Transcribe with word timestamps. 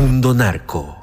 Mundo 0.00 0.32
Narco. 0.32 0.96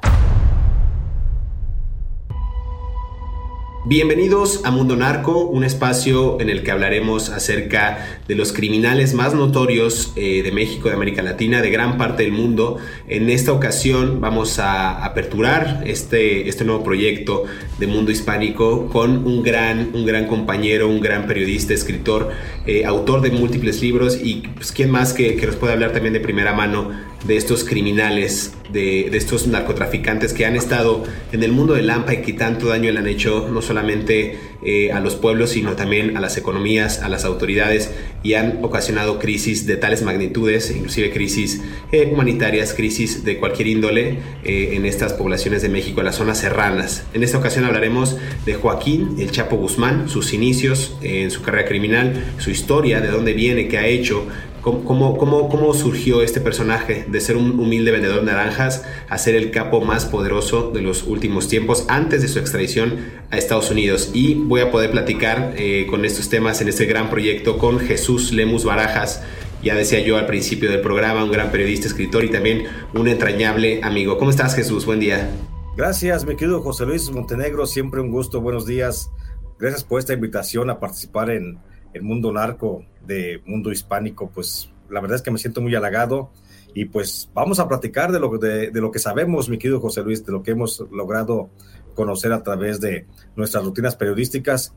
Bienvenidos 3.84 4.62
a 4.64 4.70
Mundo 4.70 4.96
Narco, 4.96 5.44
un 5.44 5.64
espacio 5.64 6.40
en 6.40 6.48
el 6.48 6.62
que 6.62 6.70
hablaremos 6.70 7.28
acerca 7.28 8.22
de 8.26 8.34
los 8.34 8.54
criminales 8.54 9.12
más 9.12 9.34
notorios 9.34 10.14
eh, 10.16 10.42
de 10.42 10.50
México, 10.50 10.88
de 10.88 10.94
América 10.94 11.20
Latina, 11.20 11.60
de 11.60 11.70
gran 11.70 11.98
parte 11.98 12.22
del 12.22 12.32
mundo. 12.32 12.78
En 13.06 13.28
esta 13.28 13.52
ocasión 13.52 14.22
vamos 14.22 14.58
a 14.58 15.04
aperturar 15.04 15.82
este, 15.84 16.48
este 16.48 16.64
nuevo 16.64 16.82
proyecto 16.82 17.44
de 17.78 17.86
Mundo 17.86 18.10
Hispánico 18.10 18.88
con 18.88 19.26
un 19.26 19.42
gran, 19.42 19.90
un 19.92 20.06
gran 20.06 20.26
compañero, 20.26 20.88
un 20.88 21.02
gran 21.02 21.26
periodista, 21.26 21.74
escritor, 21.74 22.30
eh, 22.66 22.86
autor 22.86 23.20
de 23.20 23.30
múltiples 23.30 23.82
libros 23.82 24.18
y 24.20 24.36
pues, 24.54 24.72
quién 24.72 24.90
más 24.90 25.12
que, 25.12 25.36
que 25.36 25.46
nos 25.46 25.56
puede 25.56 25.74
hablar 25.74 25.92
también 25.92 26.14
de 26.14 26.20
primera 26.20 26.54
mano 26.54 27.14
de 27.26 27.36
estos 27.36 27.64
criminales, 27.64 28.52
de, 28.72 29.08
de, 29.10 29.18
estos 29.18 29.46
narcotraficantes 29.46 30.32
que 30.32 30.46
han 30.46 30.56
estado 30.56 31.04
en 31.32 31.42
el 31.42 31.52
mundo 31.52 31.74
del 31.74 31.86
Lampa 31.86 32.14
y 32.14 32.22
que 32.22 32.32
tanto 32.32 32.66
daño 32.68 32.90
le 32.92 32.98
han 32.98 33.08
hecho 33.08 33.48
no 33.50 33.62
solamente 33.62 34.38
eh, 34.68 34.90
a 34.90 34.98
los 34.98 35.14
pueblos, 35.14 35.50
sino 35.50 35.74
también 35.76 36.16
a 36.16 36.20
las 36.20 36.36
economías, 36.38 37.00
a 37.00 37.08
las 37.08 37.24
autoridades 37.24 37.92
y 38.24 38.34
han 38.34 38.64
ocasionado 38.64 39.20
crisis 39.20 39.64
de 39.64 39.76
tales 39.76 40.02
magnitudes, 40.02 40.72
inclusive 40.74 41.12
crisis 41.12 41.60
eh, 41.92 42.10
humanitarias, 42.12 42.74
crisis 42.74 43.22
de 43.22 43.38
cualquier 43.38 43.68
índole 43.68 44.18
eh, 44.42 44.70
en 44.72 44.84
estas 44.84 45.12
poblaciones 45.12 45.62
de 45.62 45.68
México, 45.68 46.00
en 46.00 46.06
las 46.06 46.16
zonas 46.16 46.38
serranas. 46.38 47.04
En 47.14 47.22
esta 47.22 47.38
ocasión 47.38 47.64
hablaremos 47.64 48.16
de 48.44 48.54
Joaquín, 48.54 49.16
el 49.20 49.30
Chapo 49.30 49.54
Guzmán, 49.54 50.08
sus 50.08 50.32
inicios 50.32 50.96
en 51.00 51.30
su 51.30 51.42
carrera 51.42 51.68
criminal, 51.68 52.24
su 52.38 52.50
historia, 52.50 53.00
de 53.00 53.08
dónde 53.08 53.34
viene, 53.34 53.68
qué 53.68 53.78
ha 53.78 53.86
hecho, 53.86 54.26
¿Cómo, 54.66 55.16
cómo, 55.16 55.48
cómo, 55.48 55.74
surgió 55.74 56.22
este 56.22 56.40
personaje 56.40 57.04
de 57.06 57.20
ser 57.20 57.36
un 57.36 57.60
humilde 57.60 57.92
vendedor 57.92 58.18
de 58.18 58.26
naranjas 58.26 58.84
a 59.08 59.16
ser 59.16 59.36
el 59.36 59.52
capo 59.52 59.80
más 59.80 60.06
poderoso 60.06 60.72
de 60.72 60.82
los 60.82 61.04
últimos 61.04 61.46
tiempos 61.46 61.84
antes 61.86 62.20
de 62.20 62.26
su 62.26 62.40
extradición 62.40 62.98
a 63.30 63.36
Estados 63.36 63.70
Unidos? 63.70 64.10
Y 64.12 64.34
voy 64.34 64.62
a 64.62 64.72
poder 64.72 64.90
platicar 64.90 65.54
eh, 65.56 65.86
con 65.88 66.04
estos 66.04 66.28
temas 66.30 66.60
en 66.62 66.68
este 66.68 66.84
gran 66.84 67.10
proyecto 67.10 67.58
con 67.58 67.78
Jesús 67.78 68.32
Lemus 68.32 68.64
Barajas. 68.64 69.22
Ya 69.62 69.76
decía 69.76 70.00
yo 70.00 70.16
al 70.16 70.26
principio 70.26 70.68
del 70.68 70.80
programa, 70.80 71.22
un 71.22 71.30
gran 71.30 71.52
periodista, 71.52 71.86
escritor 71.86 72.24
y 72.24 72.30
también 72.30 72.64
un 72.92 73.06
entrañable 73.06 73.78
amigo. 73.84 74.18
¿Cómo 74.18 74.30
estás 74.30 74.56
Jesús? 74.56 74.84
Buen 74.84 74.98
día. 74.98 75.30
Gracias, 75.76 76.26
mi 76.26 76.34
querido 76.34 76.60
José 76.60 76.86
Luis 76.86 77.08
Montenegro. 77.12 77.66
Siempre 77.66 78.00
un 78.00 78.10
gusto. 78.10 78.40
Buenos 78.40 78.66
días. 78.66 79.12
Gracias 79.60 79.84
por 79.84 80.00
esta 80.00 80.12
invitación 80.12 80.70
a 80.70 80.80
participar 80.80 81.30
en 81.30 81.60
el 81.96 82.02
mundo 82.02 82.32
narco 82.32 82.84
de 83.04 83.42
mundo 83.46 83.72
hispánico, 83.72 84.30
pues 84.30 84.70
la 84.88 85.00
verdad 85.00 85.16
es 85.16 85.22
que 85.22 85.30
me 85.30 85.38
siento 85.38 85.60
muy 85.60 85.74
halagado 85.74 86.30
y 86.74 86.84
pues 86.86 87.30
vamos 87.34 87.58
a 87.58 87.68
platicar 87.68 88.12
de 88.12 88.20
lo, 88.20 88.38
de, 88.38 88.70
de 88.70 88.80
lo 88.80 88.90
que 88.90 88.98
sabemos, 88.98 89.48
mi 89.48 89.58
querido 89.58 89.80
José 89.80 90.02
Luis, 90.02 90.24
de 90.24 90.32
lo 90.32 90.42
que 90.42 90.52
hemos 90.52 90.84
logrado 90.92 91.50
conocer 91.94 92.32
a 92.32 92.42
través 92.42 92.80
de 92.80 93.06
nuestras 93.34 93.64
rutinas 93.64 93.96
periodísticas, 93.96 94.74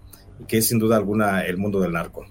que 0.48 0.60
es 0.60 0.68
sin 0.68 0.80
duda 0.80 0.96
alguna 0.96 1.42
el 1.42 1.58
mundo 1.58 1.80
del 1.80 1.92
narco. 1.92 2.26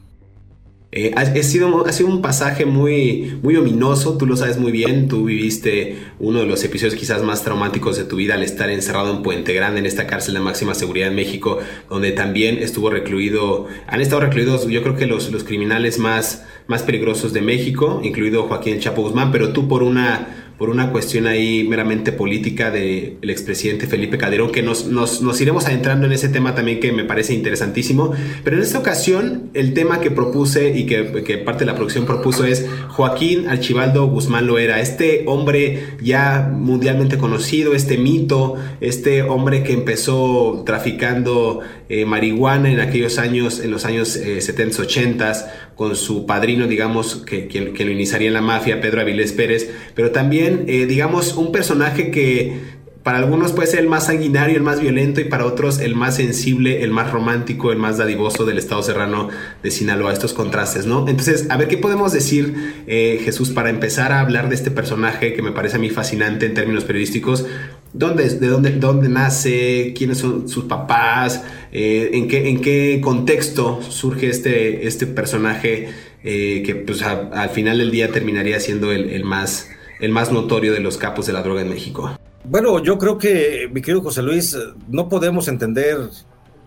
Eh, 0.90 1.12
ha, 1.16 1.26
sido, 1.42 1.86
ha 1.86 1.92
sido 1.92 2.08
un 2.08 2.22
pasaje 2.22 2.64
muy, 2.64 3.38
muy 3.42 3.56
ominoso, 3.56 4.16
tú 4.16 4.24
lo 4.24 4.38
sabes 4.38 4.56
muy 4.56 4.72
bien, 4.72 5.06
tú 5.06 5.26
viviste 5.26 5.98
uno 6.18 6.40
de 6.40 6.46
los 6.46 6.64
episodios 6.64 6.94
quizás 6.94 7.22
más 7.22 7.44
traumáticos 7.44 7.98
de 7.98 8.04
tu 8.04 8.16
vida 8.16 8.32
al 8.32 8.42
estar 8.42 8.70
encerrado 8.70 9.14
en 9.14 9.22
Puente 9.22 9.52
Grande, 9.52 9.80
en 9.80 9.86
esta 9.86 10.06
cárcel 10.06 10.32
de 10.32 10.40
máxima 10.40 10.74
seguridad 10.74 11.08
en 11.08 11.14
México, 11.14 11.58
donde 11.90 12.12
también 12.12 12.56
estuvo 12.56 12.88
recluido, 12.88 13.66
han 13.86 14.00
estado 14.00 14.22
recluidos 14.22 14.66
yo 14.66 14.82
creo 14.82 14.96
que 14.96 15.04
los, 15.04 15.30
los 15.30 15.44
criminales 15.44 15.98
más, 15.98 16.46
más 16.68 16.82
peligrosos 16.84 17.34
de 17.34 17.42
México, 17.42 18.00
incluido 18.02 18.44
Joaquín 18.44 18.80
Chapo 18.80 19.02
Guzmán, 19.02 19.30
pero 19.30 19.52
tú 19.52 19.68
por 19.68 19.82
una 19.82 20.47
por 20.58 20.70
una 20.70 20.90
cuestión 20.90 21.28
ahí 21.28 21.64
meramente 21.68 22.10
política 22.10 22.72
del 22.72 23.18
expresidente 23.22 23.86
Felipe 23.86 24.18
Calderón, 24.18 24.50
que 24.50 24.62
nos, 24.62 24.86
nos, 24.86 25.22
nos, 25.22 25.40
iremos 25.40 25.66
adentrando 25.66 26.06
en 26.06 26.12
ese 26.12 26.28
tema 26.28 26.56
también 26.56 26.80
que 26.80 26.90
me 26.90 27.04
parece 27.04 27.32
interesantísimo. 27.32 28.12
Pero 28.42 28.56
en 28.56 28.62
esta 28.62 28.80
ocasión, 28.80 29.50
el 29.54 29.72
tema 29.72 30.00
que 30.00 30.10
propuse 30.10 30.76
y 30.76 30.86
que, 30.86 31.22
que 31.22 31.38
parte 31.38 31.60
de 31.60 31.66
la 31.66 31.76
producción 31.76 32.06
propuso 32.06 32.44
es 32.44 32.66
Joaquín 32.88 33.48
Archibaldo 33.48 34.08
Guzmán 34.08 34.48
Loera, 34.48 34.80
este 34.80 35.22
hombre 35.26 35.94
ya 36.02 36.50
mundialmente 36.52 37.18
conocido, 37.18 37.74
este 37.74 37.96
mito, 37.96 38.56
este 38.80 39.22
hombre 39.22 39.62
que 39.62 39.72
empezó 39.72 40.64
traficando 40.66 41.60
eh, 41.90 42.04
marihuana 42.04 42.70
en 42.70 42.80
aquellos 42.80 43.18
años, 43.18 43.60
en 43.60 43.70
los 43.70 43.86
años 43.86 44.08
70, 44.08 44.62
eh, 44.62 44.80
80, 44.82 45.70
con 45.74 45.96
su 45.96 46.26
padrino, 46.26 46.66
digamos, 46.66 47.16
que, 47.16 47.48
que, 47.48 47.72
que, 47.72 47.84
lo 47.86 47.90
iniciaría 47.90 48.28
en 48.28 48.34
la 48.34 48.42
mafia, 48.42 48.80
Pedro 48.80 49.00
Avilés 49.00 49.32
Pérez, 49.32 49.70
pero 49.94 50.10
también, 50.10 50.47
eh, 50.66 50.86
digamos, 50.86 51.34
un 51.34 51.52
personaje 51.52 52.10
que 52.10 52.78
para 53.08 53.20
algunos 53.20 53.52
puede 53.52 53.68
ser 53.68 53.80
el 53.80 53.88
más 53.88 54.04
sanguinario, 54.04 54.54
el 54.54 54.62
más 54.62 54.82
violento 54.82 55.22
y 55.22 55.24
para 55.24 55.46
otros 55.46 55.78
el 55.78 55.94
más 55.94 56.16
sensible, 56.16 56.82
el 56.82 56.90
más 56.90 57.10
romántico, 57.10 57.72
el 57.72 57.78
más 57.78 57.96
dadivoso 57.96 58.44
del 58.44 58.58
estado 58.58 58.82
serrano 58.82 59.30
de 59.62 59.70
Sinaloa, 59.70 60.12
estos 60.12 60.34
contrastes, 60.34 60.84
¿no? 60.84 61.08
Entonces, 61.08 61.46
a 61.48 61.56
ver, 61.56 61.68
¿qué 61.68 61.78
podemos 61.78 62.12
decir, 62.12 62.84
eh, 62.86 63.18
Jesús, 63.24 63.48
para 63.48 63.70
empezar 63.70 64.12
a 64.12 64.20
hablar 64.20 64.50
de 64.50 64.56
este 64.56 64.70
personaje 64.70 65.32
que 65.32 65.40
me 65.40 65.52
parece 65.52 65.76
a 65.76 65.78
mí 65.78 65.88
fascinante 65.88 66.44
en 66.44 66.52
términos 66.52 66.84
periodísticos? 66.84 67.46
¿Dónde, 67.94 68.28
¿De 68.28 68.46
dónde, 68.46 68.72
dónde 68.72 69.08
nace? 69.08 69.94
¿Quiénes 69.96 70.18
son 70.18 70.46
sus 70.46 70.64
papás? 70.64 71.42
Eh, 71.72 72.10
¿en, 72.12 72.28
qué, 72.28 72.50
¿En 72.50 72.60
qué 72.60 73.00
contexto 73.02 73.80
surge 73.88 74.28
este, 74.28 74.86
este 74.86 75.06
personaje 75.06 75.88
que 76.22 76.82
pues, 76.86 77.00
al 77.00 77.48
final 77.48 77.78
del 77.78 77.90
día 77.90 78.10
terminaría 78.10 78.60
siendo 78.60 78.92
el, 78.92 79.08
el, 79.08 79.24
más, 79.24 79.70
el 80.00 80.12
más 80.12 80.32
notorio 80.32 80.72
de 80.72 80.80
los 80.80 80.96
capos 80.96 81.26
de 81.26 81.32
la 81.32 81.42
droga 81.42 81.62
en 81.62 81.70
México? 81.70 82.18
Bueno, 82.44 82.82
yo 82.82 82.98
creo 82.98 83.18
que, 83.18 83.68
mi 83.72 83.82
querido 83.82 84.02
José 84.02 84.22
Luis, 84.22 84.56
no 84.88 85.08
podemos 85.08 85.48
entender 85.48 85.98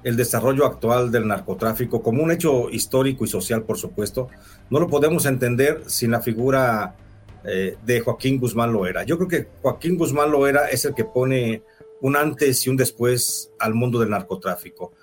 el 0.03 0.17
desarrollo 0.17 0.65
actual 0.65 1.11
del 1.11 1.27
narcotráfico 1.27 2.01
como 2.01 2.23
un 2.23 2.31
hecho 2.31 2.69
histórico 2.69 3.23
y 3.23 3.27
social, 3.27 3.63
por 3.63 3.77
supuesto. 3.77 4.29
No 4.69 4.79
lo 4.79 4.87
podemos 4.87 5.25
entender 5.25 5.83
sin 5.87 6.11
la 6.11 6.21
figura 6.21 6.95
eh, 7.43 7.77
de 7.85 7.99
Joaquín 7.99 8.39
Guzmán 8.39 8.73
Loera. 8.73 9.03
Yo 9.03 9.17
creo 9.17 9.27
que 9.27 9.47
Joaquín 9.61 9.97
Guzmán 9.97 10.31
Loera 10.31 10.67
es 10.67 10.85
el 10.85 10.93
que 10.93 11.05
pone 11.05 11.63
un 12.01 12.15
antes 12.15 12.65
y 12.65 12.69
un 12.69 12.77
después 12.77 13.51
al 13.59 13.73
mundo 13.73 13.99
del 13.99 14.09
narcotráfico. 14.09 14.93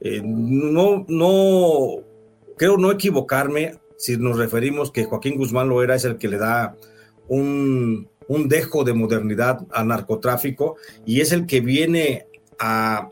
Eh, 0.00 0.20
no, 0.24 1.04
no, 1.08 1.96
creo 2.56 2.76
no 2.76 2.90
equivocarme 2.90 3.78
si 3.96 4.16
nos 4.16 4.38
referimos 4.38 4.90
que 4.90 5.04
Joaquín 5.04 5.36
Guzmán 5.36 5.68
Loera 5.68 5.94
es 5.94 6.04
el 6.04 6.16
que 6.16 6.28
le 6.28 6.38
da 6.38 6.76
un, 7.28 8.08
un 8.28 8.48
dejo 8.48 8.84
de 8.84 8.94
modernidad 8.94 9.66
al 9.70 9.88
narcotráfico 9.88 10.76
y 11.04 11.20
es 11.20 11.32
el 11.32 11.46
que 11.46 11.60
viene 11.60 12.26
a 12.58 13.10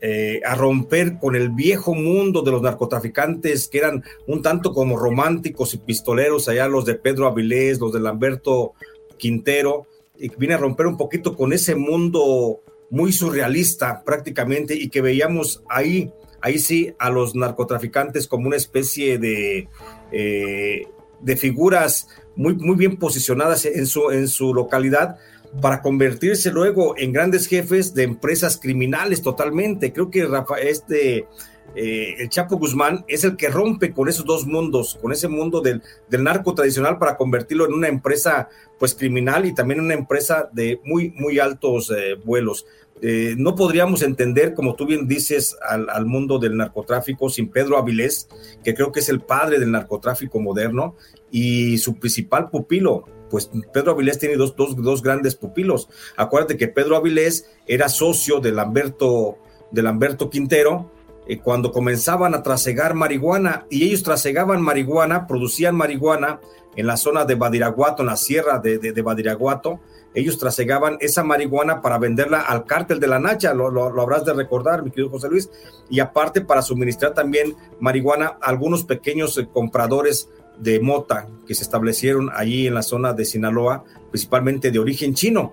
eh, 0.00 0.40
a 0.44 0.54
romper 0.54 1.18
con 1.18 1.34
el 1.34 1.50
viejo 1.50 1.92
mundo 1.92 2.42
de 2.42 2.52
los 2.52 2.62
narcotraficantes 2.62 3.66
que 3.66 3.78
eran 3.78 4.04
un 4.28 4.42
tanto 4.42 4.72
como 4.72 4.96
románticos 4.96 5.74
y 5.74 5.78
pistoleros, 5.78 6.48
allá 6.48 6.68
los 6.68 6.84
de 6.84 6.94
Pedro 6.94 7.26
Avilés, 7.26 7.80
los 7.80 7.92
de 7.92 7.98
Lamberto 7.98 8.74
Quintero, 9.16 9.88
y 10.16 10.28
viene 10.36 10.54
a 10.54 10.58
romper 10.58 10.86
un 10.86 10.96
poquito 10.96 11.34
con 11.34 11.52
ese 11.52 11.74
mundo 11.74 12.60
muy 12.90 13.12
surrealista 13.12 14.04
prácticamente 14.04 14.76
y 14.76 14.88
que 14.88 15.00
veíamos 15.00 15.64
ahí, 15.68 16.12
ahí 16.42 16.60
sí, 16.60 16.94
a 17.00 17.10
los 17.10 17.34
narcotraficantes 17.34 18.28
como 18.28 18.46
una 18.46 18.56
especie 18.56 19.18
de, 19.18 19.66
eh, 20.12 20.86
de 21.20 21.36
figuras 21.36 22.08
muy, 22.36 22.54
muy 22.54 22.76
bien 22.76 22.96
posicionadas 22.96 23.64
en 23.64 23.86
su, 23.86 24.10
en 24.10 24.28
su 24.28 24.54
localidad 24.54 25.16
para 25.60 25.80
convertirse 25.80 26.50
luego 26.50 26.94
en 26.98 27.12
grandes 27.12 27.46
jefes 27.46 27.94
de 27.94 28.04
empresas 28.04 28.58
criminales 28.58 29.22
totalmente. 29.22 29.92
Creo 29.92 30.10
que 30.10 30.26
Rafa, 30.26 30.58
este, 30.58 31.26
eh, 31.74 32.16
el 32.18 32.28
Chapo 32.28 32.56
Guzmán 32.56 33.04
es 33.08 33.24
el 33.24 33.36
que 33.36 33.48
rompe 33.48 33.92
con 33.92 34.08
esos 34.08 34.24
dos 34.24 34.46
mundos, 34.46 34.98
con 35.00 35.12
ese 35.12 35.28
mundo 35.28 35.60
del, 35.60 35.82
del, 36.08 36.24
narco 36.24 36.54
tradicional 36.54 36.98
para 36.98 37.16
convertirlo 37.16 37.66
en 37.66 37.74
una 37.74 37.88
empresa 37.88 38.48
pues 38.78 38.94
criminal 38.94 39.46
y 39.46 39.54
también 39.54 39.80
una 39.80 39.94
empresa 39.94 40.48
de 40.52 40.80
muy, 40.84 41.10
muy 41.10 41.38
altos 41.38 41.92
eh, 41.96 42.14
vuelos. 42.24 42.66
Eh, 43.00 43.34
no 43.38 43.54
podríamos 43.54 44.02
entender, 44.02 44.54
como 44.54 44.74
tú 44.74 44.86
bien 44.86 45.06
dices, 45.06 45.56
al, 45.62 46.06
mundo 46.06 46.38
del 46.38 46.56
narcotráfico 46.56 47.28
sin 47.28 47.48
Pedro 47.48 47.78
Avilés, 47.78 48.28
que 48.64 48.74
creo 48.74 48.90
que 48.90 49.00
es 49.00 49.08
el 49.08 49.20
padre 49.20 49.60
del 49.60 49.70
narcotráfico 49.70 50.40
moderno 50.40 50.96
y 51.30 51.78
su 51.78 51.98
principal 51.98 52.50
pupilo, 52.50 53.04
pues 53.30 53.50
Pedro 53.72 53.92
Avilés 53.92 54.18
tiene 54.18 54.36
dos, 54.36 54.56
dos, 54.56 54.74
dos, 54.74 55.02
grandes 55.02 55.36
pupilos. 55.36 55.88
Acuérdate 56.16 56.56
que 56.56 56.66
Pedro 56.66 56.96
Avilés 56.96 57.48
era 57.66 57.88
socio 57.88 58.40
de 58.40 58.52
Lamberto, 58.52 59.38
de 59.70 59.82
Lamberto 59.82 60.28
Quintero 60.30 60.90
eh, 61.28 61.38
cuando 61.38 61.72
comenzaban 61.72 62.34
a 62.34 62.42
trasegar 62.42 62.94
marihuana 62.94 63.66
y 63.68 63.84
ellos 63.84 64.02
trasegaban 64.02 64.62
marihuana, 64.62 65.26
producían 65.26 65.76
marihuana 65.76 66.40
en 66.74 66.86
la 66.86 66.96
zona 66.96 67.24
de 67.26 67.34
Badiraguato, 67.34 68.02
en 68.02 68.06
la 68.06 68.16
sierra 68.16 68.58
de, 68.58 68.78
de, 68.78 69.02
Badiraguato. 69.02 69.80
Ellos 70.14 70.38
trasegaban 70.38 70.96
esa 71.00 71.22
marihuana 71.22 71.82
para 71.82 71.98
venderla 71.98 72.40
al 72.40 72.64
cártel 72.64 72.98
de 72.98 73.08
la 73.08 73.18
Nacha, 73.18 73.52
lo, 73.52 73.70
lo, 73.70 73.90
lo, 73.90 74.02
habrás 74.02 74.24
de 74.24 74.32
recordar, 74.32 74.82
mi 74.82 74.90
querido 74.90 75.10
José 75.10 75.28
Luis, 75.28 75.50
y 75.90 76.00
aparte 76.00 76.40
para 76.40 76.62
suministrar 76.62 77.12
también 77.12 77.54
marihuana 77.78 78.38
a 78.40 78.48
algunos 78.48 78.84
pequeños 78.84 79.36
eh, 79.36 79.46
compradores 79.52 80.30
de 80.58 80.80
mota 80.80 81.28
que 81.46 81.54
se 81.54 81.62
establecieron 81.62 82.30
allí 82.34 82.66
en 82.66 82.74
la 82.74 82.82
zona 82.82 83.12
de 83.12 83.24
Sinaloa, 83.24 83.84
principalmente 84.10 84.70
de 84.70 84.78
origen 84.78 85.14
chino. 85.14 85.52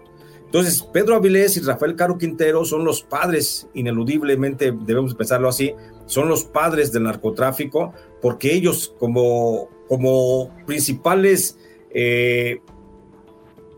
Entonces, 0.56 0.84
Pedro 0.84 1.16
Avilés 1.16 1.57
y 1.57 1.60
Rafael 1.60 1.98
Caro 1.98 2.18
Quintero 2.18 2.63
son 2.63 2.86
los 2.86 3.04
padres, 3.04 3.68
ineludiblemente 3.74 4.72
debemos 4.72 5.13
pensarlo 5.13 5.50
así, 5.50 5.75
son 6.06 6.30
los 6.30 6.46
padres 6.46 6.94
del 6.94 7.04
narcotráfico, 7.04 7.94
porque 8.22 8.54
ellos 8.54 8.96
como, 8.98 9.68
como 9.90 10.50
principales 10.66 11.57
eh, 11.94 12.62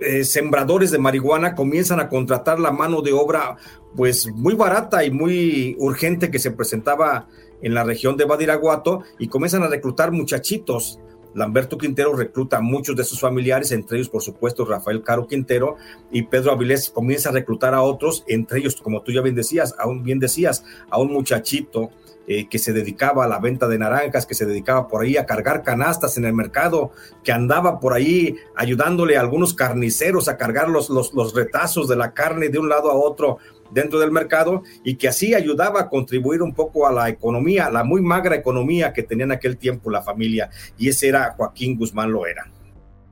eh, 0.01 0.23
sembradores 0.23 0.91
de 0.91 0.99
marihuana 0.99 1.55
comienzan 1.55 1.99
a 1.99 2.09
contratar 2.09 2.59
la 2.59 2.69
mano 2.69 3.01
de 3.01 3.11
obra 3.11 3.57
pues 3.95 4.27
muy 4.35 4.53
barata 4.53 5.03
y 5.03 5.09
muy 5.09 5.75
urgente 5.79 6.29
que 6.29 6.37
se 6.37 6.51
presentaba 6.51 7.27
en 7.63 7.73
la 7.73 7.85
región 7.85 8.17
de 8.17 8.25
Badiraguato 8.25 9.01
y 9.17 9.29
comienzan 9.29 9.63
a 9.63 9.67
reclutar 9.67 10.11
muchachitos 10.11 10.99
Lamberto 11.33 11.77
Quintero 11.77 12.15
recluta 12.15 12.57
a 12.57 12.61
muchos 12.61 12.95
de 12.95 13.03
sus 13.03 13.19
familiares, 13.19 13.71
entre 13.71 13.97
ellos, 13.97 14.09
por 14.09 14.21
supuesto, 14.21 14.65
Rafael 14.65 15.03
Caro 15.03 15.27
Quintero, 15.27 15.75
y 16.11 16.23
Pedro 16.23 16.51
Avilés. 16.51 16.89
Comienza 16.89 17.29
a 17.29 17.33
reclutar 17.33 17.73
a 17.73 17.81
otros, 17.81 18.23
entre 18.27 18.59
ellos, 18.59 18.75
como 18.81 19.01
tú 19.01 19.11
ya 19.11 19.21
bien 19.21 19.35
decías, 19.35 19.75
aún 19.77 20.03
bien 20.03 20.19
decías, 20.19 20.63
a 20.89 20.99
un 20.99 21.11
muchachito 21.11 21.91
eh, 22.29 22.49
que 22.49 22.59
se 22.59 22.73
dedicaba 22.73 23.23
a 23.23 23.27
la 23.29 23.39
venta 23.39 23.69
de 23.69 23.79
naranjas, 23.79 24.25
que 24.25 24.35
se 24.35 24.45
dedicaba 24.45 24.89
por 24.89 25.01
ahí 25.01 25.15
a 25.15 25.25
cargar 25.25 25.63
canastas 25.63 26.17
en 26.17 26.25
el 26.25 26.33
mercado, 26.33 26.91
que 27.23 27.31
andaba 27.31 27.79
por 27.79 27.93
ahí 27.93 28.35
ayudándole 28.53 29.15
a 29.15 29.21
algunos 29.21 29.53
carniceros 29.53 30.27
a 30.27 30.35
cargar 30.35 30.67
los, 30.67 30.89
los 30.89 31.33
retazos 31.33 31.87
de 31.87 31.95
la 31.95 32.13
carne 32.13 32.49
de 32.49 32.59
un 32.59 32.67
lado 32.67 32.91
a 32.91 32.95
otro 32.95 33.37
dentro 33.71 33.99
del 33.99 34.11
mercado 34.11 34.63
y 34.83 34.95
que 34.95 35.07
así 35.07 35.33
ayudaba 35.33 35.81
a 35.81 35.89
contribuir 35.89 36.41
un 36.41 36.53
poco 36.53 36.87
a 36.87 36.91
la 36.91 37.09
economía, 37.09 37.69
la 37.69 37.83
muy 37.83 38.01
magra 38.01 38.35
economía 38.35 38.93
que 38.93 39.03
tenía 39.03 39.25
en 39.25 39.31
aquel 39.31 39.57
tiempo 39.57 39.89
la 39.89 40.01
familia. 40.01 40.49
Y 40.77 40.89
ese 40.89 41.07
era 41.07 41.33
Joaquín 41.37 41.77
Guzmán 41.77 42.11
Loera 42.11 42.51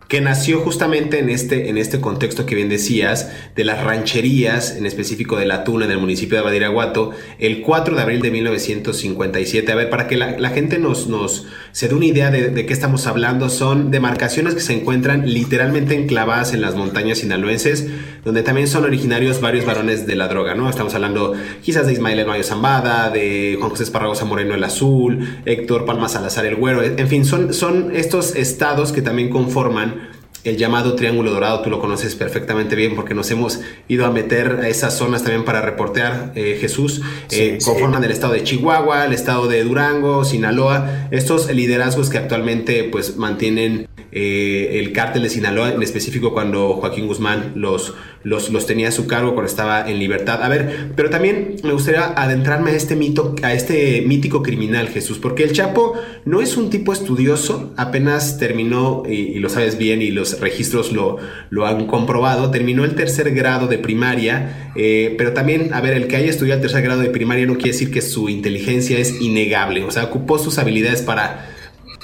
que 0.08 0.22
nació 0.22 0.60
justamente 0.60 1.20
en 1.20 1.30
este, 1.30 1.70
en 1.70 1.78
este 1.78 2.00
contexto 2.00 2.46
que 2.46 2.56
bien 2.56 2.70
decías, 2.70 3.32
de 3.56 3.64
las 3.64 3.84
rancherías, 3.84 4.76
en 4.76 4.86
específico 4.86 5.38
de 5.38 5.46
la 5.46 5.64
Tuna, 5.64 5.86
en 5.86 5.92
el 5.92 5.98
municipio 5.98 6.38
de 6.38 6.44
Badiraguato, 6.44 7.12
el 7.40 7.62
4 7.62 7.96
de 7.96 8.02
abril 8.02 8.22
de 8.22 8.32
1957. 8.32 9.72
A 9.72 9.76
ver, 9.76 9.90
para 9.90 10.08
que 10.08 10.18
la, 10.18 10.50
gente 10.50 10.78
nos, 10.78 11.08
nos 11.08 11.48
se 11.72 11.88
dé 11.88 11.96
una 11.96 12.06
idea 12.06 12.30
de, 12.30 12.50
de, 12.50 12.66
qué 12.66 12.74
estamos 12.74 13.08
hablando, 13.08 13.50
son 13.50 13.90
demarcaciones 13.90 14.54
que 14.54 14.62
se 14.62 14.74
encuentran 14.74 15.32
literalmente 15.32 15.96
enclavadas 15.96 16.54
en 16.54 16.62
las 16.62 16.76
montañas 16.76 17.20
sinaloenses, 17.20 17.88
donde 18.26 18.42
también 18.42 18.68
son 18.68 18.84
originarios 18.84 19.40
varios 19.40 19.66
varones 19.66 20.08
de 20.08 20.16
la 20.16 20.28
droga, 20.28 20.56
¿no? 20.56 20.68
Estamos 20.68 20.96
hablando 20.96 21.34
quizás 21.62 21.86
de 21.86 21.94
Ismael 21.94 22.20
El 22.20 22.26
Mayo 22.26 22.44
Zambada, 22.44 23.12
de 23.12 23.56
Juan 23.60 23.70
José 23.70 23.84
Esparragosa 23.84 24.26
Moreno 24.26 24.56
el 24.56 24.64
Azul, 24.64 25.42
Héctor 25.46 25.86
Palma 25.86 26.10
Salazar 26.10 26.46
el 26.48 26.56
Güero, 26.56 26.82
en 26.82 27.08
fin, 27.08 27.24
son, 27.24 27.54
son 27.54 27.96
estos 27.96 28.36
estados 28.36 28.92
que 28.92 29.04
también 29.04 29.30
conforman 29.30 30.10
el 30.44 30.58
llamado 30.58 30.96
Triángulo 30.96 31.32
Dorado, 31.32 31.62
tú 31.62 31.70
lo 31.70 31.80
conoces 31.80 32.16
perfectamente 32.16 32.76
bien 32.76 32.96
porque 32.96 33.14
nos 33.16 33.30
hemos 33.32 33.62
ido 33.88 34.06
a 34.06 34.12
meter 34.12 34.60
a 34.62 34.70
esas 34.70 34.96
zonas 34.96 35.24
también 35.24 35.44
para 35.44 35.62
reportear, 35.62 36.32
eh, 36.36 36.58
Jesús, 36.60 37.02
eh, 37.32 37.58
sí, 37.60 37.66
conforman 37.66 38.02
sí. 38.02 38.06
el 38.06 38.12
estado 38.12 38.34
de 38.34 38.44
Chihuahua, 38.44 39.06
el 39.06 39.14
estado 39.14 39.48
de 39.48 39.64
Durango, 39.64 40.24
Sinaloa, 40.24 41.08
estos 41.12 41.52
liderazgos 41.52 42.10
que 42.10 42.20
actualmente 42.20 42.84
pues 42.86 43.18
mantienen 43.18 43.88
eh, 44.18 44.80
el 44.80 44.94
cártel 44.94 45.24
de 45.24 45.30
Sinaloa, 45.30 45.74
en 45.74 45.84
específico 45.84 46.32
cuando 46.32 46.76
Joaquín 46.76 47.06
Guzmán 47.06 47.52
los, 47.56 47.96
los, 48.24 48.50
los, 48.50 48.66
tenía 48.66 48.88
a 48.88 48.92
su 48.94 49.08
cargo, 49.08 49.34
cuando 49.34 49.50
estaba 49.50 49.90
en 49.90 50.00
libertad. 50.00 50.42
A 50.42 50.48
ver, 50.48 50.94
pero 50.96 51.10
también 51.10 51.58
me 51.66 51.74
gustaría 51.74 52.06
adentrarme 52.16 52.72
a 52.72 52.76
este 52.76 52.96
mito, 52.96 53.36
a 53.44 53.54
este 53.54 54.04
mítico 54.08 54.42
criminal, 54.42 54.88
Jesús, 54.88 55.20
porque 55.20 55.44
el 55.44 55.52
Chapo 55.52 55.96
no 56.24 56.40
es 56.40 56.56
un 56.56 56.70
tipo 56.70 56.94
estudioso, 56.94 57.74
apenas 57.76 58.38
terminó, 58.38 59.04
y, 59.06 59.38
lo 59.40 59.50
sabes 59.50 59.78
bien, 59.78 60.02
y 60.02 60.12
los 60.12 60.40
registros 60.40 60.94
lo, 60.94 61.18
lo, 61.50 61.68
han 61.68 61.86
comprobado, 61.86 62.52
terminó 62.52 62.86
el 62.86 62.96
tercer 62.96 63.36
grado 63.36 63.68
de 63.68 63.80
primaria, 63.80 64.72
eh, 64.78 65.14
pero 65.18 65.34
también, 65.34 65.74
a 65.74 65.82
ver, 65.82 65.92
el 65.92 66.08
que 66.08 66.16
haya 66.16 66.30
estudiado 66.30 66.60
el 66.60 66.62
tercer 66.62 66.84
grado 66.84 67.02
de 67.02 67.10
primaria 67.10 67.46
no 67.46 67.56
quiere 67.56 67.74
decir 67.74 67.92
que 67.92 68.02
su 68.02 68.30
inteligencia 68.30 68.98
es 68.98 69.20
innegable, 69.20 69.84
o 69.84 69.92
sea, 69.92 70.06
ocupó 70.06 70.40
sus 70.40 70.58
habilidades 70.58 71.02
para 71.02 71.52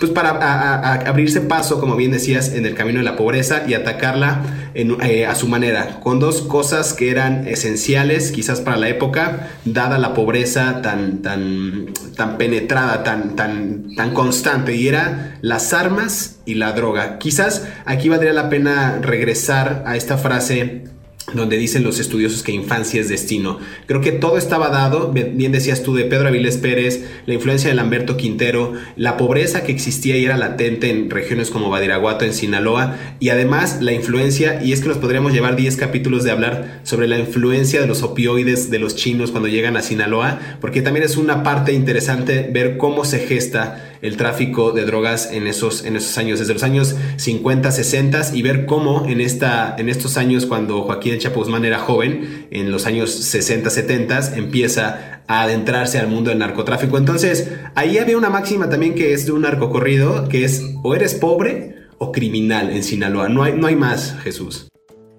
pues 0.01 0.11
para 0.13 0.31
a, 0.31 0.93
abrirse 1.07 1.41
paso, 1.41 1.79
como 1.79 1.95
bien 1.95 2.09
decías, 2.09 2.53
en 2.53 2.65
el 2.65 2.73
camino 2.73 2.97
de 2.97 3.05
la 3.05 3.15
pobreza 3.15 3.61
y 3.67 3.75
atacarla 3.75 4.41
eh, 4.73 5.27
a 5.27 5.35
su 5.35 5.47
manera, 5.47 5.99
con 5.99 6.19
dos 6.19 6.41
cosas 6.41 6.93
que 6.93 7.11
eran 7.11 7.47
esenciales 7.47 8.31
quizás 8.31 8.61
para 8.61 8.77
la 8.77 8.89
época, 8.89 9.51
dada 9.63 9.99
la 9.99 10.15
pobreza 10.15 10.81
tan, 10.81 11.21
tan, 11.21 11.93
tan 12.15 12.39
penetrada, 12.39 13.03
tan, 13.03 13.35
tan, 13.35 13.93
tan 13.95 14.15
constante, 14.15 14.75
y 14.75 14.87
era 14.87 15.37
las 15.41 15.71
armas 15.71 16.39
y 16.45 16.55
la 16.55 16.71
droga. 16.71 17.19
Quizás 17.19 17.67
aquí 17.85 18.09
valdría 18.09 18.33
la 18.33 18.49
pena 18.49 18.97
regresar 19.03 19.83
a 19.85 19.97
esta 19.97 20.17
frase 20.17 20.80
donde 21.33 21.57
dicen 21.57 21.83
los 21.83 21.99
estudiosos 21.99 22.43
que 22.43 22.51
infancia 22.51 22.99
es 22.99 23.09
destino. 23.09 23.59
Creo 23.85 24.01
que 24.01 24.11
todo 24.11 24.37
estaba 24.37 24.69
dado, 24.69 25.11
bien 25.11 25.51
decías 25.51 25.83
tú, 25.83 25.95
de 25.95 26.05
Pedro 26.05 26.27
Avilés 26.27 26.57
Pérez, 26.57 27.05
la 27.25 27.33
influencia 27.33 27.69
de 27.69 27.75
Lamberto 27.75 28.17
Quintero, 28.17 28.73
la 28.95 29.17
pobreza 29.17 29.63
que 29.63 29.71
existía 29.71 30.17
y 30.17 30.25
era 30.25 30.37
latente 30.37 30.89
en 30.89 31.09
regiones 31.09 31.49
como 31.49 31.69
Badiraguato, 31.69 32.25
en 32.25 32.33
Sinaloa, 32.33 32.97
y 33.19 33.29
además 33.29 33.81
la 33.81 33.93
influencia, 33.93 34.63
y 34.63 34.73
es 34.73 34.81
que 34.81 34.89
nos 34.89 34.97
podríamos 34.97 35.33
llevar 35.33 35.55
10 35.55 35.77
capítulos 35.77 36.23
de 36.23 36.31
hablar 36.31 36.81
sobre 36.83 37.07
la 37.07 37.19
influencia 37.19 37.81
de 37.81 37.87
los 37.87 38.03
opioides 38.03 38.69
de 38.69 38.79
los 38.79 38.95
chinos 38.95 39.31
cuando 39.31 39.47
llegan 39.49 39.77
a 39.77 39.81
Sinaloa, 39.81 40.39
porque 40.59 40.81
también 40.81 41.05
es 41.05 41.17
una 41.17 41.43
parte 41.43 41.73
interesante 41.73 42.49
ver 42.51 42.77
cómo 42.77 43.05
se 43.05 43.19
gesta 43.19 43.90
el 44.01 44.17
tráfico 44.17 44.71
de 44.71 44.85
drogas 44.85 45.31
en 45.31 45.47
esos, 45.47 45.85
en 45.85 45.95
esos 45.95 46.17
años, 46.17 46.39
desde 46.39 46.53
los 46.53 46.63
años 46.63 46.95
50, 47.17 47.71
60 47.71 48.31
y 48.33 48.41
ver 48.41 48.65
cómo 48.65 49.05
en, 49.07 49.21
esta, 49.21 49.75
en 49.77 49.89
estos 49.89 50.17
años 50.17 50.45
cuando 50.45 50.81
Joaquín 50.83 51.17
Chapo 51.19 51.39
Guzmán 51.39 51.65
era 51.65 51.79
joven, 51.79 52.47
en 52.51 52.71
los 52.71 52.85
años 52.85 53.11
60, 53.11 53.69
70, 53.69 54.37
empieza 54.37 55.21
a 55.27 55.43
adentrarse 55.43 55.99
al 55.99 56.07
mundo 56.07 56.29
del 56.29 56.39
narcotráfico. 56.39 56.97
Entonces, 56.97 57.51
ahí 57.75 57.97
había 57.97 58.17
una 58.17 58.29
máxima 58.29 58.69
también 58.69 58.95
que 58.95 59.13
es 59.13 59.25
de 59.25 59.31
un 59.31 59.41
narcocorrido, 59.41 60.27
que 60.27 60.43
es 60.43 60.63
o 60.83 60.95
eres 60.95 61.13
pobre 61.13 61.75
o 61.97 62.11
criminal 62.11 62.71
en 62.71 62.83
Sinaloa. 62.83 63.29
No 63.29 63.43
hay, 63.43 63.53
no 63.53 63.67
hay 63.67 63.75
más, 63.75 64.15
Jesús. 64.23 64.70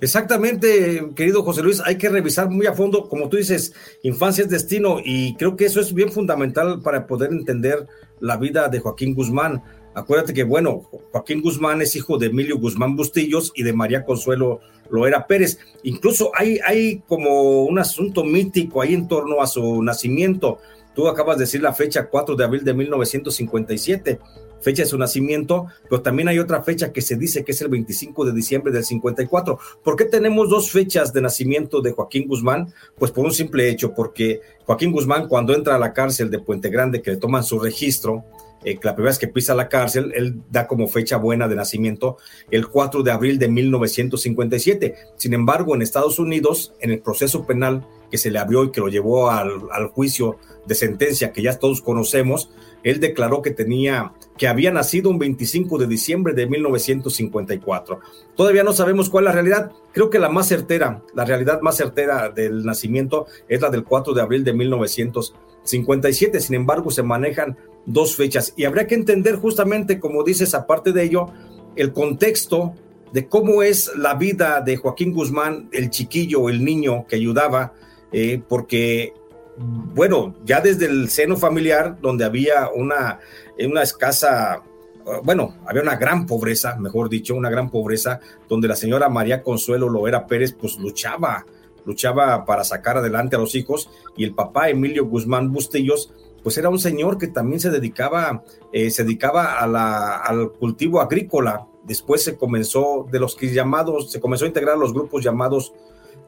Exactamente, 0.02 1.10
querido 1.14 1.44
José 1.44 1.62
Luis, 1.62 1.80
hay 1.84 1.96
que 1.96 2.08
revisar 2.08 2.50
muy 2.50 2.66
a 2.66 2.72
fondo, 2.72 3.08
como 3.08 3.28
tú 3.28 3.36
dices, 3.36 3.72
infancia 4.02 4.42
es 4.42 4.50
destino 4.50 4.96
y 5.02 5.36
creo 5.36 5.54
que 5.54 5.64
eso 5.64 5.80
es 5.80 5.94
bien 5.94 6.10
fundamental 6.10 6.80
para 6.82 7.06
poder 7.06 7.30
entender 7.30 7.86
la 8.18 8.36
vida 8.36 8.68
de 8.68 8.80
Joaquín 8.80 9.14
Guzmán. 9.14 9.62
Acuérdate 9.94 10.34
que, 10.34 10.42
bueno, 10.42 10.82
Joaquín 11.12 11.40
Guzmán 11.40 11.82
es 11.82 11.94
hijo 11.94 12.18
de 12.18 12.26
Emilio 12.26 12.58
Guzmán 12.58 12.96
Bustillos 12.96 13.52
y 13.54 13.62
de 13.62 13.74
María 13.74 14.04
Consuelo 14.04 14.58
Loera 14.90 15.24
Pérez. 15.28 15.60
Incluso 15.84 16.32
hay, 16.34 16.58
hay 16.66 16.98
como 17.06 17.62
un 17.62 17.78
asunto 17.78 18.24
mítico 18.24 18.82
ahí 18.82 18.94
en 18.94 19.06
torno 19.06 19.40
a 19.40 19.46
su 19.46 19.84
nacimiento. 19.84 20.58
Tú 20.96 21.06
acabas 21.06 21.38
de 21.38 21.44
decir 21.44 21.62
la 21.62 21.74
fecha 21.74 22.08
4 22.08 22.34
de 22.34 22.44
abril 22.44 22.64
de 22.64 22.74
1957 22.74 24.18
fecha 24.62 24.82
de 24.82 24.88
su 24.88 24.96
nacimiento, 24.96 25.66
pero 25.88 26.00
también 26.02 26.28
hay 26.28 26.38
otra 26.38 26.62
fecha 26.62 26.92
que 26.92 27.02
se 27.02 27.16
dice 27.16 27.44
que 27.44 27.52
es 27.52 27.60
el 27.60 27.68
25 27.68 28.24
de 28.24 28.32
diciembre 28.32 28.72
del 28.72 28.84
54. 28.84 29.58
¿Por 29.82 29.96
qué 29.96 30.04
tenemos 30.04 30.48
dos 30.48 30.70
fechas 30.70 31.12
de 31.12 31.20
nacimiento 31.20 31.80
de 31.80 31.92
Joaquín 31.92 32.26
Guzmán? 32.28 32.72
Pues 32.98 33.10
por 33.10 33.24
un 33.24 33.32
simple 33.32 33.68
hecho, 33.68 33.92
porque 33.94 34.40
Joaquín 34.64 34.92
Guzmán 34.92 35.28
cuando 35.28 35.54
entra 35.54 35.76
a 35.76 35.78
la 35.78 35.92
cárcel 35.92 36.30
de 36.30 36.38
Puente 36.38 36.70
Grande, 36.70 37.02
que 37.02 37.10
le 37.10 37.16
toman 37.16 37.44
su 37.44 37.58
registro, 37.58 38.24
eh, 38.64 38.78
la 38.82 38.94
primera 38.94 39.10
vez 39.10 39.18
que 39.18 39.28
pisa 39.28 39.54
la 39.54 39.68
cárcel, 39.68 40.12
él 40.14 40.40
da 40.50 40.66
como 40.66 40.86
fecha 40.86 41.16
buena 41.16 41.48
de 41.48 41.56
nacimiento 41.56 42.18
el 42.50 42.68
4 42.68 43.02
de 43.02 43.10
abril 43.10 43.38
de 43.38 43.48
1957. 43.48 44.94
Sin 45.16 45.34
embargo, 45.34 45.74
en 45.74 45.82
Estados 45.82 46.18
Unidos, 46.18 46.72
en 46.80 46.90
el 46.90 47.00
proceso 47.00 47.44
penal 47.44 47.86
que 48.10 48.18
se 48.18 48.30
le 48.30 48.38
abrió 48.38 48.64
y 48.64 48.70
que 48.70 48.80
lo 48.80 48.88
llevó 48.88 49.30
al, 49.30 49.52
al 49.72 49.88
juicio 49.88 50.36
de 50.66 50.74
sentencia 50.74 51.32
que 51.32 51.42
ya 51.42 51.58
todos 51.58 51.80
conocemos, 51.80 52.50
él 52.82 53.00
declaró 53.00 53.42
que 53.42 53.50
tenía 53.50 54.12
que 54.36 54.48
había 54.48 54.72
nacido 54.72 55.10
un 55.10 55.18
25 55.18 55.78
de 55.78 55.86
diciembre 55.86 56.32
de 56.32 56.46
1954. 56.46 58.00
Todavía 58.34 58.64
no 58.64 58.72
sabemos 58.72 59.08
cuál 59.10 59.24
es 59.24 59.26
la 59.26 59.32
realidad. 59.32 59.72
Creo 59.92 60.10
que 60.10 60.18
la 60.18 60.28
más 60.28 60.48
certera, 60.48 61.02
la 61.14 61.24
realidad 61.24 61.60
más 61.60 61.76
certera 61.76 62.30
del 62.30 62.64
nacimiento 62.64 63.26
es 63.48 63.60
la 63.60 63.70
del 63.70 63.84
4 63.84 64.14
de 64.14 64.22
abril 64.22 64.42
de 64.42 64.52
1957. 64.54 66.40
Sin 66.40 66.54
embargo, 66.56 66.90
se 66.90 67.02
manejan 67.02 67.56
dos 67.86 68.16
fechas 68.16 68.54
y 68.56 68.64
habría 68.64 68.86
que 68.86 68.94
entender 68.94 69.36
justamente, 69.36 70.00
como 70.00 70.24
dices, 70.24 70.54
aparte 70.54 70.92
de 70.92 71.04
ello, 71.04 71.26
el 71.76 71.92
contexto 71.92 72.74
de 73.12 73.28
cómo 73.28 73.62
es 73.62 73.92
la 73.96 74.14
vida 74.14 74.60
de 74.60 74.76
Joaquín 74.76 75.12
Guzmán, 75.12 75.68
el 75.72 75.90
chiquillo, 75.90 76.48
el 76.48 76.64
niño 76.64 77.06
que 77.06 77.16
ayudaba, 77.16 77.74
eh, 78.12 78.42
porque 78.48 79.12
bueno, 79.62 80.34
ya 80.44 80.60
desde 80.60 80.86
el 80.86 81.08
seno 81.08 81.36
familiar, 81.36 81.98
donde 82.00 82.24
había 82.24 82.70
una, 82.74 83.20
una 83.58 83.82
escasa, 83.82 84.62
bueno, 85.22 85.56
había 85.66 85.82
una 85.82 85.96
gran 85.96 86.26
pobreza, 86.26 86.76
mejor 86.76 87.08
dicho, 87.08 87.34
una 87.34 87.50
gran 87.50 87.70
pobreza, 87.70 88.20
donde 88.48 88.68
la 88.68 88.76
señora 88.76 89.08
María 89.08 89.42
Consuelo 89.42 89.88
Loera 89.88 90.26
Pérez, 90.26 90.52
pues 90.52 90.78
luchaba, 90.78 91.44
luchaba 91.84 92.44
para 92.44 92.64
sacar 92.64 92.98
adelante 92.98 93.36
a 93.36 93.38
los 93.38 93.54
hijos, 93.54 93.90
y 94.16 94.24
el 94.24 94.34
papá 94.34 94.68
Emilio 94.68 95.06
Guzmán 95.06 95.52
Bustillos, 95.52 96.12
pues 96.42 96.58
era 96.58 96.68
un 96.68 96.78
señor 96.78 97.18
que 97.18 97.28
también 97.28 97.60
se 97.60 97.70
dedicaba, 97.70 98.42
eh, 98.72 98.90
se 98.90 99.04
dedicaba 99.04 99.58
al 99.60 100.52
cultivo 100.52 101.00
agrícola. 101.00 101.66
Después 101.84 102.24
se 102.24 102.36
comenzó, 102.36 103.06
de 103.10 103.20
los 103.20 103.36
que 103.36 103.52
llamados, 103.52 104.10
se 104.10 104.20
comenzó 104.20 104.44
a 104.44 104.48
integrar 104.48 104.76
los 104.76 104.92
grupos 104.92 105.22
llamados 105.22 105.72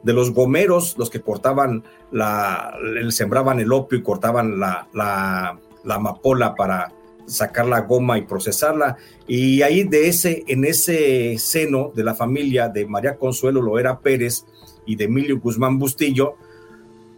de 0.05 0.13
los 0.13 0.31
gomeros, 0.31 0.95
los 0.99 1.09
que 1.09 1.19
cortaban 1.19 1.83
la, 2.11 2.77
sembraban 3.09 3.59
el 3.59 3.73
opio 3.73 3.97
y 3.97 4.03
cortaban 4.03 4.59
la, 4.59 4.87
la, 4.93 5.59
amapola 5.89 6.53
para 6.53 6.93
sacar 7.25 7.65
la 7.65 7.81
goma 7.81 8.19
y 8.19 8.21
procesarla. 8.21 8.97
Y 9.27 9.63
ahí 9.63 9.83
de 9.83 10.07
ese, 10.07 10.43
en 10.47 10.63
ese 10.63 11.39
seno 11.39 11.91
de 11.95 12.03
la 12.03 12.13
familia 12.13 12.69
de 12.69 12.85
María 12.85 13.17
Consuelo 13.17 13.63
Loera 13.63 13.99
Pérez 13.99 14.45
y 14.85 14.95
de 14.95 15.05
Emilio 15.05 15.39
Guzmán 15.39 15.79
Bustillo, 15.79 16.35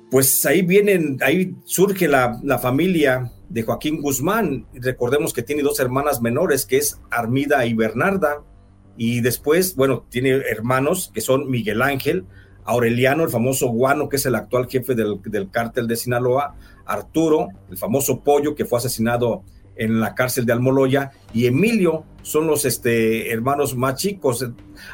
pues 0.10 0.46
ahí 0.46 0.62
vienen, 0.62 1.17
ahí 1.22 1.56
surge 1.65 2.08
la, 2.08 2.39
la 2.41 2.58
familia 2.58 3.34
de 3.50 3.63
Joaquín 3.63 4.01
Guzmán. 4.01 4.65
Recordemos 4.74 5.34
que 5.34 5.44
tiene 5.44 5.62
dos 5.62 5.82
hermanas 5.82 6.22
menores, 6.22 6.65
que 6.65 6.77
es 6.77 7.01
Armida 7.10 7.65
y 7.65 7.74
Bernarda. 7.74 8.44
Y 8.96 9.20
después, 9.20 9.75
bueno, 9.75 10.06
tiene 10.10 10.29
hermanos 10.29 11.12
que 11.13 11.20
son 11.20 11.51
Miguel 11.51 11.82
Ángel, 11.82 12.25
Aureliano, 12.67 13.24
el 13.24 13.29
famoso 13.29 13.69
Guano, 13.69 14.09
que 14.09 14.17
es 14.17 14.25
el 14.25 14.36
actual 14.36 14.67
jefe 14.67 14.93
del, 14.93 15.50
cártel 15.50 15.88
de 15.88 15.95
Sinaloa, 15.95 16.55
Arturo, 16.86 17.47
el 17.71 17.77
famoso 17.77 18.19
Pollo, 18.19 18.55
que 18.55 18.65
fue 18.65 18.77
asesinado 18.77 19.41
en 19.77 20.01
la 20.01 20.13
cárcel 20.15 20.45
de 20.45 20.51
Almoloya, 20.51 21.12
y 21.33 21.45
Emilio 21.45 22.03
son 22.24 22.45
los 22.45 22.65
este, 22.65 23.31
hermanos 23.31 23.77
más 23.77 23.95
chicos. 23.95 24.45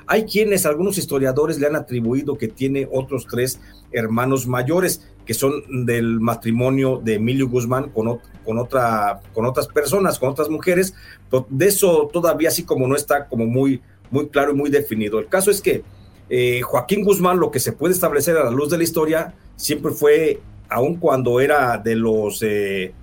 Hay 0.06 0.26
quienes, 0.26 0.68
algunos 0.68 1.00
historiadores 1.00 1.60
le 1.60 1.66
han 1.66 1.76
atribuido 1.76 2.38
que 2.38 2.48
tiene 2.48 2.88
otros 2.92 3.26
tres 3.28 3.60
hermanos 3.92 4.46
mayores, 4.46 5.10
que 5.26 5.34
son 5.34 5.86
del 5.86 6.20
matrimonio 6.20 7.02
de 7.04 7.16
Emilio 7.16 7.50
Guzmán 7.50 7.90
con, 7.90 8.20
con, 8.46 8.60
otra, 8.60 9.22
con 9.34 9.48
otras 9.48 9.68
personas, 9.68 10.20
con 10.20 10.30
otras 10.30 10.50
mujeres, 10.50 10.94
pero 11.32 11.48
de 11.50 11.68
eso 11.68 12.08
todavía 12.14 12.50
así 12.50 12.64
como 12.64 12.88
no 12.88 12.96
está 12.96 13.28
como 13.28 13.48
muy, 13.48 13.82
muy 14.12 14.28
claro 14.28 14.52
y 14.52 14.56
muy 14.56 14.70
definido. 14.70 15.18
El 15.18 15.28
caso 15.28 15.50
es 15.50 15.60
que 15.60 15.84
eh, 16.30 16.62
Joaquín 16.62 17.04
Guzmán, 17.04 17.40
lo 17.40 17.52
que 17.52 17.60
se 17.60 17.74
puede 17.74 17.94
establecer 17.94 18.38
a 18.38 18.44
la 18.44 18.52
luz 18.52 18.70
de 18.70 18.78
la 18.78 18.84
historia, 18.84 19.34
siempre 19.56 19.92
fue, 19.92 20.40
aun 20.70 20.96
cuando 20.96 21.40
era 21.40 21.78
de 21.78 21.96
los, 21.96 22.42
eh, 22.42 22.94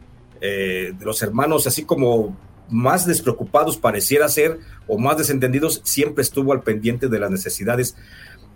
eh, 0.41 0.93
de 0.99 1.05
los 1.05 1.23
hermanos 1.23 1.67
así 1.67 1.85
como 1.85 2.37
más 2.69 3.07
despreocupados 3.07 3.77
pareciera 3.77 4.29
ser 4.29 4.59
o 4.87 4.99
más 4.99 5.19
desentendidos, 5.19 5.81
siempre 5.85 6.23
estuvo 6.23 6.53
al 6.53 6.63
pendiente 6.63 7.09
de 7.09 7.19
las 7.19 7.31
necesidades 7.31 7.97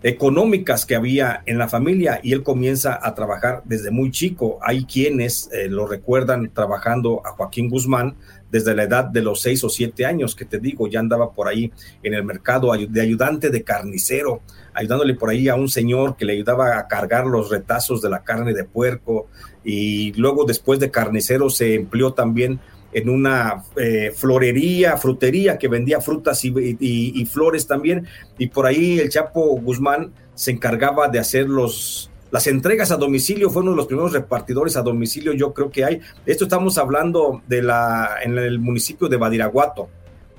económicas 0.03 0.85
que 0.85 0.95
había 0.95 1.41
en 1.45 1.57
la 1.57 1.67
familia 1.67 2.19
y 2.23 2.33
él 2.33 2.43
comienza 2.43 2.99
a 3.01 3.13
trabajar 3.15 3.61
desde 3.65 3.91
muy 3.91 4.11
chico. 4.11 4.59
Hay 4.61 4.85
quienes 4.85 5.49
lo 5.69 5.87
recuerdan 5.87 6.51
trabajando 6.53 7.21
a 7.25 7.31
Joaquín 7.31 7.69
Guzmán 7.69 8.15
desde 8.51 8.75
la 8.75 8.83
edad 8.83 9.05
de 9.05 9.21
los 9.21 9.41
seis 9.41 9.63
o 9.63 9.69
siete 9.69 10.05
años, 10.05 10.35
que 10.35 10.45
te 10.45 10.59
digo, 10.59 10.87
ya 10.87 10.99
andaba 10.99 11.31
por 11.31 11.47
ahí 11.47 11.71
en 12.03 12.13
el 12.13 12.23
mercado 12.23 12.71
de 12.73 13.01
ayudante 13.01 13.49
de 13.49 13.63
carnicero, 13.63 14.41
ayudándole 14.73 15.15
por 15.15 15.29
ahí 15.29 15.47
a 15.49 15.55
un 15.55 15.67
señor 15.67 16.15
que 16.15 16.25
le 16.25 16.33
ayudaba 16.33 16.77
a 16.77 16.87
cargar 16.87 17.25
los 17.25 17.49
retazos 17.49 18.01
de 18.01 18.09
la 18.09 18.23
carne 18.23 18.53
de 18.53 18.63
puerco 18.63 19.27
y 19.63 20.13
luego 20.13 20.45
después 20.45 20.79
de 20.79 20.91
carnicero 20.91 21.49
se 21.49 21.75
empleó 21.75 22.13
también 22.13 22.59
en 22.95 23.09
una 23.09 23.61
eh, 23.75 24.13
florería, 24.15 24.95
frutería 24.95 25.57
que 25.57 25.67
vendía 25.67 25.99
frutas 25.99 26.45
y, 26.45 27.25
flores 27.25 27.67
también. 27.67 28.07
Y 28.37 28.47
por 28.47 28.65
ahí 28.65 28.99
el 28.99 29.09
Chapo 29.09 29.59
Guzmán 29.59 30.13
se 30.33 30.51
encargaba 30.51 31.09
de 31.09 31.19
hacer 31.19 31.49
los, 31.49 32.09
las 32.35 32.47
entregas 32.47 32.91
a 32.91 32.97
domicilio 32.97 33.49
fue 33.49 33.61
uno 33.61 33.71
de 33.71 33.77
los 33.77 33.87
primeros 33.87 34.11
repartidores 34.11 34.75
a 34.75 34.81
domicilio, 34.81 35.31
yo 35.31 35.53
creo 35.53 35.69
que 35.69 35.85
hay. 35.85 36.01
Esto 36.25 36.43
estamos 36.43 36.77
hablando 36.77 37.41
de 37.47 37.61
la 37.61 38.17
en 38.21 38.37
el 38.37 38.59
municipio 38.59 39.07
de 39.07 39.15
Badiraguato. 39.15 39.87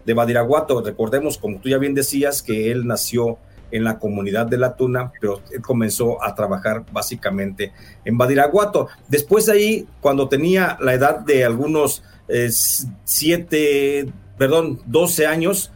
De 0.05 0.13
Badiraguato, 0.13 0.83
recordemos, 0.83 1.39
como 1.39 1.59
tú 1.59 1.71
ya 1.71 1.79
bien 1.79 1.95
decías, 1.95 2.43
que 2.43 2.71
él 2.71 2.87
nació 2.87 3.39
en 3.71 3.83
la 3.83 3.99
comunidad 3.99 4.45
de 4.45 4.59
La 4.59 4.77
Tuna, 4.77 5.11
pero 5.19 5.41
él 5.51 5.63
comenzó 5.63 6.23
a 6.23 6.35
trabajar 6.35 6.85
básicamente 6.93 7.73
en 8.05 8.19
Badiraguato. 8.19 8.89
Después 9.09 9.47
de 9.47 9.53
ahí, 9.53 9.89
cuando 10.03 10.29
tenía 10.29 10.77
la 10.83 10.93
edad 10.93 11.21
de 11.21 11.47
algunos 11.47 12.03
eh, 12.29 12.51
siete, 13.05 14.13
perdón, 14.37 14.83
12 14.85 15.27
años, 15.27 15.73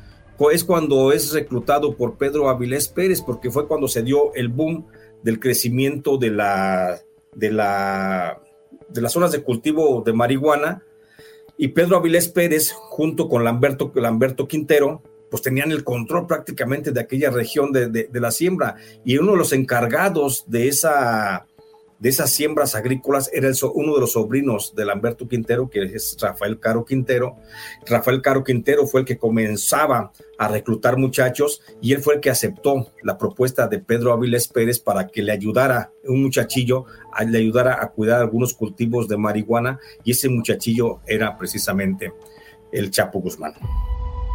es 0.53 0.65
cuando 0.65 1.13
es 1.13 1.33
reclutado 1.33 1.97
por 1.97 2.17
Pedro 2.17 2.51
Avilés 2.51 2.89
Pérez, 2.89 3.23
porque 3.23 3.51
fue 3.51 3.67
cuando 3.67 3.89
se 3.89 4.03
dio 4.03 4.35
el 4.35 4.49
boom 4.49 4.85
del 5.23 5.41
crecimiento 5.41 6.17
de 6.17 6.31
la, 6.31 7.01
de 7.35 7.51
la 7.51 8.41
de 8.93 9.01
las 9.01 9.13
zonas 9.13 9.33
de 9.33 9.43
cultivo 9.43 10.03
de 10.05 10.13
marihuana. 10.13 10.83
Y 11.57 11.69
Pedro 11.69 11.97
Avilés 11.97 12.29
Pérez 12.29 12.73
junto 12.73 13.29
con 13.29 13.45
Lamberto, 13.45 13.93
Lamberto 13.95 14.49
Quintero 14.49 15.03
pues 15.31 15.43
tenían 15.43 15.71
el 15.71 15.85
control 15.85 16.27
prácticamente 16.27 16.91
de 16.91 17.01
aquella 17.01 17.31
región 17.31 17.71
de, 17.71 17.89
de, 17.89 18.21
la 18.21 18.33
siembra. 18.33 18.77
Y 19.05 19.17
uno 19.17 19.33
de 19.33 19.39
los 19.39 19.53
encargados 19.53 20.45
de 20.49 20.67
esa 20.67 21.47
de 22.01 22.09
esas 22.09 22.31
siembras 22.33 22.75
agrícolas 22.75 23.31
era 23.33 23.51
uno 23.75 23.95
de 23.95 24.01
los 24.01 24.13
sobrinos 24.13 24.75
de 24.75 24.87
Lamberto 24.87 25.29
Quintero, 25.29 25.69
que 25.69 25.83
es 25.83 26.17
Rafael 26.19 26.59
Caro 26.59 26.87
Quintero. 26.87 27.37
Rafael 27.87 28.23
Caro 28.23 28.43
Quintero 28.43 28.87
fue 28.87 29.01
el 29.01 29.07
que 29.07 29.19
comenzaba 29.19 30.11
a 30.39 30.49
reclutar 30.49 30.97
muchachos 30.97 31.61
y 31.83 31.93
él 31.93 32.01
fue 32.01 32.15
el 32.15 32.21
que 32.21 32.31
aceptó 32.31 32.87
la 33.03 33.19
propuesta 33.19 33.69
de 33.69 33.81
Pedro 33.81 34.13
Avilés 34.15 34.49
Pérez 34.49 34.79
para 34.79 35.09
que 35.09 35.23
le 35.23 35.33
ayudara, 35.33 35.93
un 36.05 36.23
muchachillo, 36.23 36.87
le 37.29 37.39
ayudara 37.39 37.83
a 37.83 37.91
cuidar 37.91 38.21
algunos 38.23 38.55
cultivos 38.55 39.07
de 39.07 39.19
marihuana 39.19 39.79
y 40.03 40.13
ese 40.13 40.31
muchachillo 40.31 41.01
era 41.07 41.37
precisamente 41.37 42.15
el 42.73 42.91
Chapo 42.91 43.21
Guzmán. 43.21 43.53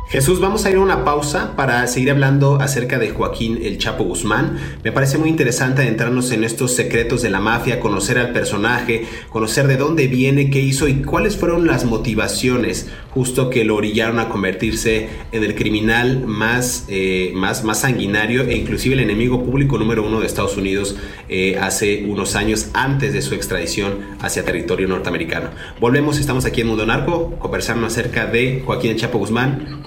Jesús, 0.07 0.39
vamos 0.39 0.63
a 0.65 0.69
ir 0.69 0.75
a 0.75 0.81
una 0.81 1.03
pausa 1.03 1.55
para 1.55 1.85
seguir 1.87 2.11
hablando 2.11 2.61
acerca 2.61 2.99
de 2.99 3.09
Joaquín 3.09 3.59
el 3.63 3.79
Chapo 3.79 4.03
Guzmán. 4.03 4.59
Me 4.83 4.91
parece 4.91 5.17
muy 5.17 5.29
interesante 5.29 5.81
adentrarnos 5.81 6.31
en 6.31 6.43
estos 6.43 6.75
secretos 6.75 7.23
de 7.23 7.31
la 7.31 7.39
mafia, 7.39 7.79
conocer 7.79 8.19
al 8.19 8.31
personaje, 8.31 9.07
conocer 9.29 9.67
de 9.67 9.77
dónde 9.77 10.07
viene, 10.07 10.51
qué 10.51 10.59
hizo 10.59 10.87
y 10.87 11.01
cuáles 11.01 11.37
fueron 11.37 11.65
las 11.65 11.85
motivaciones 11.85 12.87
justo 13.09 13.49
que 13.49 13.63
lo 13.63 13.75
orillaron 13.75 14.19
a 14.19 14.27
convertirse 14.29 15.07
en 15.31 15.43
el 15.43 15.55
criminal 15.55 16.25
más, 16.27 16.85
eh, 16.89 17.31
más, 17.33 17.63
más 17.63 17.79
sanguinario 17.79 18.43
e 18.43 18.57
inclusive 18.57 18.93
el 18.93 18.99
enemigo 18.99 19.43
público 19.43 19.77
número 19.77 20.05
uno 20.05 20.19
de 20.19 20.27
Estados 20.27 20.57
Unidos 20.57 20.97
eh, 21.29 21.57
hace 21.59 22.05
unos 22.07 22.35
años 22.35 22.67
antes 22.73 23.13
de 23.13 23.21
su 23.21 23.33
extradición 23.33 23.99
hacia 24.19 24.43
territorio 24.43 24.87
norteamericano. 24.87 25.49
Volvemos, 25.79 26.19
estamos 26.19 26.45
aquí 26.45 26.61
en 26.61 26.67
Mundo 26.67 26.85
Narco, 26.85 27.31
conversando 27.39 27.87
acerca 27.87 28.27
de 28.27 28.61
Joaquín 28.65 28.91
el 28.91 28.97
Chapo 28.97 29.17
Guzmán 29.17 29.79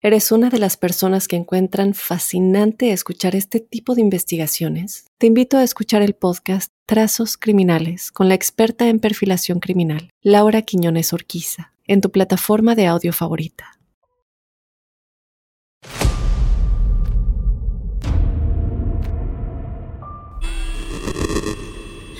¿Eres 0.00 0.30
una 0.30 0.48
de 0.48 0.60
las 0.60 0.76
personas 0.76 1.26
que 1.26 1.34
encuentran 1.34 1.92
fascinante 1.92 2.92
escuchar 2.92 3.34
este 3.34 3.58
tipo 3.58 3.96
de 3.96 4.00
investigaciones? 4.00 5.06
Te 5.18 5.26
invito 5.26 5.56
a 5.56 5.64
escuchar 5.64 6.02
el 6.02 6.14
podcast 6.14 6.70
Trazos 6.86 7.36
Criminales 7.36 8.12
con 8.12 8.28
la 8.28 8.34
experta 8.34 8.88
en 8.88 9.00
perfilación 9.00 9.58
criminal, 9.58 10.10
Laura 10.22 10.62
Quiñones 10.62 11.12
Orquiza, 11.12 11.72
en 11.84 12.00
tu 12.00 12.12
plataforma 12.12 12.76
de 12.76 12.86
audio 12.86 13.12
favorita. 13.12 13.72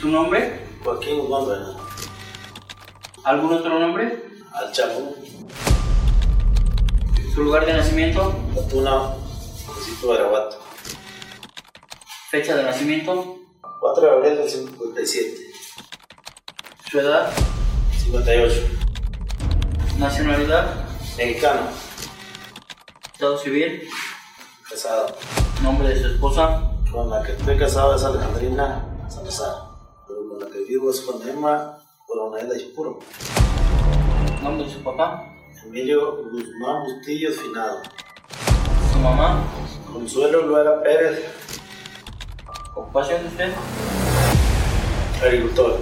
¿Su 0.01 0.09
nombre? 0.09 0.67
Joaquín 0.83 1.21
Guzmán 1.21 1.77
¿Algún 3.23 3.53
otro 3.53 3.79
nombre? 3.79 4.25
Al 4.53 4.73
Chapo. 4.73 5.15
¿Su 7.39 7.45
lugar 7.45 7.65
de 7.67 7.73
nacimiento? 7.73 8.35
Tuna, 8.69 9.15
municipio 9.69 10.09
de 10.09 10.19
Araguato. 10.19 10.59
¿Fecha 12.33 12.57
de 12.57 12.65
nacimiento? 12.65 13.37
4 13.79 14.03
de 14.03 14.11
abril 14.11 14.39
del 14.39 14.51
57. 14.51 15.37
¿Su 16.91 16.99
edad? 16.99 17.31
58. 17.97 18.61
¿Nacionalidad? 20.01 20.89
Mexicano. 21.17 21.61
¿Estado 23.13 23.39
civil? 23.39 23.89
Casado. 24.69 25.15
¿Nombre 25.63 25.91
de 25.91 26.03
su 26.03 26.09
esposa? 26.09 26.73
Con 26.91 27.09
la 27.09 27.23
que 27.23 27.35
estoy 27.35 27.57
casado 27.57 27.95
es 27.95 28.03
Alejandrina 28.03 28.85
Salazar. 29.09 29.55
Pero 30.09 30.29
con 30.29 30.41
la 30.41 30.47
que 30.47 30.59
vivo 30.65 30.91
es 30.91 31.03
con 31.03 31.23
Emma 31.29 31.79
Coronel 32.05 32.51
Chipuro. 32.59 32.99
¿Nombre 34.43 34.67
de 34.67 34.75
su 34.75 34.83
papá? 34.83 35.38
Emilio 35.65 36.25
Guzmán 36.31 36.85
Bustillos 36.85 37.37
Finado. 37.37 37.83
¿Su 38.93 38.99
mamá? 38.99 39.45
Consuelo 39.93 40.47
Luera 40.47 40.83
Pérez. 40.83 41.25
¿Ocupación 42.75 43.23
de 43.23 43.29
usted? 43.29 43.53
Agricultor. 45.23 45.81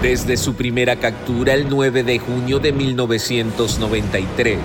Desde 0.00 0.36
su 0.36 0.54
primera 0.54 0.96
captura 0.96 1.54
el 1.54 1.68
9 1.68 2.02
de 2.02 2.18
junio 2.18 2.58
de 2.58 2.72
1993, 2.72 4.58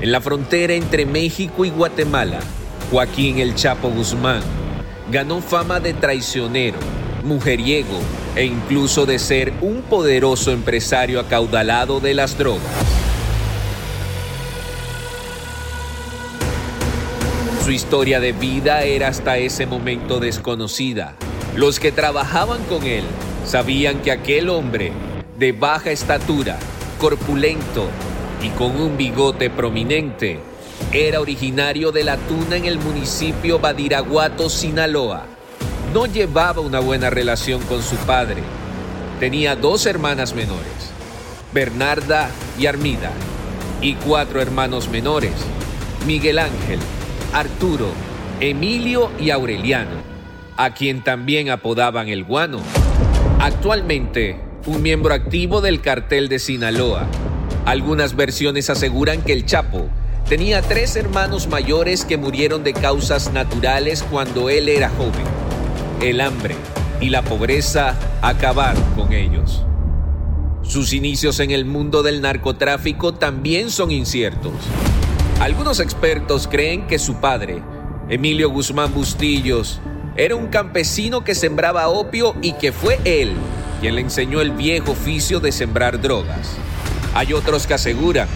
en 0.00 0.12
la 0.12 0.20
frontera 0.20 0.74
entre 0.74 1.06
México 1.06 1.64
y 1.64 1.70
Guatemala, 1.70 2.40
Joaquín 2.90 3.38
El 3.38 3.54
Chapo 3.54 3.88
Guzmán 3.88 4.42
ganó 5.10 5.40
fama 5.40 5.80
de 5.80 5.94
traicionero, 5.94 6.78
mujeriego 7.24 7.98
e 8.36 8.44
incluso 8.44 9.06
de 9.06 9.18
ser 9.18 9.52
un 9.60 9.82
poderoso 9.82 10.52
empresario 10.52 11.20
acaudalado 11.20 12.00
de 12.00 12.14
las 12.14 12.38
drogas. 12.38 12.62
Su 17.64 17.70
historia 17.70 18.20
de 18.20 18.32
vida 18.32 18.82
era 18.82 19.08
hasta 19.08 19.38
ese 19.38 19.64
momento 19.64 20.20
desconocida. 20.20 21.14
Los 21.56 21.80
que 21.80 21.92
trabajaban 21.92 22.62
con 22.64 22.84
él 22.84 23.04
sabían 23.46 24.02
que 24.02 24.12
aquel 24.12 24.50
hombre, 24.50 24.92
de 25.38 25.52
baja 25.52 25.90
estatura, 25.90 26.58
corpulento 26.98 27.88
y 28.42 28.50
con 28.50 28.78
un 28.78 28.98
bigote 28.98 29.48
prominente, 29.48 30.40
era 30.92 31.20
originario 31.20 31.90
de 31.90 32.04
La 32.04 32.16
Tuna 32.16 32.56
en 32.56 32.66
el 32.66 32.78
municipio 32.78 33.58
Badiraguato, 33.58 34.50
Sinaloa. 34.50 35.24
No 35.94 36.06
llevaba 36.06 36.60
una 36.60 36.80
buena 36.80 37.08
relación 37.08 37.62
con 37.62 37.80
su 37.80 37.94
padre. 37.98 38.42
Tenía 39.20 39.54
dos 39.54 39.86
hermanas 39.86 40.34
menores, 40.34 40.90
Bernarda 41.52 42.30
y 42.58 42.66
Armida, 42.66 43.12
y 43.80 43.94
cuatro 43.94 44.42
hermanos 44.42 44.88
menores, 44.88 45.30
Miguel 46.04 46.40
Ángel, 46.40 46.80
Arturo, 47.32 47.86
Emilio 48.40 49.12
y 49.20 49.30
Aureliano, 49.30 50.02
a 50.56 50.74
quien 50.74 51.04
también 51.04 51.48
apodaban 51.48 52.08
el 52.08 52.24
guano. 52.24 52.58
Actualmente, 53.38 54.40
un 54.66 54.82
miembro 54.82 55.14
activo 55.14 55.60
del 55.60 55.80
cartel 55.80 56.28
de 56.28 56.40
Sinaloa. 56.40 57.06
Algunas 57.66 58.16
versiones 58.16 58.68
aseguran 58.68 59.22
que 59.22 59.32
el 59.32 59.46
Chapo 59.46 59.86
tenía 60.28 60.60
tres 60.60 60.96
hermanos 60.96 61.46
mayores 61.46 62.04
que 62.04 62.16
murieron 62.16 62.64
de 62.64 62.72
causas 62.72 63.32
naturales 63.32 64.02
cuando 64.10 64.50
él 64.50 64.68
era 64.68 64.88
joven. 64.88 65.43
El 66.04 66.20
hambre 66.20 66.54
y 67.00 67.08
la 67.08 67.22
pobreza 67.22 67.94
acabaron 68.20 68.84
con 68.94 69.14
ellos. 69.14 69.64
Sus 70.60 70.92
inicios 70.92 71.40
en 71.40 71.50
el 71.50 71.64
mundo 71.64 72.02
del 72.02 72.20
narcotráfico 72.20 73.14
también 73.14 73.70
son 73.70 73.90
inciertos. 73.90 74.52
Algunos 75.40 75.80
expertos 75.80 76.46
creen 76.46 76.86
que 76.86 76.98
su 76.98 77.14
padre, 77.22 77.62
Emilio 78.10 78.50
Guzmán 78.50 78.92
Bustillos, 78.92 79.80
era 80.14 80.36
un 80.36 80.48
campesino 80.48 81.24
que 81.24 81.34
sembraba 81.34 81.88
opio 81.88 82.36
y 82.42 82.52
que 82.52 82.70
fue 82.70 83.00
él 83.06 83.32
quien 83.80 83.94
le 83.94 84.02
enseñó 84.02 84.42
el 84.42 84.50
viejo 84.50 84.92
oficio 84.92 85.40
de 85.40 85.52
sembrar 85.52 86.02
drogas. 86.02 86.54
Hay 87.14 87.32
otros 87.32 87.66
que 87.66 87.72
aseguran 87.72 88.28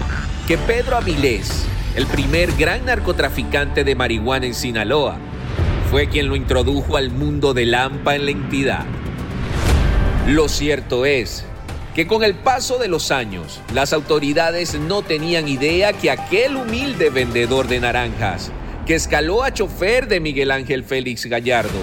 que 0.47 0.57
Pedro 0.57 0.97
Avilés, 0.97 1.67
el 1.97 2.07
primer 2.07 2.51
gran 2.53 2.87
narcotraficante 2.87 3.85
de 3.85 3.95
marihuana 3.95 4.47
en 4.47 4.55
Sinaloa, 4.55 5.19
fue 5.91 6.09
quien 6.09 6.29
lo 6.29 6.37
introdujo 6.37 6.99
al 6.99 7.11
mundo 7.11 7.55
del 7.55 7.75
AMPA 7.75 8.17
en 8.17 8.25
la 8.27 8.31
entidad. 8.31 8.85
Lo 10.27 10.49
cierto 10.49 11.07
es 11.07 11.45
que 11.95 12.07
con 12.07 12.23
el 12.23 12.35
paso 12.35 12.79
de 12.79 12.89
los 12.89 13.11
años, 13.11 13.61
las 13.75 13.93
autoridades 13.95 14.79
no 14.79 15.03
tenían 15.03 15.49
idea 15.49 15.95
que 15.95 16.11
aquel 16.11 16.57
humilde 16.57 17.09
vendedor 17.09 17.69
de 17.69 17.81
naranjas, 17.81 18.53
que 18.87 18.95
escaló 18.95 19.43
a 19.43 19.53
chofer 19.53 20.09
de 20.09 20.21
Miguel 20.21 20.51
Ángel 20.51 20.85
Félix 20.85 21.25
Gallardo, 21.27 21.81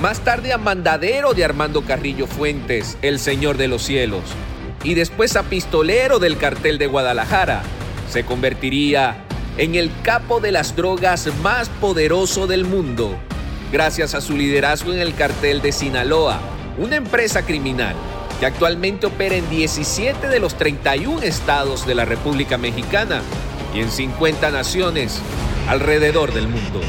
más 0.00 0.20
tarde 0.20 0.52
a 0.52 0.58
mandadero 0.58 1.34
de 1.34 1.44
Armando 1.44 1.82
Carrillo 1.82 2.26
Fuentes, 2.26 2.96
el 3.02 3.18
Señor 3.18 3.56
de 3.56 3.68
los 3.68 3.82
Cielos, 3.82 4.22
y 4.84 4.94
después 4.94 5.36
a 5.36 5.42
pistolero 5.42 6.20
del 6.20 6.38
cartel 6.38 6.78
de 6.78 6.86
Guadalajara, 6.86 7.62
se 8.08 8.24
convertiría 8.24 9.24
en 9.58 9.74
el 9.74 9.90
capo 10.02 10.40
de 10.40 10.52
las 10.52 10.74
drogas 10.74 11.28
más 11.42 11.68
poderoso 11.68 12.46
del 12.46 12.64
mundo, 12.64 13.18
gracias 13.72 14.14
a 14.14 14.20
su 14.20 14.36
liderazgo 14.36 14.92
en 14.92 15.00
el 15.00 15.14
cartel 15.14 15.62
de 15.62 15.72
Sinaloa, 15.72 16.40
una 16.78 16.96
empresa 16.96 17.42
criminal 17.42 17.94
que 18.38 18.46
actualmente 18.46 19.06
opera 19.06 19.36
en 19.36 19.48
17 19.48 20.28
de 20.28 20.40
los 20.40 20.56
31 20.56 21.22
estados 21.22 21.86
de 21.86 21.94
la 21.94 22.04
República 22.04 22.58
Mexicana 22.58 23.22
y 23.74 23.80
en 23.80 23.90
50 23.90 24.50
naciones 24.50 25.20
alrededor 25.68 26.32
del 26.32 26.48
mundo. 26.48 26.80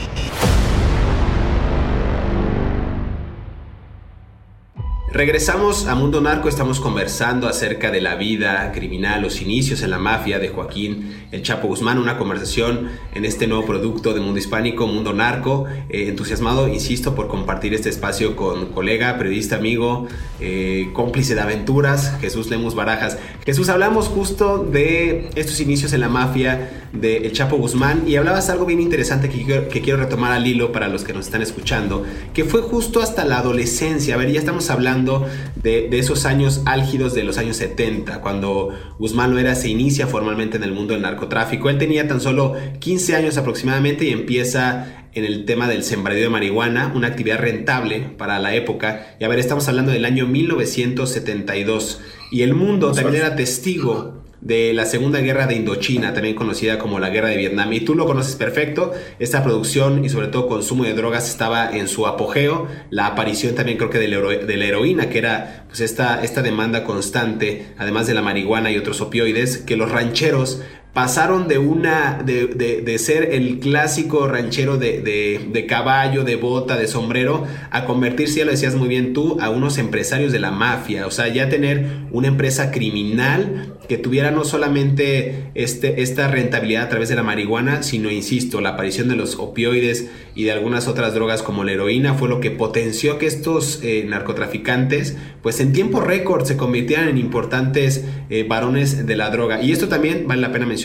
Regresamos 5.22 5.86
a 5.86 5.94
Mundo 5.94 6.20
Narco, 6.20 6.50
estamos 6.50 6.80
conversando 6.80 7.48
acerca 7.48 7.92
de 7.92 8.02
la 8.02 8.16
vida 8.16 8.72
criminal, 8.74 9.22
los 9.22 9.40
inicios 9.40 9.84
en 9.84 9.92
la 9.92 10.00
mafia 10.00 10.40
de 10.40 10.50
Joaquín 10.50 11.28
El 11.32 11.44
Chapo 11.44 11.68
Guzmán, 11.68 12.00
una 12.00 12.18
conversación 12.18 12.90
en 13.14 13.24
este 13.24 13.46
nuevo 13.46 13.68
producto 13.68 14.16
de 14.16 14.20
Mundo 14.20 14.40
Hispánico, 14.40 14.88
Mundo 14.88 15.14
Narco, 15.14 15.66
eh, 15.90 16.08
entusiasmado, 16.08 16.68
insisto, 16.68 17.14
por 17.14 17.28
compartir 17.28 17.76
este 17.76 17.90
espacio 17.90 18.36
con 18.36 18.72
colega, 18.72 19.20
periodista, 19.20 19.58
amigo, 19.58 20.08
eh, 20.40 20.90
cómplice 20.94 21.36
de 21.36 21.42
aventuras, 21.42 22.18
Jesús 22.20 22.50
Lemus 22.50 22.74
Barajas. 22.74 23.20
Jesús, 23.46 23.70
hablamos 23.70 24.08
justo 24.08 24.58
de 24.58 25.30
estos 25.36 25.60
inicios 25.60 25.94
en 25.94 26.00
la 26.00 26.10
mafia 26.10 26.88
de 26.94 27.18
El 27.18 27.32
Chapo 27.32 27.58
Guzmán 27.58 28.06
y 28.08 28.16
hablabas 28.16 28.50
algo 28.50 28.66
bien 28.66 28.82
interesante 28.82 29.30
que 29.30 29.68
que 29.70 29.82
quiero 29.82 30.00
retomar 30.00 30.32
al 30.32 30.48
hilo 30.48 30.72
para 30.72 30.88
los 30.88 31.04
que 31.04 31.14
nos 31.14 31.28
están 31.28 31.44
escuchando, 31.44 32.04
que 32.34 32.44
fue 32.44 32.62
justo 32.62 33.02
hasta 33.02 33.24
la 33.24 33.38
adolescencia. 33.38 34.16
A 34.16 34.18
ver, 34.18 34.32
ya 34.32 34.40
estamos 34.40 34.70
hablando 34.72 35.11
de, 35.56 35.88
esos 35.98 36.26
años 36.26 36.62
álgidos 36.66 37.14
de 37.14 37.24
los 37.24 37.38
años 37.38 37.58
70, 37.58 38.22
cuando 38.22 38.70
Guzmán 39.00 39.32
Loera 39.32 39.56
se 39.56 39.70
inicia 39.70 40.08
formalmente 40.08 40.58
en 40.58 40.64
el 40.64 40.72
mundo 40.72 40.94
del 40.94 41.04
narcotráfico. 41.04 41.70
Él 41.70 41.78
tenía 41.78 42.08
tan 42.08 42.22
solo 42.22 42.56
15 42.80 43.16
años 43.16 43.38
aproximadamente 43.38 44.06
y 44.06 44.10
empieza 44.10 45.08
en 45.14 45.26
el 45.26 45.46
tema 45.46 45.68
del 45.68 45.84
sembradío 45.84 46.24
de 46.24 46.30
marihuana, 46.30 46.92
una 46.96 47.08
actividad 47.08 47.40
rentable 47.40 48.00
para 48.18 48.40
la 48.40 48.56
época. 48.56 49.16
Y 49.20 49.24
a 49.24 49.28
ver, 49.28 49.40
estamos 49.40 49.68
hablando 49.68 49.92
del 49.92 50.06
año 50.06 50.26
1972. 50.26 52.02
Y 52.32 52.44
el 52.44 52.54
mundo 52.54 52.92
también 52.94 53.18
era 53.18 53.36
testigo 53.36 54.21
de 54.42 54.74
la 54.74 54.86
Segunda 54.86 55.20
Guerra 55.20 55.46
de 55.46 55.56
Indochina, 55.56 56.14
también 56.14 56.36
conocida 56.36 56.80
como 56.80 57.00
la 57.00 57.10
Guerra 57.10 57.30
de 57.30 57.38
Vietnam. 57.38 57.72
Y 57.74 57.82
tú 57.82 57.96
lo 57.96 58.06
conoces 58.06 58.36
perfecto. 58.36 58.92
Esta 59.20 59.44
producción 59.44 60.04
y 60.04 60.10
sobre 60.10 60.28
todo 60.28 60.48
consumo 60.48 60.84
de 60.84 60.94
drogas 60.94 61.30
estaba 61.30 61.72
en 61.72 61.88
su 61.88 62.08
apogeo. 62.08 62.68
La 62.90 63.06
aparición 63.06 63.56
también 63.56 63.78
creo 63.78 63.90
que 63.90 64.00
de 64.00 64.08
la, 64.08 64.66
heroína, 64.66 65.10
que 65.10 65.20
era 65.20 65.66
pues 65.68 65.80
esta, 65.82 66.24
esta 66.24 66.42
demanda 66.42 66.84
constante, 66.84 67.68
además 67.78 68.08
de 68.08 68.16
la 68.16 68.22
marihuana 68.22 68.72
y 68.72 68.78
otros 68.78 69.00
opioides, 69.00 69.60
que 69.60 69.78
los 69.78 69.92
rancheros 69.92 70.62
pasaron 70.94 71.48
de 71.48 71.58
una 71.58 72.22
de, 72.26 72.48
de, 72.48 73.00
ser 73.00 73.34
el 73.34 73.60
clásico 73.60 74.28
ranchero 74.28 74.78
de, 74.78 75.02
de, 75.02 75.66
caballo, 75.66 76.24
de 76.24 76.36
bota, 76.36 76.76
de 76.76 76.88
sombrero, 76.88 77.46
a 77.72 77.86
convertirse, 77.86 78.40
ya 78.40 78.46
lo 78.46 78.52
decías 78.52 78.76
muy 78.76 78.90
bien 78.90 79.14
tú, 79.14 79.38
a 79.40 79.50
unos 79.50 79.78
empresarios 79.78 80.34
de 80.34 80.40
la 80.40 80.52
mafia. 80.52 81.08
O 81.08 81.12
sea, 81.12 81.30
ya 81.30 81.48
tener 81.48 81.88
una 82.12 82.28
empresa 82.28 82.72
criminal 82.72 83.78
que 83.88 83.98
tuviera 83.98 84.32
no 84.32 84.44
solamente 84.44 85.52
este, 85.54 86.02
esta 86.02 86.28
rentabilidad 86.28 86.84
a 86.84 86.90
través 86.90 87.10
de 87.10 87.16
la 87.16 87.24
marihuana, 87.24 87.84
sino, 87.84 88.12
insisto, 88.12 88.60
la 88.60 88.70
aparición 88.70 89.08
de 89.08 89.16
los 89.16 89.36
opioides 89.36 90.10
y 90.36 90.44
de 90.44 90.52
algunas 90.52 90.88
otras 90.88 91.14
drogas 91.14 91.42
como 91.42 91.64
la 91.64 91.72
heroína 91.74 92.14
fue 92.14 92.30
lo 92.30 92.40
que 92.40 92.52
potenció 92.52 93.18
que 93.18 93.28
estos 93.28 93.82
eh, 93.84 94.06
narcotraficantes, 94.08 95.18
pues 95.42 95.60
en 95.60 95.74
tiempo 95.74 96.00
récord 96.00 96.46
se 96.46 96.58
convirtieran 96.58 97.10
en 97.10 97.18
importantes 97.18 98.06
eh, 98.30 98.46
varones 98.48 99.06
de 99.06 99.16
la 99.16 99.30
droga. 99.30 99.62
Y 99.62 99.72
esto 99.72 99.88
también 99.88 100.26
vale 100.28 100.42
la 100.42 100.52
pena 100.52 100.66
mencionar 100.66 100.81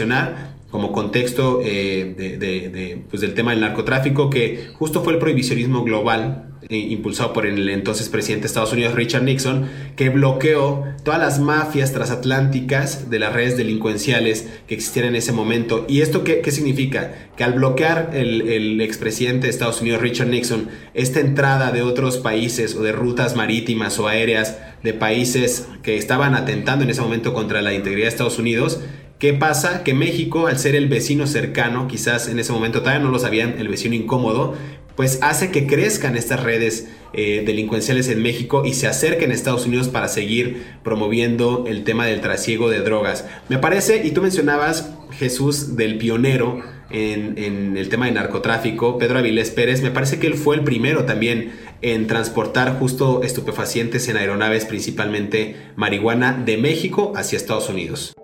como 0.70 0.92
contexto 0.92 1.60
eh, 1.64 2.14
de, 2.16 3.02
pues 3.08 3.22
del 3.22 3.34
tema 3.34 3.52
del 3.52 3.60
narcotráfico, 3.60 4.28
que 4.28 4.68
justo 4.74 5.02
fue 5.02 5.14
el 5.14 5.18
prohibicionismo 5.18 5.84
global 5.84 6.46
eh, 6.68 6.76
impulsado 6.76 7.32
por 7.32 7.46
el 7.46 7.68
entonces 7.68 8.08
presidente 8.08 8.42
de 8.42 8.46
Estados 8.48 8.72
Unidos, 8.72 8.94
Richard 8.94 9.22
Nixon, 9.22 9.68
que 9.94 10.08
bloqueó 10.08 10.84
todas 11.04 11.20
las 11.20 11.38
mafias 11.38 11.92
transatlánticas 11.92 13.08
de 13.08 13.20
las 13.20 13.32
redes 13.32 13.56
delincuenciales 13.56 14.48
que 14.66 14.74
existían 14.74 15.06
en 15.06 15.16
ese 15.16 15.30
momento. 15.30 15.86
¿Y 15.88 16.00
esto 16.00 16.24
qué, 16.24 16.42
significa? 16.50 17.30
Que 17.36 17.44
al 17.44 17.52
bloquear 17.52 18.10
el, 18.14 18.48
el 18.48 18.80
expresidente 18.80 19.46
de 19.46 19.50
Estados 19.50 19.80
Unidos, 19.80 20.00
Richard 20.00 20.28
Nixon, 20.28 20.68
esta 20.92 21.20
entrada 21.20 21.70
de 21.70 21.82
otros 21.82 22.18
países 22.18 22.74
o 22.74 22.82
de 22.82 22.90
rutas 22.90 23.36
marítimas 23.36 23.98
o 24.00 24.08
aéreas 24.08 24.58
de 24.82 24.92
países 24.92 25.68
que 25.84 25.96
estaban 25.96 26.34
atentando 26.34 26.82
en 26.84 26.90
ese 26.90 27.00
momento 27.00 27.32
contra 27.32 27.62
la 27.62 27.74
integridad 27.74 28.06
de 28.06 28.08
Estados 28.08 28.38
Unidos, 28.40 28.80
¿Qué 29.18 29.32
pasa? 29.32 29.82
Que 29.82 29.94
México, 29.94 30.46
al 30.46 30.58
ser 30.58 30.74
el 30.74 30.88
vecino 30.88 31.26
cercano, 31.26 31.88
quizás 31.88 32.28
en 32.28 32.38
ese 32.38 32.52
momento 32.52 32.80
todavía 32.80 33.02
no 33.02 33.10
lo 33.10 33.18
sabían, 33.18 33.54
el 33.58 33.68
vecino 33.68 33.94
incómodo, 33.94 34.54
pues 34.94 35.20
hace 35.22 35.50
que 35.50 35.66
crezcan 35.66 36.16
estas 36.16 36.42
redes 36.42 36.88
eh, 37.14 37.42
delincuenciales 37.46 38.08
en 38.08 38.20
México 38.20 38.64
y 38.66 38.74
se 38.74 38.86
acerquen 38.86 39.30
a 39.30 39.34
Estados 39.34 39.64
Unidos 39.64 39.88
para 39.88 40.08
seguir 40.08 40.64
promoviendo 40.82 41.64
el 41.66 41.82
tema 41.84 42.04
del 42.04 42.20
trasiego 42.20 42.68
de 42.68 42.80
drogas. 42.80 43.24
Me 43.48 43.56
parece, 43.56 44.06
y 44.06 44.10
tú 44.10 44.20
mencionabas, 44.20 44.92
Jesús, 45.12 45.76
del 45.76 45.96
pionero 45.96 46.60
en, 46.90 47.38
en, 47.38 47.78
el 47.78 47.88
tema 47.88 48.06
de 48.06 48.12
narcotráfico, 48.12 48.98
Pedro 48.98 49.18
Avilés 49.18 49.50
Pérez, 49.50 49.80
me 49.80 49.90
parece 49.90 50.18
que 50.18 50.26
él 50.26 50.34
fue 50.34 50.56
el 50.56 50.62
primero 50.62 51.06
también 51.06 51.52
en 51.80 52.06
transportar 52.06 52.78
justo 52.78 53.22
estupefacientes 53.22 54.08
en 54.08 54.18
aeronaves, 54.18 54.66
principalmente 54.66 55.56
marihuana, 55.74 56.34
de 56.44 56.58
México 56.58 57.14
hacia 57.16 57.38
Estados 57.38 57.70
Unidos. 57.70 58.14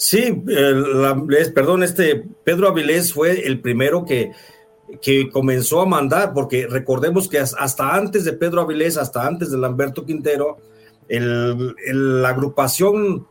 Sí, 0.00 0.44
perdón, 1.54 1.82
este 1.82 2.24
Pedro 2.44 2.68
Avilés 2.68 3.12
fue 3.12 3.44
el 3.44 3.60
primero 3.60 4.04
que, 4.04 4.30
que 5.02 5.28
comenzó 5.28 5.80
a 5.80 5.86
mandar, 5.86 6.32
porque 6.32 6.68
recordemos 6.68 7.28
que 7.28 7.40
hasta 7.40 7.96
antes 7.96 8.24
de 8.24 8.32
Pedro 8.32 8.60
Avilés, 8.60 8.96
hasta 8.96 9.26
antes 9.26 9.50
de 9.50 9.58
Lamberto 9.58 10.06
Quintero, 10.06 10.58
la 11.08 12.28
agrupación 12.28 13.26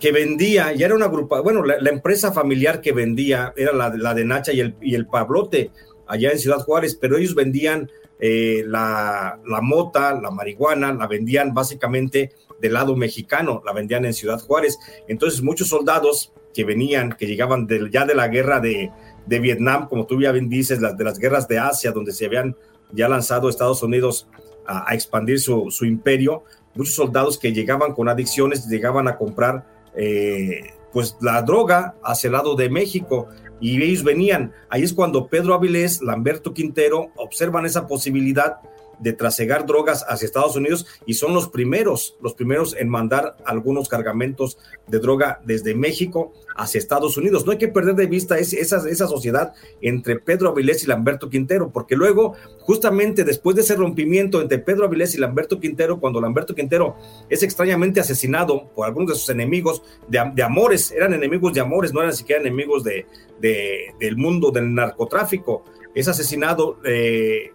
que 0.00 0.10
vendía, 0.10 0.72
ya 0.72 0.86
era 0.86 0.94
una 0.94 1.04
agrupación, 1.04 1.44
bueno, 1.44 1.62
la, 1.62 1.90
empresa 1.90 2.32
familiar 2.32 2.80
que 2.80 2.92
vendía 2.92 3.52
era 3.54 3.74
la, 3.74 3.90
la 3.94 4.14
de 4.14 4.24
Nacha 4.24 4.54
y 4.54 4.60
el, 4.60 4.74
y 4.80 4.94
el, 4.94 5.06
Pablote, 5.06 5.70
allá 6.06 6.30
en 6.30 6.38
Ciudad 6.38 6.60
Juárez, 6.60 6.94
pero 6.98 7.18
ellos 7.18 7.34
vendían 7.34 7.90
eh, 8.18 8.64
la, 8.66 9.38
la 9.46 9.60
mota, 9.60 10.18
la 10.18 10.30
marihuana, 10.30 10.94
la 10.94 11.06
vendían 11.06 11.52
básicamente 11.52 12.32
del 12.60 12.72
lado 12.72 12.96
mexicano, 12.96 13.62
la 13.64 13.72
vendían 13.72 14.04
en 14.04 14.14
Ciudad 14.14 14.40
Juárez. 14.40 14.78
Entonces 15.08 15.42
muchos 15.42 15.68
soldados 15.68 16.32
que 16.54 16.64
venían, 16.64 17.12
que 17.12 17.26
llegaban 17.26 17.68
ya 17.90 18.06
de 18.06 18.14
la 18.14 18.28
guerra 18.28 18.60
de, 18.60 18.90
Vietnam, 19.26 19.88
como 19.88 20.06
tú 20.06 20.20
ya 20.20 20.32
bien 20.32 20.48
dices, 20.48 20.80
de 20.80 21.04
las 21.04 21.18
guerras 21.18 21.48
de 21.48 21.58
Asia, 21.58 21.90
donde 21.92 22.12
se 22.12 22.26
habían 22.26 22.56
ya 22.92 23.08
lanzado 23.08 23.48
Estados 23.48 23.82
Unidos 23.82 24.28
a, 24.66 24.94
expandir 24.94 25.40
su, 25.40 25.70
imperio, 25.82 26.44
muchos 26.74 26.94
soldados 26.94 27.38
que 27.38 27.52
llegaban 27.52 27.92
con 27.92 28.08
adicciones, 28.08 28.68
llegaban 28.68 29.08
a 29.08 29.16
comprar 29.16 29.66
eh, 29.96 30.72
pues 30.92 31.16
la 31.20 31.42
droga 31.42 31.94
hacia 32.02 32.28
el 32.28 32.32
lado 32.32 32.54
de 32.54 32.70
México 32.70 33.28
y 33.60 33.82
ellos 33.82 34.04
venían. 34.04 34.52
Ahí 34.68 34.82
es 34.82 34.92
cuando 34.92 35.26
Pedro 35.26 35.54
Avilés, 35.54 36.02
Lamberto 36.02 36.54
Quintero 36.54 37.10
observan 37.16 37.66
esa 37.66 37.86
posibilidad 37.86 38.60
de 38.98 39.12
trasegar 39.12 39.66
drogas 39.66 40.04
hacia 40.08 40.26
Estados 40.26 40.56
Unidos 40.56 40.86
y 41.06 41.14
son 41.14 41.34
los 41.34 41.48
primeros, 41.48 42.16
los 42.20 42.34
primeros 42.34 42.74
en 42.76 42.88
mandar 42.88 43.36
algunos 43.44 43.88
cargamentos 43.88 44.58
de 44.86 44.98
droga 44.98 45.40
desde 45.44 45.74
México 45.74 46.32
hacia 46.56 46.78
Estados 46.78 47.16
Unidos. 47.16 47.44
No 47.44 47.52
hay 47.52 47.58
que 47.58 47.68
perder 47.68 47.94
de 47.94 48.06
vista 48.06 48.38
esa, 48.38 48.56
esa 48.56 49.06
sociedad 49.08 49.52
entre 49.80 50.18
Pedro 50.18 50.48
Avilés 50.48 50.84
y 50.84 50.86
Lamberto 50.86 51.28
Quintero, 51.28 51.70
porque 51.70 51.96
luego, 51.96 52.34
justamente 52.60 53.24
después 53.24 53.56
de 53.56 53.62
ese 53.62 53.76
rompimiento 53.76 54.40
entre 54.40 54.58
Pedro 54.58 54.86
Avilés 54.86 55.14
y 55.14 55.18
Lamberto 55.18 55.60
Quintero, 55.60 56.00
cuando 56.00 56.20
Lamberto 56.20 56.54
Quintero 56.54 56.96
es 57.28 57.42
extrañamente 57.42 58.00
asesinado 58.00 58.68
por 58.74 58.86
algunos 58.86 59.10
de 59.10 59.14
sus 59.16 59.28
enemigos 59.28 59.82
de, 60.08 60.42
amores, 60.42 60.90
eran 60.90 61.12
enemigos 61.12 61.52
de 61.52 61.60
amores, 61.60 61.92
no 61.92 62.00
eran 62.00 62.14
siquiera 62.14 62.40
enemigos 62.40 62.84
de, 62.84 63.06
del 63.40 64.16
mundo 64.16 64.50
del 64.50 64.74
narcotráfico, 64.74 65.64
es 65.94 66.08
asesinado. 66.08 66.78
Eh, 66.84 67.52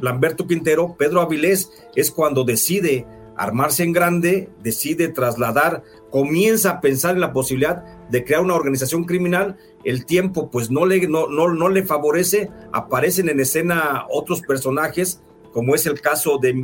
Lamberto 0.00 0.46
Quintero, 0.46 0.96
Pedro 0.98 1.20
Avilés 1.20 1.70
es 1.94 2.10
cuando 2.10 2.44
decide 2.44 3.06
armarse 3.36 3.82
en 3.82 3.92
grande, 3.92 4.50
decide 4.62 5.08
trasladar, 5.08 5.82
comienza 6.10 6.70
a 6.70 6.80
pensar 6.80 7.14
en 7.14 7.20
la 7.20 7.32
posibilidad 7.32 7.82
de 8.08 8.24
crear 8.24 8.42
una 8.42 8.54
organización 8.54 9.04
criminal, 9.04 9.56
el 9.84 10.04
tiempo 10.04 10.50
pues 10.50 10.70
no 10.70 10.86
le, 10.86 11.08
no, 11.08 11.26
no, 11.28 11.68
le 11.68 11.82
favorece, 11.82 12.50
aparecen 12.72 13.28
en 13.28 13.40
escena 13.40 14.06
otros 14.10 14.42
personajes, 14.42 15.22
como 15.52 15.74
es 15.74 15.86
el 15.86 16.00
caso 16.00 16.38
de, 16.38 16.54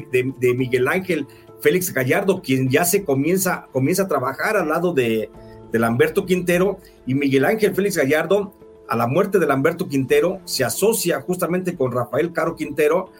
Miguel 0.54 0.88
Ángel 0.88 1.26
Félix 1.60 1.92
Gallardo, 1.92 2.42
quien 2.42 2.68
ya 2.68 2.84
se 2.84 3.04
comienza, 3.04 3.66
comienza 3.72 4.04
a 4.04 4.08
trabajar 4.08 4.56
al 4.56 4.68
lado 4.68 4.92
de, 4.92 5.30
de 5.72 5.78
Lamberto 5.78 6.26
Quintero, 6.26 6.78
y 7.06 7.14
Miguel 7.14 7.44
Ángel 7.44 7.74
Félix 7.74 7.96
Gallardo 7.96 8.54
a 8.88 8.96
la 8.96 9.06
muerte 9.06 9.38
de 9.38 9.46
Lamberto 9.46 9.86
Quintero, 9.88 10.40
se 10.44 10.64
asocia 10.64 11.20
justamente 11.20 11.76
con 11.76 11.92
Rafael 11.92 12.32
Caro 12.32 12.56
Quintero 12.56 13.10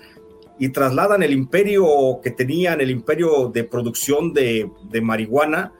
y 0.58 0.70
trasladan 0.70 1.22
el 1.22 1.32
imperio 1.32 2.20
que 2.22 2.30
tenían, 2.30 2.80
el 2.80 2.90
imperio 2.90 3.48
de 3.48 3.64
producción 3.64 4.32
de, 4.32 4.70
marihuana, 5.02 5.72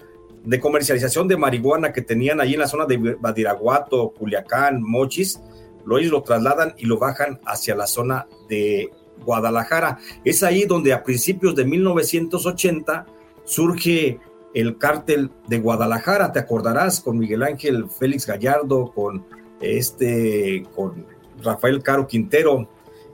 de 0.44 0.60
comercialización 0.60 1.26
de 1.26 1.36
marihuana 1.36 1.92
que 1.92 2.02
tenían 2.02 2.40
ahí 2.40 2.54
en 2.54 2.60
la 2.60 2.68
zona 2.68 2.86
de 2.86 3.16
Badiraguato, 3.18 4.10
Culiacán, 4.10 4.82
Mochis, 4.82 5.40
lo, 5.84 5.98
ellos 5.98 6.12
lo 6.12 6.22
trasladan 6.22 6.74
y 6.76 6.86
lo 6.86 6.98
bajan 6.98 7.40
hacia 7.44 7.74
la 7.74 7.86
zona 7.86 8.26
de 8.48 8.90
Guadalajara. 9.24 9.98
Es 10.24 10.42
ahí 10.42 10.64
donde 10.64 10.92
a 10.92 11.02
principios 11.02 11.56
de 11.56 11.64
1980 11.64 13.06
surge 13.44 14.20
el 14.54 14.78
cártel 14.78 15.30
de 15.46 15.58
Guadalajara, 15.58 16.32
te 16.32 16.38
acordarás, 16.38 17.00
con 17.00 17.18
Miguel 17.18 17.42
Ángel 17.42 17.88
Félix 17.90 18.26
Gallardo, 18.26 18.92
con 18.92 19.24
este, 19.60 20.64
con 20.74 21.04
Rafael 21.42 21.82
Caro 21.82 22.06
Quintero, 22.06 22.68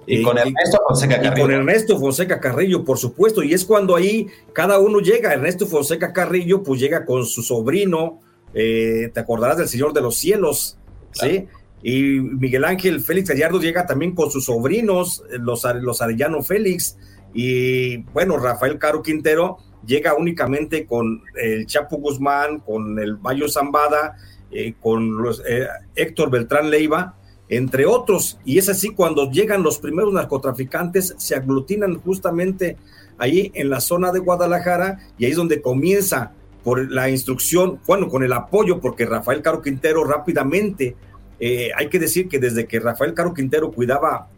Y 0.07 0.22
con 0.22 0.37
Ernesto 0.37 0.78
Fonseca 0.87 1.16
Carrillo. 1.16 1.37
Y 1.37 1.40
con 1.40 1.50
Ernesto 1.50 1.98
Fonseca 1.98 2.40
Carrillo, 2.40 2.85
por 2.85 2.98
supuesto. 2.98 3.42
Y 3.42 3.54
es 3.54 3.64
cuando 3.64 3.96
ahí 3.96 4.26
cada 4.52 4.78
uno 4.78 5.00
llega. 5.00 5.33
Ernesto 5.33 5.66
Fonseca 5.66 6.12
Carrillo, 6.12 6.62
pues 6.62 6.80
llega 6.80 7.04
con 7.04 7.24
su 7.24 7.42
sobrino, 7.42 8.20
eh, 8.52 9.11
te 9.12 9.20
acordarás 9.20 9.57
del 9.57 9.68
Señor 9.68 9.92
de 9.92 10.02
los 10.02 10.16
Cielos, 10.16 10.78
¿sí? 11.12 11.46
Y 11.83 12.20
Miguel 12.20 12.64
Ángel 12.64 13.00
Félix 13.00 13.28
Gallardo 13.28 13.61
llega 13.61 13.87
también 13.87 14.14
con 14.14 14.30
sus 14.30 14.46
sobrinos, 14.46 15.22
los, 15.30 15.64
los 15.80 16.00
Arellano 16.00 16.42
Félix. 16.42 16.96
Y 17.35 17.98
bueno, 18.14 18.38
Rafael 18.38 18.78
Caro 18.78 19.02
Quintero 19.02 19.59
llega 19.87 20.14
únicamente 20.14 20.87
con 20.87 21.22
el 21.35 21.66
Chapo 21.66 21.98
Guzmán, 21.98 22.61
con 22.61 22.98
el 22.98 23.16
Bayo 23.16 23.48
Zambada, 23.48 24.16
eh, 24.55 24.75
con 24.81 25.21
los, 25.21 25.43
eh, 25.47 25.67
Héctor 25.97 26.31
Beltrán 26.31 26.71
Leiva, 26.71 27.17
entre 27.49 27.87
otros. 27.87 28.38
Y 28.45 28.59
es 28.59 28.69
así 28.69 28.90
cuando 28.90 29.31
llegan 29.31 29.62
los 29.62 29.79
primeros 29.79 30.12
narcotraficantes, 30.12 31.14
se 31.19 31.35
aglutinan 31.35 31.97
justamente 32.01 32.77
ahí 33.19 33.51
en 33.55 33.69
la 33.69 33.81
zona 33.81 34.12
de 34.12 34.21
Guadalajara 34.21 34.99
y 35.19 35.25
ahí 35.25 35.33
es 35.33 35.37
donde 35.37 35.61
comienza 35.61 36.33
por 36.62 36.90
la 36.90 37.11
instrucción, 37.11 37.81
bueno, 37.87 38.09
con 38.09 38.23
el 38.23 38.33
apoyo, 38.33 38.81
porque 38.81 39.07
Rafael 39.07 39.43
Caro 39.43 39.61
Quintero 39.61 40.05
rápidamente, 40.05 40.97
eh, 41.38 41.71
hay 41.77 41.88
que 41.88 41.99
decir 41.99 42.29
que 42.29 42.38
desde 42.38 42.67
que 42.67 42.81
Rafael 42.81 43.12
Caro 43.12 43.35
Quintero 43.35 43.71
cuidaba 43.71 44.29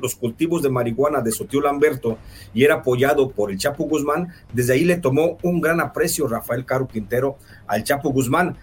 los 0.00 0.16
cultivos 0.16 0.62
de 0.62 0.68
marihuana 0.68 1.20
de 1.20 1.30
su 1.30 1.44
tío 1.44 1.60
Lamberto 1.60 2.18
y 2.52 2.64
era 2.64 2.76
apoyado 2.76 3.30
por 3.30 3.50
el 3.50 3.58
Chapo 3.58 3.84
Guzmán, 3.84 4.28
desde 4.52 4.72
ahí 4.72 4.84
le 4.84 4.96
tomó 4.96 5.38
un 5.42 5.60
gran 5.60 5.80
aprecio 5.80 6.26
Rafael 6.26 6.64
Caro 6.64 6.88
Quintero 6.88 7.36
al 7.66 7.84
Chapo 7.84 8.10
Guzmán. 8.10 8.56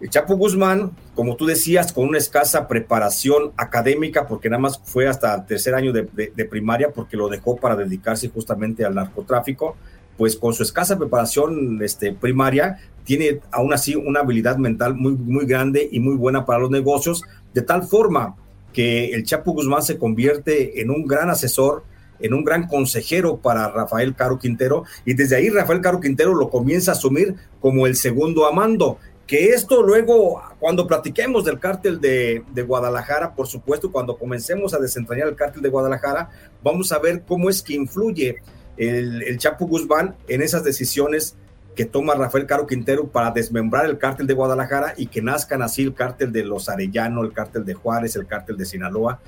El 0.00 0.10
Chapo 0.10 0.36
Guzmán, 0.36 0.90
como 1.14 1.36
tú 1.36 1.46
decías, 1.46 1.92
con 1.92 2.08
una 2.08 2.18
escasa 2.18 2.68
preparación 2.68 3.52
académica, 3.56 4.26
porque 4.26 4.50
nada 4.50 4.60
más 4.60 4.80
fue 4.84 5.06
hasta 5.06 5.34
el 5.34 5.46
tercer 5.46 5.74
año 5.74 5.92
de, 5.92 6.04
primaria, 6.50 6.90
porque 6.90 7.16
lo 7.16 7.28
dejó 7.28 7.56
para 7.56 7.76
dedicarse 7.76 8.28
justamente 8.28 8.84
al 8.84 8.94
narcotráfico, 8.94 9.76
pues 10.16 10.36
con 10.36 10.52
su 10.52 10.62
escasa 10.62 10.98
preparación 10.98 11.80
este, 11.82 12.12
primaria, 12.12 12.78
tiene 13.04 13.40
aún 13.50 13.72
así 13.72 13.94
una 13.94 14.20
habilidad 14.20 14.56
mental 14.56 14.94
muy, 14.94 15.12
muy 15.12 15.46
grande 15.46 15.88
y 15.90 16.00
muy 16.00 16.16
buena 16.16 16.44
para 16.44 16.60
los 16.60 16.70
negocios, 16.70 17.22
de 17.52 17.62
tal 17.62 17.84
forma 17.84 18.36
que 18.72 19.10
el 19.10 19.24
Chapo 19.24 19.52
Guzmán 19.52 19.82
se 19.82 19.98
convierte 19.98 20.80
en 20.80 20.90
un 20.90 21.06
gran 21.06 21.30
asesor, 21.30 21.84
en 22.20 22.34
un 22.34 22.44
gran 22.44 22.66
consejero 22.66 23.38
para 23.38 23.68
Rafael 23.68 24.14
Caro 24.14 24.38
Quintero, 24.38 24.84
y 25.04 25.14
desde 25.14 25.36
ahí 25.36 25.48
Rafael 25.48 25.80
Caro 25.80 26.00
Quintero 26.00 26.34
lo 26.34 26.50
comienza 26.50 26.90
a 26.90 26.94
asumir 26.94 27.36
como 27.60 27.86
el 27.86 27.96
segundo 27.96 28.46
amando. 28.46 28.98
Que 29.26 29.48
esto 29.48 29.82
luego, 29.82 30.42
cuando 30.58 30.86
platiquemos 30.86 31.44
del 31.44 31.58
cártel 31.58 32.00
de, 32.00 32.44
Guadalajara, 32.66 33.34
por 33.34 33.46
supuesto, 33.46 33.90
cuando 33.90 34.18
comencemos 34.18 34.74
a 34.74 34.78
desentrañar 34.78 35.28
el 35.28 35.34
cártel 35.36 35.62
de 35.62 35.70
Guadalajara, 35.70 36.30
vamos 36.62 36.92
a 36.92 36.98
ver 36.98 37.22
cómo 37.26 37.48
es 37.48 37.62
que 37.62 37.74
influye 37.74 38.42
el, 38.76 39.22
el 39.22 39.38
Chapo 39.38 39.66
Guzmán 39.66 40.14
en 40.28 40.42
esas 40.42 40.62
decisiones 40.62 41.36
que 41.74 41.84
toma 41.84 42.14
Rafael 42.14 42.46
Caro 42.46 42.66
Quintero 42.66 43.08
para 43.08 43.30
desmembrar 43.30 43.86
el 43.86 43.98
cártel 43.98 44.26
de 44.26 44.34
Guadalajara 44.34 44.94
y 44.96 45.06
que 45.06 45.22
nazcan 45.22 45.62
así 45.62 45.82
el 45.82 45.94
cártel 45.94 46.32
de 46.32 46.44
los 46.44 46.68
Arellano, 46.68 47.22
el 47.22 47.32
cártel 47.32 47.64
de 47.64 47.74
Juárez, 47.74 48.16
el 48.16 48.26
cártel 48.26 48.56
de 48.56 48.64
Sinaloa, 48.64 49.20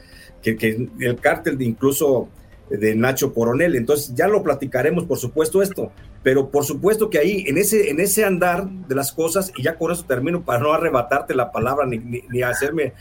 que, 0.42 0.56
que 0.56 0.88
el 1.00 1.16
cártel 1.16 1.58
de 1.58 1.64
incluso 1.64 2.28
de 2.70 2.94
Nacho 2.94 3.32
Coronel. 3.32 3.76
Entonces 3.76 4.14
ya 4.14 4.28
lo 4.28 4.42
platicaremos, 4.42 5.04
por 5.04 5.18
supuesto, 5.18 5.62
esto, 5.62 5.92
pero 6.22 6.50
por 6.50 6.64
supuesto 6.64 7.10
que 7.10 7.18
ahí, 7.18 7.44
en 7.46 7.58
ese, 7.58 7.90
en 7.90 8.00
ese 8.00 8.24
andar 8.24 8.68
de 8.68 8.94
las 8.94 9.12
cosas, 9.12 9.52
y 9.56 9.62
ya 9.62 9.76
con 9.76 9.92
eso 9.92 10.04
termino 10.04 10.44
para 10.44 10.60
no 10.60 10.72
arrebatarte 10.72 11.34
la 11.34 11.52
palabra 11.52 11.86
ni, 11.86 11.98
ni, 11.98 12.42
hacerme 12.42 12.92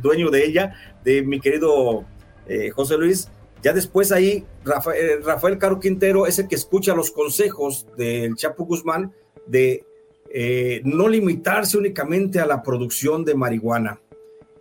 dueño 0.00 0.30
de 0.30 0.44
ella, 0.44 0.74
de 1.04 1.22
mi 1.22 1.40
querido 1.40 2.04
eh, 2.46 2.70
José 2.70 2.96
Luis, 2.96 3.28
ya 3.62 3.72
después 3.72 4.10
ahí, 4.10 4.44
Rafael, 4.64 5.22
Rafael, 5.22 5.58
Caro 5.58 5.80
Quintero 5.80 6.26
es 6.26 6.38
el 6.38 6.48
que 6.48 6.54
escucha 6.54 6.94
los 6.94 7.10
consejos 7.10 7.86
del 7.96 8.34
Chapo 8.34 8.64
Guzmán 8.64 9.12
de 9.46 9.84
eh, 10.32 10.80
no 10.84 11.08
limitarse 11.08 11.76
únicamente 11.76 12.40
a 12.40 12.46
la 12.46 12.62
producción 12.62 13.24
de 13.24 13.34
marihuana. 13.34 14.00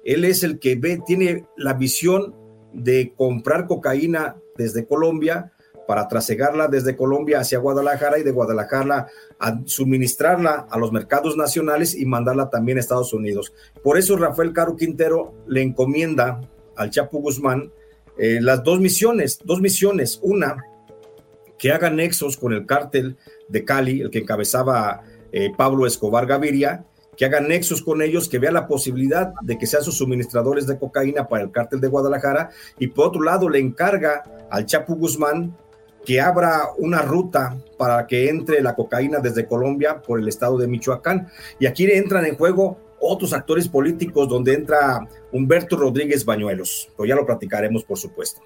Él 0.03 0.25
es 0.25 0.43
el 0.43 0.59
que 0.59 0.75
ve, 0.75 0.99
tiene 1.05 1.45
la 1.55 1.73
visión 1.73 2.35
de 2.73 3.13
comprar 3.15 3.67
cocaína 3.67 4.35
desde 4.57 4.85
Colombia 4.85 5.51
para 5.87 6.07
trasegarla 6.07 6.67
desde 6.67 6.95
Colombia 6.95 7.39
hacia 7.39 7.57
Guadalajara 7.57 8.19
y 8.19 8.23
de 8.23 8.31
Guadalajara 8.31 9.07
a 9.39 9.59
suministrarla 9.65 10.67
a 10.69 10.77
los 10.77 10.91
mercados 10.91 11.35
nacionales 11.35 11.95
y 11.95 12.05
mandarla 12.05 12.51
también 12.51 12.77
a 12.77 12.81
Estados 12.81 13.11
Unidos. 13.11 13.53
Por 13.81 13.97
eso 13.97 14.15
Rafael 14.15 14.53
Caro 14.53 14.75
Quintero 14.75 15.33
le 15.47 15.63
encomienda 15.63 16.41
al 16.75 16.91
Chapo 16.91 17.17
Guzmán 17.17 17.71
eh, 18.19 18.39
las 18.39 18.63
dos 18.63 18.79
misiones, 18.79 19.39
dos 19.43 19.61
misiones. 19.61 20.19
Una, 20.21 20.63
que 21.57 21.71
haga 21.71 21.89
nexos 21.89 22.37
con 22.37 22.53
el 22.53 22.65
cártel 22.65 23.17
de 23.47 23.65
Cali, 23.65 24.01
el 24.01 24.11
que 24.11 24.19
encabezaba 24.19 25.01
eh, 25.31 25.51
Pablo 25.57 25.87
Escobar 25.87 26.25
Gaviria, 26.25 26.85
que 27.19 27.25
haga 27.25 27.41
nexos 27.41 27.81
con 27.81 28.01
ellos, 28.01 28.29
que 28.29 28.39
vea 28.39 28.49
la 28.49 28.65
posibilidad 28.65 29.33
de 29.41 29.57
que 29.57 29.67
sean 29.67 29.83
sus 29.83 29.97
suministradores 29.97 30.65
de 30.65 30.79
cocaína 30.79 31.27
para 31.27 31.43
el 31.43 31.51
cártel 31.51 31.81
de 31.81 31.89
Guadalajara, 31.89 32.49
y 32.79 32.87
por 32.87 33.07
otro 33.07 33.21
lado 33.21 33.49
le 33.49 33.59
encarga 33.59 34.23
al 34.49 34.65
Chapo 34.65 34.95
Guzmán 34.95 35.53
que 36.05 36.21
abra 36.21 36.69
una 36.77 37.01
ruta 37.01 37.57
para 37.77 38.07
que 38.07 38.29
entre 38.29 38.61
la 38.61 38.73
cocaína 38.73 39.19
desde 39.19 39.45
Colombia 39.45 40.01
por 40.01 40.17
el 40.17 40.29
estado 40.29 40.57
de 40.57 40.69
Michoacán. 40.69 41.27
Y 41.59 41.65
aquí 41.65 41.91
entran 41.91 42.25
en 42.25 42.37
juego 42.37 42.77
otros 43.01 43.33
actores 43.33 43.67
políticos 43.67 44.29
donde 44.29 44.53
entra 44.53 45.05
Humberto 45.33 45.75
Rodríguez 45.75 46.23
Bañuelos, 46.23 46.89
pero 46.95 47.05
ya 47.05 47.15
lo 47.15 47.25
platicaremos 47.25 47.83
por 47.83 47.97
supuesto. 47.97 48.41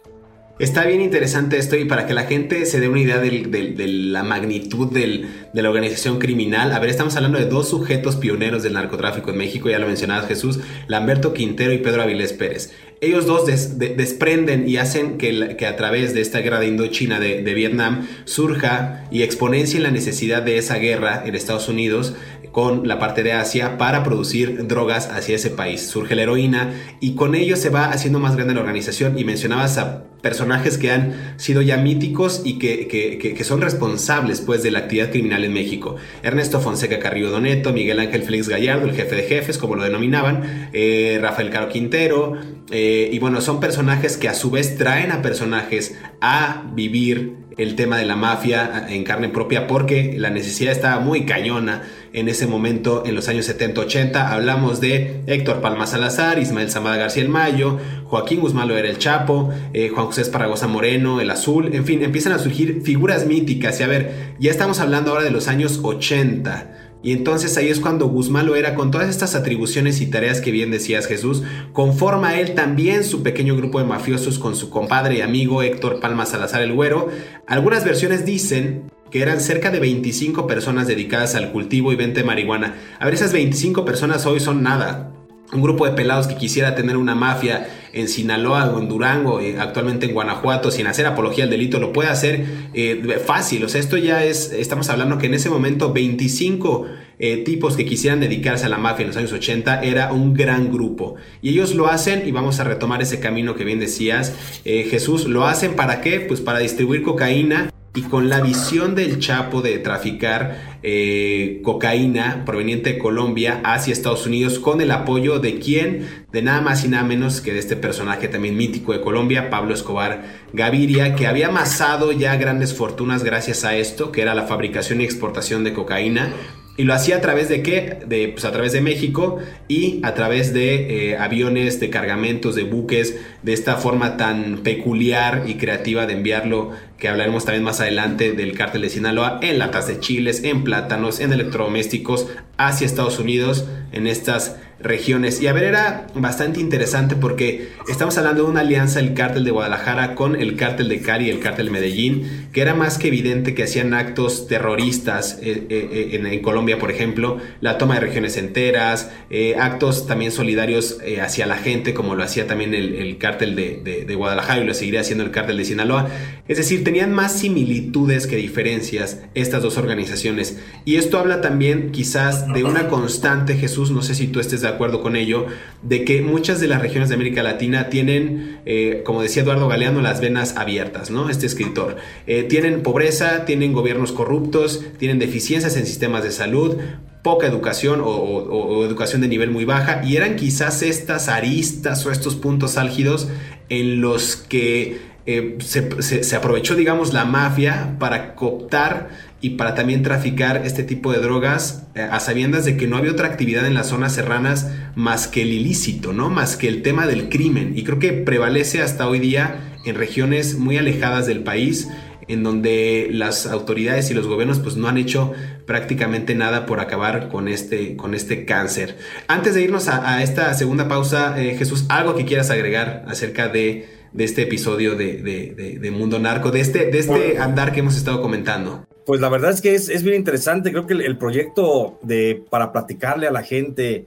Está 0.59 0.85
bien 0.85 1.01
interesante 1.01 1.57
esto 1.57 1.75
y 1.77 1.85
para 1.85 2.05
que 2.05 2.13
la 2.13 2.25
gente 2.25 2.67
se 2.67 2.79
dé 2.79 2.87
una 2.87 2.99
idea 2.99 3.17
de 3.17 3.87
la 3.87 4.21
magnitud 4.21 4.91
de 4.91 5.25
la 5.51 5.69
organización 5.69 6.19
criminal. 6.19 6.71
A 6.71 6.79
ver, 6.79 6.91
estamos 6.91 7.15
hablando 7.15 7.39
de 7.39 7.45
dos 7.45 7.69
sujetos 7.69 8.17
pioneros 8.17 8.61
del 8.61 8.73
narcotráfico 8.73 9.31
en 9.31 9.37
México, 9.37 9.71
ya 9.71 9.79
lo 9.79 9.87
mencionabas 9.87 10.27
Jesús, 10.27 10.59
Lamberto 10.87 11.33
Quintero 11.33 11.73
y 11.73 11.79
Pedro 11.79 12.03
Avilés 12.03 12.33
Pérez. 12.33 12.71
Ellos 13.01 13.25
dos 13.25 13.45
desprenden 13.47 14.69
y 14.69 14.77
hacen 14.77 15.17
que, 15.17 15.65
a 15.65 15.75
través 15.75 16.13
de 16.13 16.21
esta 16.21 16.39
guerra 16.39 16.59
de 16.59 16.67
Indochina 16.67 17.19
de, 17.19 17.41
de 17.41 17.53
Vietnam 17.55 18.07
surja 18.25 19.05
y 19.09 19.23
exponencia 19.23 19.79
la 19.79 19.91
necesidad 19.91 20.43
de 20.43 20.59
esa 20.59 20.77
guerra 20.77 21.23
en 21.25 21.33
Estados 21.33 21.67
Unidos 21.67 22.13
con 22.53 22.87
la 22.87 22.99
parte 22.99 23.23
de 23.23 23.33
Asia 23.33 23.77
para 23.79 24.03
producir 24.03 24.67
drogas 24.67 25.09
hacia 25.09 25.35
ese 25.35 25.49
país. 25.49 25.87
Surge 25.87 26.15
la 26.15 26.21
heroína 26.21 26.71
y 26.99 27.15
con 27.15 27.33
ello 27.35 27.57
se 27.57 27.69
va 27.69 27.89
haciendo 27.89 28.19
más 28.19 28.35
grande 28.35 28.53
la 28.53 28.61
organización 28.61 29.17
y 29.17 29.25
mencionabas 29.25 29.79
a 29.79 30.03
personajes 30.21 30.77
que 30.77 30.91
han 30.91 31.33
sido 31.37 31.61
ya 31.61 31.77
míticos 31.77 32.43
y 32.45 32.59
que, 32.59 32.87
que, 32.87 33.43
son 33.43 33.59
responsables 33.59 34.39
pues 34.39 34.63
de 34.63 34.71
la 34.71 34.79
actividad 34.79 35.09
criminal 35.09 35.43
en 35.43 35.51
México. 35.51 35.97
Ernesto 36.21 36.61
Fonseca 36.61 36.99
Carrillo 36.99 37.31
Doneto, 37.31 37.73
Miguel 37.73 37.99
Ángel 37.99 38.21
Félix 38.21 38.47
Gallardo, 38.47 38.85
el 38.87 38.95
jefe 38.95 39.15
de 39.15 39.23
jefes, 39.23 39.57
como 39.57 39.75
lo 39.75 39.83
denominaban, 39.83 40.69
eh, 40.71 41.19
Rafael 41.21 41.49
Caro 41.49 41.67
Quintero, 41.67 42.37
eh, 42.71 43.09
y 43.11 43.19
bueno, 43.19 43.41
son 43.41 43.59
personajes 43.59 44.15
que 44.15 44.29
a 44.29 44.33
su 44.33 44.49
vez 44.49 44.77
traen 44.77 45.11
a 45.11 45.21
personajes 45.21 45.97
a 46.21 46.71
vivir 46.73 47.42
el 47.57 47.75
tema 47.75 47.97
de 47.97 48.05
la 48.05 48.15
mafia 48.15 48.87
en 48.89 49.03
carne 49.03 49.29
propia 49.29 49.67
porque 49.67 50.15
la 50.17 50.29
necesidad 50.29 50.71
estaba 50.71 50.99
muy 50.99 51.25
cañona 51.25 51.83
en 52.13 52.29
ese 52.29 52.47
momento 52.47 53.03
en 53.05 53.15
los 53.15 53.27
años 53.27 53.49
70-80. 53.49 54.15
Hablamos 54.15 54.79
de 54.79 55.21
Héctor 55.27 55.61
Palma 55.61 55.87
Salazar, 55.87 56.39
Ismael 56.39 56.69
Zamada 56.69 56.97
García 56.97 57.23
el 57.23 57.29
Mayo, 57.29 57.79
Joaquín 58.05 58.39
Guzmán 58.39 58.69
era 58.71 58.89
el 58.89 58.97
Chapo, 58.97 59.51
eh, 59.73 59.89
Juan 59.89 60.07
José 60.07 60.21
Esparragosa 60.21 60.67
Moreno, 60.67 61.21
el 61.21 61.29
Azul, 61.29 61.73
en 61.73 61.85
fin, 61.85 62.03
empiezan 62.03 62.33
a 62.33 62.39
surgir 62.39 62.81
figuras 62.83 63.25
míticas 63.25 63.79
y 63.79 63.83
a 63.83 63.87
ver, 63.87 64.35
ya 64.39 64.51
estamos 64.51 64.79
hablando 64.79 65.11
ahora 65.11 65.23
de 65.23 65.31
los 65.31 65.47
años 65.47 65.79
80. 65.83 66.82
Y 67.03 67.11
entonces 67.11 67.57
ahí 67.57 67.67
es 67.67 67.81
cuando 67.81 68.07
Guzmán 68.07 68.45
lo 68.45 68.55
era 68.55 68.75
con 68.75 68.89
todas 68.89 69.09
estas 69.09 69.35
atribuciones 69.35 69.99
y 69.99 70.07
tareas 70.07 70.39
que 70.39 70.51
bien 70.51 70.71
decías 70.71 71.05
Jesús, 71.05 71.43
conforma 71.73 72.39
él 72.39 72.55
también 72.55 73.03
su 73.03 73.21
pequeño 73.23 73.57
grupo 73.57 73.79
de 73.79 73.85
mafiosos 73.85 74.39
con 74.39 74.55
su 74.55 74.69
compadre 74.69 75.17
y 75.17 75.21
amigo 75.21 75.61
Héctor 75.61 75.99
Palma 75.99 76.25
Salazar 76.25 76.61
el 76.61 76.73
Güero. 76.73 77.09
Algunas 77.45 77.83
versiones 77.83 78.25
dicen 78.25 78.89
que 79.11 79.21
eran 79.21 79.41
cerca 79.41 79.69
de 79.69 79.79
25 79.79 80.47
personas 80.47 80.87
dedicadas 80.87 81.35
al 81.35 81.51
cultivo 81.51 81.91
y 81.91 81.95
venta 81.95 82.21
de 82.21 82.25
marihuana. 82.25 82.75
A 82.99 83.05
ver, 83.05 83.13
esas 83.13 83.33
25 83.33 83.85
personas 83.85 84.25
hoy 84.25 84.39
son 84.39 84.63
nada. 84.63 85.12
Un 85.53 85.61
grupo 85.61 85.85
de 85.85 85.91
pelados 85.91 86.27
que 86.27 86.35
quisiera 86.35 86.75
tener 86.75 86.97
una 86.97 87.15
mafia 87.15 87.67
en 87.93 88.07
Sinaloa 88.07 88.71
o 88.71 88.79
en 88.79 88.89
Durango, 88.89 89.39
eh, 89.39 89.55
actualmente 89.59 90.07
en 90.07 90.13
Guanajuato, 90.13 90.71
sin 90.71 90.87
hacer 90.87 91.05
apología 91.05 91.43
al 91.43 91.49
delito, 91.49 91.79
lo 91.79 91.93
puede 91.93 92.09
hacer 92.09 92.45
eh, 92.73 93.19
fácil. 93.23 93.63
O 93.63 93.69
sea, 93.69 93.79
esto 93.79 93.97
ya 93.97 94.23
es, 94.23 94.51
estamos 94.51 94.89
hablando 94.89 95.19
que 95.19 95.27
en 95.27 95.35
ese 95.35 95.49
momento 95.49 95.93
25 95.93 96.87
eh, 97.19 97.37
tipos 97.37 97.77
que 97.77 97.85
quisieran 97.85 98.19
dedicarse 98.19 98.65
a 98.65 98.69
la 98.69 98.77
mafia 98.77 99.03
en 99.03 99.09
los 99.09 99.17
años 99.17 99.31
80 99.31 99.83
era 99.83 100.11
un 100.11 100.33
gran 100.33 100.71
grupo. 100.71 101.15
Y 101.41 101.49
ellos 101.49 101.75
lo 101.75 101.87
hacen, 101.87 102.27
y 102.27 102.31
vamos 102.31 102.59
a 102.59 102.63
retomar 102.63 103.01
ese 103.01 103.19
camino 103.19 103.55
que 103.55 103.63
bien 103.63 103.79
decías, 103.79 104.33
Jesús, 104.63 105.27
lo 105.27 105.45
hacen 105.45 105.75
para 105.75 106.01
qué? 106.01 106.19
Pues 106.19 106.41
para 106.41 106.59
distribuir 106.59 107.03
cocaína 107.03 107.72
y 107.95 108.01
con 108.03 108.27
la 108.27 108.41
visión 108.41 108.95
del 108.95 109.19
Chapo 109.19 109.61
de 109.61 109.77
traficar 109.77 110.79
eh, 110.81 111.61
cocaína 111.63 112.43
proveniente 112.43 112.93
de 112.93 112.99
Colombia 112.99 113.61
hacia 113.63 113.93
Estados 113.93 114.25
Unidos 114.25 114.57
con 114.57 114.81
el 114.81 114.89
apoyo 114.89 115.37
de 115.39 115.59
quién, 115.59 116.25
de 116.31 116.41
nada 116.41 116.61
más 116.61 116.83
y 116.83 116.87
nada 116.87 117.03
menos 117.03 117.39
que 117.39 117.53
de 117.53 117.59
este 117.59 117.75
personaje 117.75 118.27
también 118.27 118.57
mítico 118.57 118.93
de 118.93 119.01
Colombia, 119.01 119.51
Pablo 119.51 119.75
Escobar 119.75 120.23
Gaviria, 120.53 121.15
que 121.15 121.27
había 121.27 121.49
amasado 121.49 122.11
ya 122.11 122.35
grandes 122.35 122.73
fortunas 122.73 123.23
gracias 123.23 123.63
a 123.63 123.75
esto, 123.75 124.11
que 124.11 124.23
era 124.23 124.33
la 124.33 124.47
fabricación 124.47 124.99
y 124.99 125.03
exportación 125.03 125.63
de 125.63 125.73
cocaína 125.73 126.33
y 126.75 126.83
lo 126.85 126.93
hacía 126.95 127.17
a 127.17 127.21
través 127.21 127.49
de 127.49 127.61
qué? 127.61 127.99
De, 128.07 128.29
pues 128.29 128.45
a 128.45 128.51
través 128.51 128.71
de 128.71 128.81
México 128.81 129.37
y 129.67 129.99
a 130.03 130.15
través 130.15 130.53
de 130.53 131.11
eh, 131.11 131.17
aviones, 131.17 131.79
de 131.79 131.91
cargamentos, 131.91 132.55
de 132.55 132.63
buques, 132.63 133.15
de 133.43 133.53
esta 133.53 133.75
forma 133.75 134.17
tan 134.17 134.63
peculiar 134.63 135.43
y 135.45 135.55
creativa 135.55 136.07
de 136.07 136.13
enviarlo, 136.13 136.71
que 136.97 137.09
hablaremos 137.09 137.45
también 137.45 137.63
más 137.63 137.79
adelante 137.79 138.31
del 138.31 138.57
cártel 138.57 138.81
de 138.81 138.89
Sinaloa, 138.89 139.39
en 139.43 139.59
latas 139.59 139.87
de 139.87 139.99
chiles, 139.99 140.43
en 140.43 140.63
plátanos, 140.63 141.19
en 141.19 141.31
electrodomésticos, 141.31 142.27
hacia 142.57 142.85
Estados 142.85 143.19
Unidos, 143.19 143.65
en 143.91 144.07
estas 144.07 144.57
regiones. 144.83 145.41
Y 145.41 145.47
a 145.47 145.53
ver, 145.53 145.63
era 145.63 146.07
bastante 146.13 146.59
interesante 146.59 147.15
porque 147.15 147.69
estamos 147.87 148.17
hablando 148.17 148.43
de 148.43 148.49
una 148.49 148.59
alianza 148.59 148.99
del 148.99 149.13
cártel 149.13 149.43
de 149.45 149.51
Guadalajara 149.51 150.13
con 150.13 150.35
el 150.35 150.55
cártel 150.55 150.89
de 150.89 151.01
Cali 151.01 151.27
y 151.27 151.29
el 151.29 151.39
cártel 151.39 151.67
de 151.67 151.71
Medellín, 151.71 152.47
que 152.51 152.61
era 152.61 152.75
más 152.75 152.97
que 152.97 153.07
evidente 153.07 153.55
que 153.55 153.63
hacían 153.63 153.93
actos 153.93 154.47
terroristas 154.47 155.39
eh, 155.41 155.65
eh, 155.69 156.09
eh, 156.13 156.31
en, 156.33 156.41
Colombia, 156.41 156.77
por 156.77 156.91
ejemplo, 156.91 157.37
la 157.61 157.77
toma 157.77 157.95
de 157.95 158.01
regiones 158.01 158.37
enteras, 158.37 159.11
actos 159.57 160.07
también 160.07 160.31
solidarios 160.31 160.97
hacia 161.21 161.45
la 161.45 161.55
gente, 161.55 161.93
como 161.93 162.15
lo 162.15 162.23
hacía 162.23 162.47
también 162.47 162.73
el, 162.73 163.17
cártel 163.17 163.55
de, 163.55 164.05
de, 164.05 164.15
Guadalajara 164.15 164.61
y 164.61 164.65
lo 164.65 164.73
seguiría 164.73 165.01
haciendo 165.01 165.23
el 165.23 165.31
cártel 165.31 165.57
de 165.57 165.65
Sinaloa. 165.65 166.09
Es 166.47 166.57
decir, 166.57 166.83
tenían 166.83 167.13
más 167.13 167.39
similitudes 167.39 168.27
que 168.27 168.35
diferencias 168.35 169.21
estas 169.33 169.63
dos 169.63 169.77
organizaciones. 169.77 170.59
Y 170.85 170.97
esto 170.97 171.17
habla 171.17 171.39
también 171.39 171.91
quizás 171.91 172.47
de 172.53 172.63
una 172.63 172.89
constante, 172.89 173.55
Jesús, 173.55 173.91
no 173.91 174.01
sé 174.01 174.15
si 174.15 174.27
tú 174.27 174.39
estés 174.39 174.61
de 174.61 174.67
acuerdo 174.73 175.01
con 175.01 175.15
ello, 175.15 175.45
de 175.81 176.03
que 176.03 176.21
muchas 176.21 176.59
de 176.59 176.67
las 176.67 176.81
regiones 176.81 177.09
de 177.09 177.15
América 177.15 177.43
Latina 177.43 177.89
tienen, 177.89 178.59
eh, 178.65 179.01
como 179.05 179.21
decía 179.21 179.43
Eduardo 179.43 179.67
Galeano, 179.67 180.01
las 180.01 180.21
venas 180.21 180.57
abiertas, 180.57 181.09
¿no? 181.09 181.29
Este 181.29 181.45
escritor. 181.45 181.95
Eh, 182.27 182.43
tienen 182.43 182.83
pobreza, 182.83 183.45
tienen 183.45 183.73
gobiernos 183.73 184.11
corruptos, 184.11 184.83
tienen 184.97 185.19
deficiencias 185.19 185.77
en 185.77 185.85
sistemas 185.85 186.23
de 186.23 186.31
salud, 186.31 186.77
poca 187.23 187.47
educación 187.47 188.01
o, 188.03 188.85
educación 188.85 189.21
de 189.21 189.29
nivel 189.29 189.49
muy 189.49 189.65
baja 189.65 190.01
y 190.03 190.17
eran 190.17 190.35
quizás 190.35 190.83
estas 190.83 191.29
aristas 191.29 192.05
o 192.05 192.11
estos 192.11 192.35
puntos 192.35 192.77
álgidos 192.77 193.29
en 193.69 194.01
los 194.01 194.35
que 194.35 195.13
eh, 195.25 195.57
se, 195.61 196.35
aprovechó, 196.35 196.75
digamos, 196.75 197.13
la 197.13 197.23
mafia 197.23 197.95
para 197.97 198.35
cooptar 198.35 199.09
y 199.43 199.51
para 199.51 199.75
también 199.75 200.03
traficar 200.03 200.61
este 200.63 200.83
tipo 200.83 201.11
de 201.11 201.19
drogas 201.19 201.83
eh, 201.95 202.01
a 202.01 202.21
sabiendas 202.21 202.63
de 202.63 202.77
que 202.77 202.87
no 202.87 202.95
había 202.95 203.11
otra 203.11 203.27
actividad 203.27 203.67
en 203.67 203.73
las 203.73 203.87
zonas 203.87 204.15
serranas 204.15 204.71
más 204.95 205.27
que 205.27 205.41
el 205.41 205.51
ilícito, 205.51 206.13
¿no? 206.13 206.29
Más 206.29 206.55
que 206.55 206.69
el 206.69 206.81
tema 206.81 207.07
del 207.07 207.27
crimen. 207.27 207.73
Y 207.75 207.83
creo 207.83 207.99
que 207.99 208.13
prevalece 208.13 208.81
hasta 208.81 209.05
hoy 209.05 209.19
día 209.19 209.75
en 209.83 209.95
regiones 209.95 210.57
muy 210.57 210.77
alejadas 210.77 211.27
del 211.27 211.43
país, 211.43 211.89
en 212.29 212.41
donde 212.41 213.09
las 213.11 213.45
autoridades 213.45 214.09
y 214.09 214.13
los 214.13 214.27
gobiernos 214.27 214.59
pues 214.59 214.77
no 214.77 214.87
han 214.87 214.97
hecho 214.97 215.33
prácticamente 215.67 216.35
nada 216.35 216.65
por 216.65 216.79
acabar 216.79 217.27
con 217.27 217.49
este, 217.49 217.97
con 217.97 218.13
este 218.13 218.45
cáncer. 218.45 218.97
Antes 219.27 219.55
de 219.55 219.61
irnos 219.63 219.89
a, 219.89 220.23
esta 220.23 220.53
segunda 220.53 220.87
pausa, 220.87 221.37
eh, 221.37 221.57
Jesús, 221.57 221.83
algo 221.89 222.15
que 222.15 222.23
quieras 222.23 222.49
agregar 222.49 223.03
acerca 223.09 223.49
de, 223.49 223.89
este 224.17 224.43
episodio 224.43 224.95
de, 224.95 225.91
Mundo 225.93 226.17
Narco, 226.17 226.49
de 226.49 226.61
este, 226.61 226.91
de 226.91 226.99
este 226.99 227.39
andar 227.39 227.73
que 227.73 227.81
hemos 227.81 227.97
estado 227.97 228.21
comentando. 228.21 228.87
Pues 229.05 229.19
la 229.19 229.29
verdad 229.29 229.51
es 229.51 229.61
que 229.61 229.75
es, 229.75 229.89
es 229.89 230.03
bien 230.03 230.15
interesante. 230.15 230.71
Creo 230.71 230.87
que 230.87 230.93
el, 230.93 231.17
proyecto 231.17 231.99
de 232.01 232.43
para 232.49 232.71
platicarle 232.71 233.27
a 233.27 233.31
la 233.31 233.43
gente, 233.43 234.05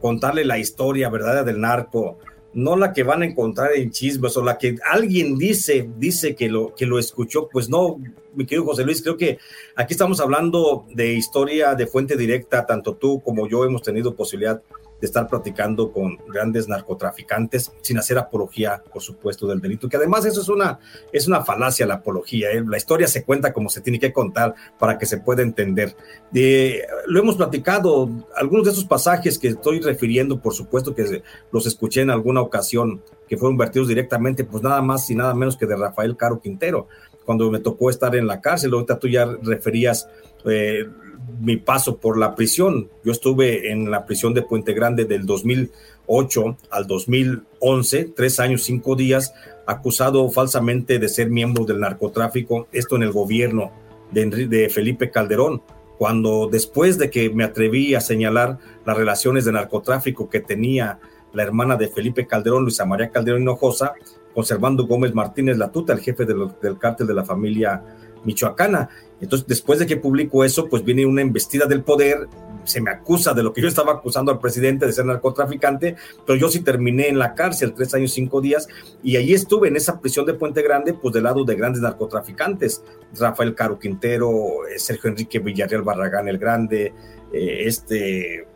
contarle 0.00 0.44
la 0.44 0.58
historia 0.58 1.10
verdadera 1.10 1.44
del 1.44 1.60
narco, 1.60 2.18
no 2.54 2.76
la 2.76 2.92
que 2.92 3.02
van 3.02 3.22
a 3.22 3.26
encontrar 3.26 3.72
en 3.74 3.90
chismes 3.90 4.36
o 4.36 4.42
la 4.42 4.56
que 4.56 4.76
alguien 4.90 5.36
dice, 5.36 5.88
dice 5.98 6.34
que 6.34 6.48
lo, 6.48 6.74
que 6.74 6.86
lo 6.86 6.98
escuchó, 6.98 7.48
pues 7.48 7.68
no, 7.68 8.00
mi 8.34 8.46
querido 8.46 8.64
José 8.64 8.84
Luis, 8.84 9.02
creo 9.02 9.16
que 9.16 9.38
aquí 9.76 9.92
estamos 9.92 10.18
hablando 10.18 10.86
de 10.94 11.12
historia 11.12 11.74
de 11.74 11.86
fuente 11.86 12.16
directa, 12.16 12.64
tanto 12.64 12.94
tú 12.94 13.20
como 13.20 13.48
yo 13.48 13.64
hemos 13.64 13.82
tenido 13.82 14.14
posibilidad 14.14 14.62
de 15.00 15.06
estar 15.06 15.28
platicando 15.28 15.92
con 15.92 16.18
grandes 16.28 16.68
narcotraficantes 16.68 17.72
sin 17.80 17.98
hacer 17.98 18.18
apología, 18.18 18.82
por 18.92 19.02
supuesto, 19.02 19.46
del 19.46 19.60
delito, 19.60 19.88
que 19.88 19.96
además 19.96 20.24
eso 20.24 20.40
es 20.40 20.48
una, 20.48 20.78
es 21.12 21.26
una 21.28 21.44
falacia 21.44 21.86
la 21.86 21.94
apología. 21.94 22.50
¿eh? 22.50 22.64
La 22.66 22.76
historia 22.76 23.06
se 23.06 23.24
cuenta 23.24 23.52
como 23.52 23.68
se 23.68 23.80
tiene 23.80 23.98
que 23.98 24.12
contar 24.12 24.54
para 24.78 24.98
que 24.98 25.06
se 25.06 25.18
pueda 25.18 25.42
entender. 25.42 25.94
lo 27.06 27.20
hemos 27.20 27.36
platicado, 27.36 28.08
algunos 28.36 28.66
de 28.66 28.72
esos 28.72 28.84
pasajes 28.84 29.38
que 29.38 29.48
estoy 29.48 29.80
refiriendo, 29.80 30.40
por 30.40 30.54
supuesto 30.54 30.94
que 30.94 31.22
los 31.52 31.66
escuché 31.66 32.00
en 32.00 32.10
alguna 32.10 32.40
ocasión, 32.40 33.02
que 33.28 33.36
fueron 33.36 33.56
vertidos 33.56 33.88
directamente, 33.88 34.44
pues 34.44 34.62
nada 34.62 34.80
más 34.82 35.08
y 35.10 35.14
nada 35.14 35.34
menos 35.34 35.56
que 35.56 35.66
de 35.66 35.76
Rafael 35.76 36.16
Caro 36.16 36.40
Quintero, 36.40 36.88
cuando 37.24 37.50
me 37.50 37.60
tocó 37.60 37.90
estar 37.90 38.16
en 38.16 38.26
la 38.26 38.40
cárcel, 38.40 38.72
ahorita 38.72 38.98
tú 38.98 39.08
ya 39.08 39.26
referías... 39.42 40.08
Eh, 40.44 40.86
mi 41.40 41.56
paso 41.56 41.98
por 41.98 42.18
la 42.18 42.34
prisión. 42.34 42.88
Yo 43.04 43.12
estuve 43.12 43.70
en 43.70 43.90
la 43.90 44.06
prisión 44.06 44.34
de 44.34 44.42
Puente 44.42 44.72
Grande 44.72 45.04
del 45.04 45.26
2008 45.26 46.56
al 46.70 46.86
2011, 46.86 48.12
tres 48.16 48.40
años, 48.40 48.62
cinco 48.62 48.96
días, 48.96 49.34
acusado 49.66 50.28
falsamente 50.30 50.98
de 50.98 51.08
ser 51.08 51.30
miembro 51.30 51.64
del 51.64 51.80
narcotráfico, 51.80 52.68
esto 52.72 52.96
en 52.96 53.02
el 53.02 53.12
gobierno 53.12 53.70
de, 54.10 54.70
Felipe 54.70 55.10
Calderón, 55.10 55.62
cuando 55.98 56.48
después 56.50 56.96
de 56.98 57.10
que 57.10 57.28
me 57.30 57.44
atreví 57.44 57.94
a 57.94 58.00
señalar 58.00 58.58
las 58.86 58.96
relaciones 58.96 59.44
de 59.44 59.52
narcotráfico 59.52 60.30
que 60.30 60.40
tenía 60.40 60.98
la 61.34 61.42
hermana 61.42 61.76
de 61.76 61.88
Felipe 61.88 62.26
Calderón, 62.26 62.62
Luisa 62.62 62.86
María 62.86 63.10
Calderón 63.10 63.42
Hinojosa, 63.42 63.92
conservando 64.34 64.86
Gómez 64.86 65.14
Martínez 65.14 65.58
Latuta, 65.58 65.92
el 65.92 66.00
jefe 66.00 66.24
del, 66.24 66.48
del 66.62 66.78
cártel 66.78 67.06
de 67.06 67.14
la 67.14 67.24
familia 67.24 67.82
michoacana. 68.24 68.88
Entonces, 69.20 69.46
después 69.46 69.78
de 69.78 69.86
que 69.86 69.96
publico 69.96 70.44
eso, 70.44 70.68
pues 70.68 70.84
viene 70.84 71.04
una 71.04 71.22
embestida 71.22 71.66
del 71.66 71.82
poder, 71.82 72.28
se 72.64 72.80
me 72.80 72.90
acusa 72.90 73.32
de 73.34 73.42
lo 73.42 73.52
que 73.52 73.62
yo 73.62 73.68
estaba 73.68 73.94
acusando 73.94 74.30
al 74.30 74.38
presidente 74.38 74.86
de 74.86 74.92
ser 74.92 75.06
narcotraficante, 75.06 75.96
pero 76.26 76.38
yo 76.38 76.48
sí 76.48 76.60
terminé 76.60 77.08
en 77.08 77.18
la 77.18 77.34
cárcel 77.34 77.72
tres 77.74 77.94
años, 77.94 78.12
cinco 78.12 78.40
días, 78.40 78.68
y 79.02 79.16
allí 79.16 79.34
estuve 79.34 79.68
en 79.68 79.76
esa 79.76 80.00
prisión 80.00 80.26
de 80.26 80.34
Puente 80.34 80.62
Grande, 80.62 80.94
pues 80.94 81.14
del 81.14 81.24
lado 81.24 81.44
de 81.44 81.56
grandes 81.56 81.82
narcotraficantes, 81.82 82.82
Rafael 83.18 83.54
Caro 83.54 83.78
Quintero, 83.78 84.66
eh, 84.68 84.78
Sergio 84.78 85.10
Enrique 85.10 85.38
Villarreal 85.38 85.82
Barragán 85.82 86.28
el 86.28 86.38
Grande, 86.38 86.92
eh, 87.32 87.62
este, 87.64 88.40
eh, 88.40 88.46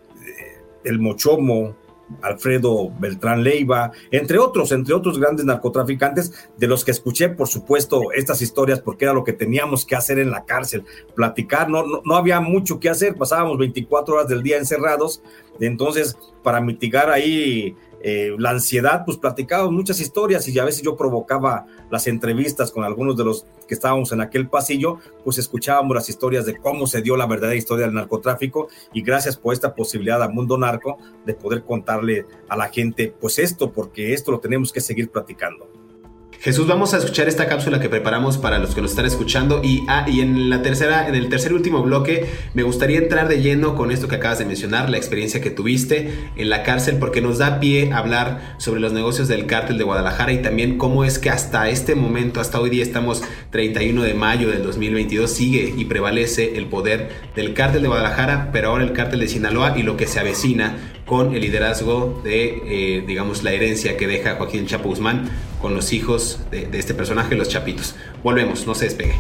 el 0.85 0.99
Mochomo, 0.99 1.77
Alfredo 2.21 2.91
Beltrán 2.99 3.43
Leiva, 3.43 3.93
entre 4.11 4.39
otros, 4.39 4.73
entre 4.73 4.95
otros 4.95 5.19
grandes 5.19 5.45
narcotraficantes, 5.47 6.49
de 6.57 6.67
los 6.67 6.85
que 6.85 6.91
escuché, 6.91 7.29
por 7.29 7.49
supuesto, 7.49 8.13
estas 8.13 8.43
historias, 8.43 8.81
porque 8.81 9.05
era 9.05 9.15
lo 9.15 9.25
que 9.25 9.33
teníamos 9.33 9.87
que 9.87 9.97
hacer 9.97 10.19
en 10.19 10.31
la 10.31 10.45
cárcel, 10.45 10.85
platicar, 11.15 11.69
no, 11.69 11.85
no, 12.05 12.17
había 12.17 12.41
mucho 12.41 12.79
que 12.81 12.89
hacer, 12.89 13.17
pasábamos 13.17 13.59
24 13.59 14.15
horas 14.15 14.29
del 14.29 14.43
día 14.43 14.59
encerrados, 14.59 15.23
entonces, 15.61 16.17
para 16.43 16.61
mitigar 16.61 17.11
ahí 17.11 17.77
eh, 18.03 18.35
la 18.39 18.51
ansiedad, 18.51 19.05
pues 19.05 19.17
platicábamos 19.17 19.73
muchas 19.73 20.01
historias 20.01 20.47
y 20.49 20.59
a 20.59 20.65
veces 20.65 20.83
yo 20.83 20.97
provocaba 20.97 21.67
las 21.91 22.07
entrevistas 22.07 22.71
con 22.73 22.85
algunos 22.85 23.17
de 23.17 23.25
los 23.25 23.47
que 23.69 23.75
estábamos 23.75 24.13
en 24.13 24.21
aquel 24.21 24.49
pasillo, 24.49 24.99
pues 25.25 25.39
escuchábamos 25.39 25.95
las 25.95 26.09
historias 26.09 26.45
de 26.45 26.57
cómo 26.57 26.87
se 26.87 27.01
dio 27.01 27.17
la 27.17 27.27
verdadera 27.27 27.57
historia 27.57 27.87
del 27.87 27.95
narcotráfico 27.95 28.69
y 28.93 29.03
gracias 29.03 29.37
por 29.37 29.55
esta 29.55 29.75
posibilidad 29.75 30.23
a 30.23 30.29
Mundo 30.29 30.59
Narco 30.59 30.99
de 31.25 31.35
poder 31.35 31.63
contarle 31.63 32.27
a 32.49 32.57
la 32.57 32.69
gente 32.69 33.15
pues 33.21 33.39
esto, 33.39 33.73
porque 33.73 34.13
esto 34.13 34.33
lo 34.33 34.41
tenemos 34.41 34.73
que 34.73 34.81
seguir 34.81 35.11
platicando. 35.11 35.72
Jesús, 36.43 36.67
vamos 36.67 36.93
a 36.93 36.97
escuchar 36.97 37.29
esta 37.29 37.47
cápsula 37.47 37.79
que 37.79 37.89
preparamos 37.89 38.37
para 38.37 38.59
los 38.59 38.75
que 38.75 38.83
nos 38.83 38.91
están 38.91 39.07
escuchando. 39.07 39.61
Y, 39.63 39.85
ah, 39.87 40.07
y 40.09 40.23
en 40.23 40.51
la 40.51 40.61
tercera, 40.61 41.07
en 41.07 41.15
el 41.15 41.29
tercer 41.29 41.53
último 41.53 41.85
bloque, 41.85 42.27
me 42.53 42.65
gustaría 42.65 42.99
entrar 42.99 43.29
de 43.29 43.41
lleno 43.41 43.77
con 43.77 43.93
esto 43.93 44.09
que 44.09 44.17
acabas 44.17 44.41
de 44.41 44.45
mencionar, 44.45 44.91
la 44.91 44.97
experiencia 44.97 45.41
que 45.41 45.51
tuviste 45.51 46.13
en 46.35 46.51
la 46.51 46.65
cárcel, 46.65 46.97
porque 46.99 47.21
nos 47.21 47.39
da 47.39 47.61
pie 47.61 47.93
a 47.93 47.99
hablar 47.99 48.57
sobre 48.59 48.81
los 48.81 48.93
negocios 48.93 49.29
del 49.29 49.47
cártel 49.47 49.79
de 49.79 49.85
Guadalajara 49.85 50.33
y 50.33 50.43
también 50.43 50.79
cómo 50.79 51.05
es 51.05 51.21
que 51.21 51.31
hasta 51.31 51.69
este 51.69 51.95
momento, 51.95 52.41
hasta 52.41 52.59
hoy 52.59 52.71
día 52.71 52.83
estamos 52.83 53.23
31 53.51 54.03
de 54.03 54.15
mayo 54.15 54.51
del 54.51 54.65
2022, 54.65 55.31
sigue 55.31 55.73
y 55.77 55.85
prevalece 55.85 56.57
el 56.57 56.67
poder 56.67 57.11
del 57.37 57.55
cártel 57.55 57.83
de 57.83 57.89
Guadalajara, 57.89 58.51
pero 58.51 58.71
ahora 58.71 58.83
el 58.83 58.95
cártel 58.95 59.21
de 59.21 59.29
Sinaloa 59.29 59.79
y 59.79 59.85
lo 59.85 59.97
que 59.97 60.09
se 60.09 60.19
avecina 60.19 60.77
con 61.07 61.35
el 61.35 61.41
liderazgo 61.41 62.21
de, 62.25 62.99
eh, 62.99 63.05
digamos, 63.07 63.43
la 63.43 63.53
herencia 63.53 63.97
que 63.97 64.07
deja 64.07 64.37
Joaquín 64.37 64.67
Chapo 64.67 64.89
Guzmán 64.89 65.31
con 65.61 65.75
los 65.75 65.93
hijos 65.93 66.41
de, 66.51 66.69
este 66.73 66.95
personaje, 66.95 67.35
los 67.35 67.49
Chapitos. 67.49 67.95
Volvemos, 68.23 68.67
no 68.67 68.75
se 68.75 68.87
despegue. 68.87 69.15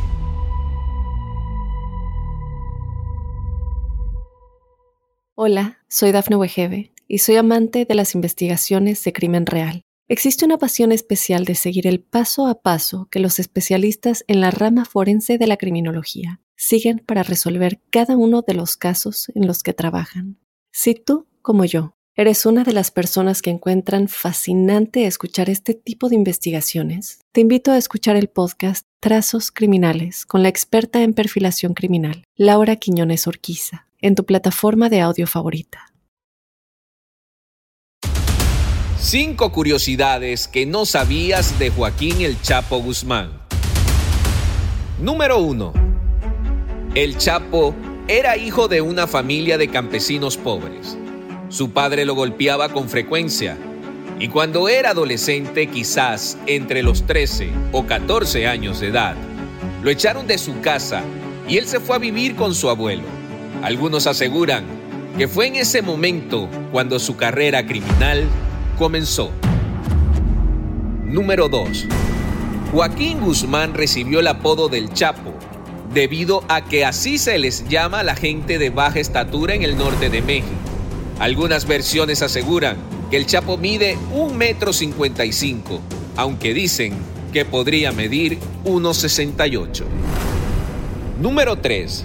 Hola, 5.34 5.78
soy 5.88 6.12
Dafne 6.12 6.36
Wegebe 6.36 6.92
y 7.08 7.18
soy 7.18 7.36
amante 7.36 7.84
de 7.84 7.94
las 7.94 8.14
investigaciones 8.14 9.02
de 9.02 9.12
crimen 9.12 9.46
real 9.46 9.84
Existe 10.12 10.44
una 10.44 10.58
pasión 10.58 10.92
especial 10.92 11.46
de 11.46 11.54
seguir 11.54 11.86
el 11.86 12.02
paso 12.02 12.46
a 12.46 12.60
paso 12.60 13.08
que 13.10 13.18
los 13.18 13.38
especialistas 13.38 14.24
en 14.26 14.42
la 14.42 14.50
rama 14.50 14.84
forense 14.84 15.38
de 15.38 15.46
la 15.46 15.56
criminología 15.56 16.42
siguen 16.54 16.98
para 16.98 17.22
resolver 17.22 17.80
cada 17.88 18.18
uno 18.18 18.42
de 18.42 18.52
los 18.52 18.76
casos 18.76 19.32
en 19.34 19.46
los 19.46 19.62
que 19.62 19.72
trabajan. 19.72 20.38
Si 20.70 20.94
tú, 20.94 21.28
como 21.42 21.64
yo, 21.64 21.94
eres 22.14 22.46
una 22.46 22.62
de 22.64 22.72
las 22.72 22.90
personas 22.90 23.42
que 23.42 23.50
encuentran 23.50 24.08
fascinante 24.08 25.06
escuchar 25.06 25.50
este 25.50 25.74
tipo 25.74 26.08
de 26.08 26.14
investigaciones, 26.14 27.18
te 27.32 27.40
invito 27.40 27.72
a 27.72 27.78
escuchar 27.78 28.16
el 28.16 28.28
podcast 28.28 28.86
Trazos 29.00 29.50
Criminales 29.50 30.24
con 30.24 30.42
la 30.42 30.48
experta 30.48 31.02
en 31.02 31.14
perfilación 31.14 31.74
criminal, 31.74 32.24
Laura 32.36 32.76
Quiñones 32.76 33.26
Orquiza, 33.26 33.86
en 34.00 34.14
tu 34.14 34.24
plataforma 34.24 34.88
de 34.88 35.00
audio 35.00 35.26
favorita. 35.26 35.92
Cinco 38.98 39.50
curiosidades 39.50 40.46
que 40.46 40.64
no 40.64 40.86
sabías 40.86 41.58
de 41.58 41.70
Joaquín 41.70 42.20
el 42.20 42.40
Chapo 42.40 42.78
Guzmán. 42.78 43.32
Número 45.00 45.38
1. 45.38 45.72
El 46.94 47.18
Chapo 47.18 47.74
era 48.06 48.36
hijo 48.36 48.68
de 48.68 48.80
una 48.80 49.08
familia 49.08 49.58
de 49.58 49.68
campesinos 49.68 50.36
pobres. 50.36 50.96
Su 51.52 51.70
padre 51.70 52.06
lo 52.06 52.14
golpeaba 52.14 52.70
con 52.70 52.88
frecuencia 52.88 53.58
y 54.18 54.28
cuando 54.28 54.70
era 54.70 54.92
adolescente, 54.92 55.66
quizás 55.66 56.38
entre 56.46 56.82
los 56.82 57.06
13 57.06 57.50
o 57.72 57.84
14 57.84 58.46
años 58.46 58.80
de 58.80 58.88
edad, 58.88 59.14
lo 59.82 59.90
echaron 59.90 60.26
de 60.26 60.38
su 60.38 60.62
casa 60.62 61.02
y 61.46 61.58
él 61.58 61.66
se 61.66 61.78
fue 61.78 61.96
a 61.96 61.98
vivir 61.98 62.36
con 62.36 62.54
su 62.54 62.70
abuelo. 62.70 63.02
Algunos 63.62 64.06
aseguran 64.06 64.64
que 65.18 65.28
fue 65.28 65.48
en 65.48 65.56
ese 65.56 65.82
momento 65.82 66.48
cuando 66.72 66.98
su 66.98 67.16
carrera 67.16 67.66
criminal 67.66 68.24
comenzó. 68.78 69.30
Número 71.04 71.50
2. 71.50 71.84
Joaquín 72.72 73.20
Guzmán 73.20 73.74
recibió 73.74 74.20
el 74.20 74.28
apodo 74.28 74.70
del 74.70 74.90
Chapo 74.94 75.34
debido 75.92 76.44
a 76.48 76.64
que 76.64 76.86
así 76.86 77.18
se 77.18 77.36
les 77.36 77.68
llama 77.68 78.00
a 78.00 78.04
la 78.04 78.16
gente 78.16 78.56
de 78.56 78.70
baja 78.70 79.00
estatura 79.00 79.54
en 79.54 79.62
el 79.62 79.76
norte 79.76 80.08
de 80.08 80.22
México. 80.22 80.71
Algunas 81.22 81.68
versiones 81.68 82.20
aseguran 82.20 82.78
que 83.08 83.16
el 83.16 83.26
Chapo 83.26 83.56
mide 83.56 83.96
un 84.12 84.36
metro 84.36 84.72
cincuenta 84.72 85.22
aunque 86.16 86.52
dicen 86.52 86.94
que 87.32 87.44
podría 87.44 87.92
medir 87.92 88.40
1,68. 88.64 89.84
Número 91.20 91.58
3. 91.58 92.04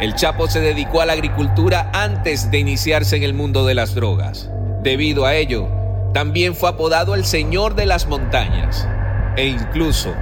El 0.00 0.16
Chapo 0.16 0.48
se 0.48 0.58
dedicó 0.58 1.00
a 1.00 1.06
la 1.06 1.12
agricultura 1.12 1.92
antes 1.94 2.50
de 2.50 2.58
iniciarse 2.58 3.14
en 3.14 3.22
el 3.22 3.34
mundo 3.34 3.64
de 3.64 3.74
las 3.76 3.94
drogas. 3.94 4.50
Debido 4.82 5.24
a 5.24 5.36
ello, 5.36 5.68
también 6.12 6.56
fue 6.56 6.70
apodado 6.70 7.14
el 7.14 7.24
Señor 7.24 7.76
de 7.76 7.86
las 7.86 8.08
Montañas. 8.08 8.88
E 9.36 9.46
incluso, 9.46 10.12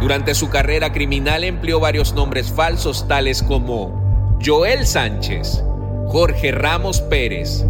durante 0.00 0.34
su 0.34 0.50
carrera 0.50 0.92
criminal 0.92 1.44
empleó 1.44 1.78
varios 1.78 2.12
nombres 2.14 2.50
falsos 2.50 3.06
tales 3.06 3.44
como 3.44 4.36
Joel 4.44 4.84
Sánchez, 4.84 5.62
Jorge 6.08 6.52
Ramos 6.52 7.02
Pérez, 7.02 7.66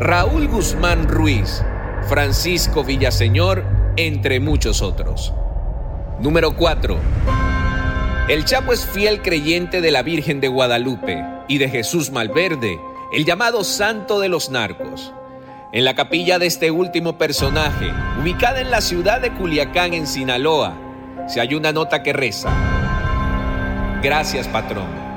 Raúl 0.00 0.48
Guzmán 0.48 1.08
Ruiz, 1.08 1.62
Francisco 2.08 2.84
Villaseñor, 2.84 3.64
entre 3.96 4.40
muchos 4.40 4.80
otros. 4.80 5.34
Número 6.18 6.56
4. 6.56 6.96
El 8.30 8.46
Chapo 8.46 8.72
es 8.72 8.86
fiel 8.86 9.20
creyente 9.20 9.82
de 9.82 9.90
la 9.90 10.02
Virgen 10.02 10.40
de 10.40 10.48
Guadalupe 10.48 11.22
y 11.48 11.58
de 11.58 11.68
Jesús 11.68 12.10
Malverde, 12.10 12.80
el 13.12 13.26
llamado 13.26 13.62
Santo 13.62 14.20
de 14.20 14.30
los 14.30 14.48
Narcos. 14.48 15.12
En 15.70 15.84
la 15.84 15.94
capilla 15.94 16.38
de 16.38 16.46
este 16.46 16.70
último 16.70 17.18
personaje, 17.18 17.92
ubicada 18.22 18.62
en 18.62 18.70
la 18.70 18.80
ciudad 18.80 19.20
de 19.20 19.34
Culiacán, 19.34 19.92
en 19.92 20.06
Sinaloa, 20.06 20.78
se 21.28 21.42
hay 21.42 21.54
una 21.54 21.72
nota 21.72 22.02
que 22.02 22.14
reza. 22.14 22.48
Gracias, 24.02 24.48
patrón. 24.48 25.11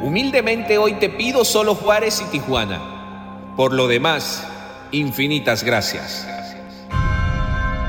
Humildemente 0.00 0.78
hoy 0.78 0.94
te 0.94 1.08
pido 1.08 1.44
solo 1.44 1.74
Juárez 1.74 2.22
y 2.22 2.30
Tijuana. 2.30 3.52
Por 3.56 3.72
lo 3.72 3.88
demás, 3.88 4.46
infinitas 4.92 5.64
gracias. 5.64 6.24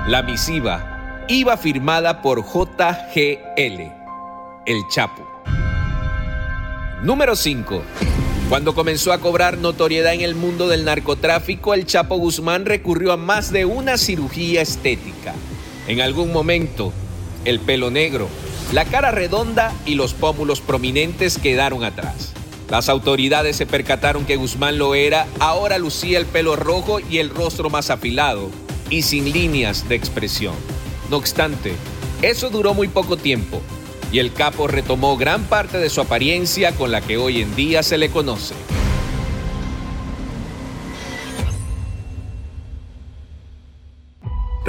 La 0.07 0.23
misiva 0.23 1.25
iba 1.27 1.55
firmada 1.55 2.23
por 2.23 2.43
JGL, 2.43 3.91
el 4.65 4.81
Chapo. 4.89 5.27
Número 7.03 7.35
5. 7.35 7.83
Cuando 8.49 8.73
comenzó 8.73 9.13
a 9.13 9.19
cobrar 9.19 9.59
notoriedad 9.59 10.15
en 10.15 10.21
el 10.21 10.33
mundo 10.33 10.67
del 10.67 10.85
narcotráfico, 10.85 11.75
el 11.75 11.85
Chapo 11.85 12.17
Guzmán 12.17 12.65
recurrió 12.65 13.11
a 13.11 13.17
más 13.17 13.51
de 13.51 13.65
una 13.65 13.99
cirugía 13.99 14.63
estética. 14.63 15.35
En 15.87 16.01
algún 16.01 16.33
momento, 16.33 16.91
el 17.45 17.59
pelo 17.59 17.91
negro, 17.91 18.27
la 18.71 18.85
cara 18.85 19.09
redonda 19.09 19.73
y 19.85 19.95
los 19.95 20.13
pómulos 20.13 20.61
prominentes 20.61 21.39
quedaron 21.39 21.83
atrás. 21.83 22.33
Las 22.69 22.87
autoridades 22.87 23.55
se 23.55 23.65
percataron 23.65 24.25
que 24.25 24.35
Guzmán 24.35 24.77
lo 24.77 24.93
era, 24.93 25.25
ahora 25.39 25.79
lucía 25.79 26.19
el 26.19 26.27
pelo 26.27 26.55
rojo 26.55 26.99
y 26.99 27.17
el 27.17 27.31
rostro 27.31 27.71
más 27.71 27.89
afilado 27.89 28.51
y 28.91 29.01
sin 29.01 29.31
líneas 29.31 29.89
de 29.89 29.95
expresión. 29.95 30.53
No 31.09 31.17
obstante, 31.17 31.73
eso 32.21 32.51
duró 32.51 32.75
muy 32.75 32.87
poco 32.87 33.17
tiempo 33.17 33.59
y 34.11 34.19
el 34.19 34.33
capo 34.33 34.67
retomó 34.67 35.17
gran 35.17 35.45
parte 35.45 35.79
de 35.79 35.89
su 35.89 36.01
apariencia 36.01 36.71
con 36.73 36.91
la 36.91 37.01
que 37.01 37.17
hoy 37.17 37.41
en 37.41 37.55
día 37.55 37.81
se 37.81 37.97
le 37.97 38.09
conoce. 38.09 38.53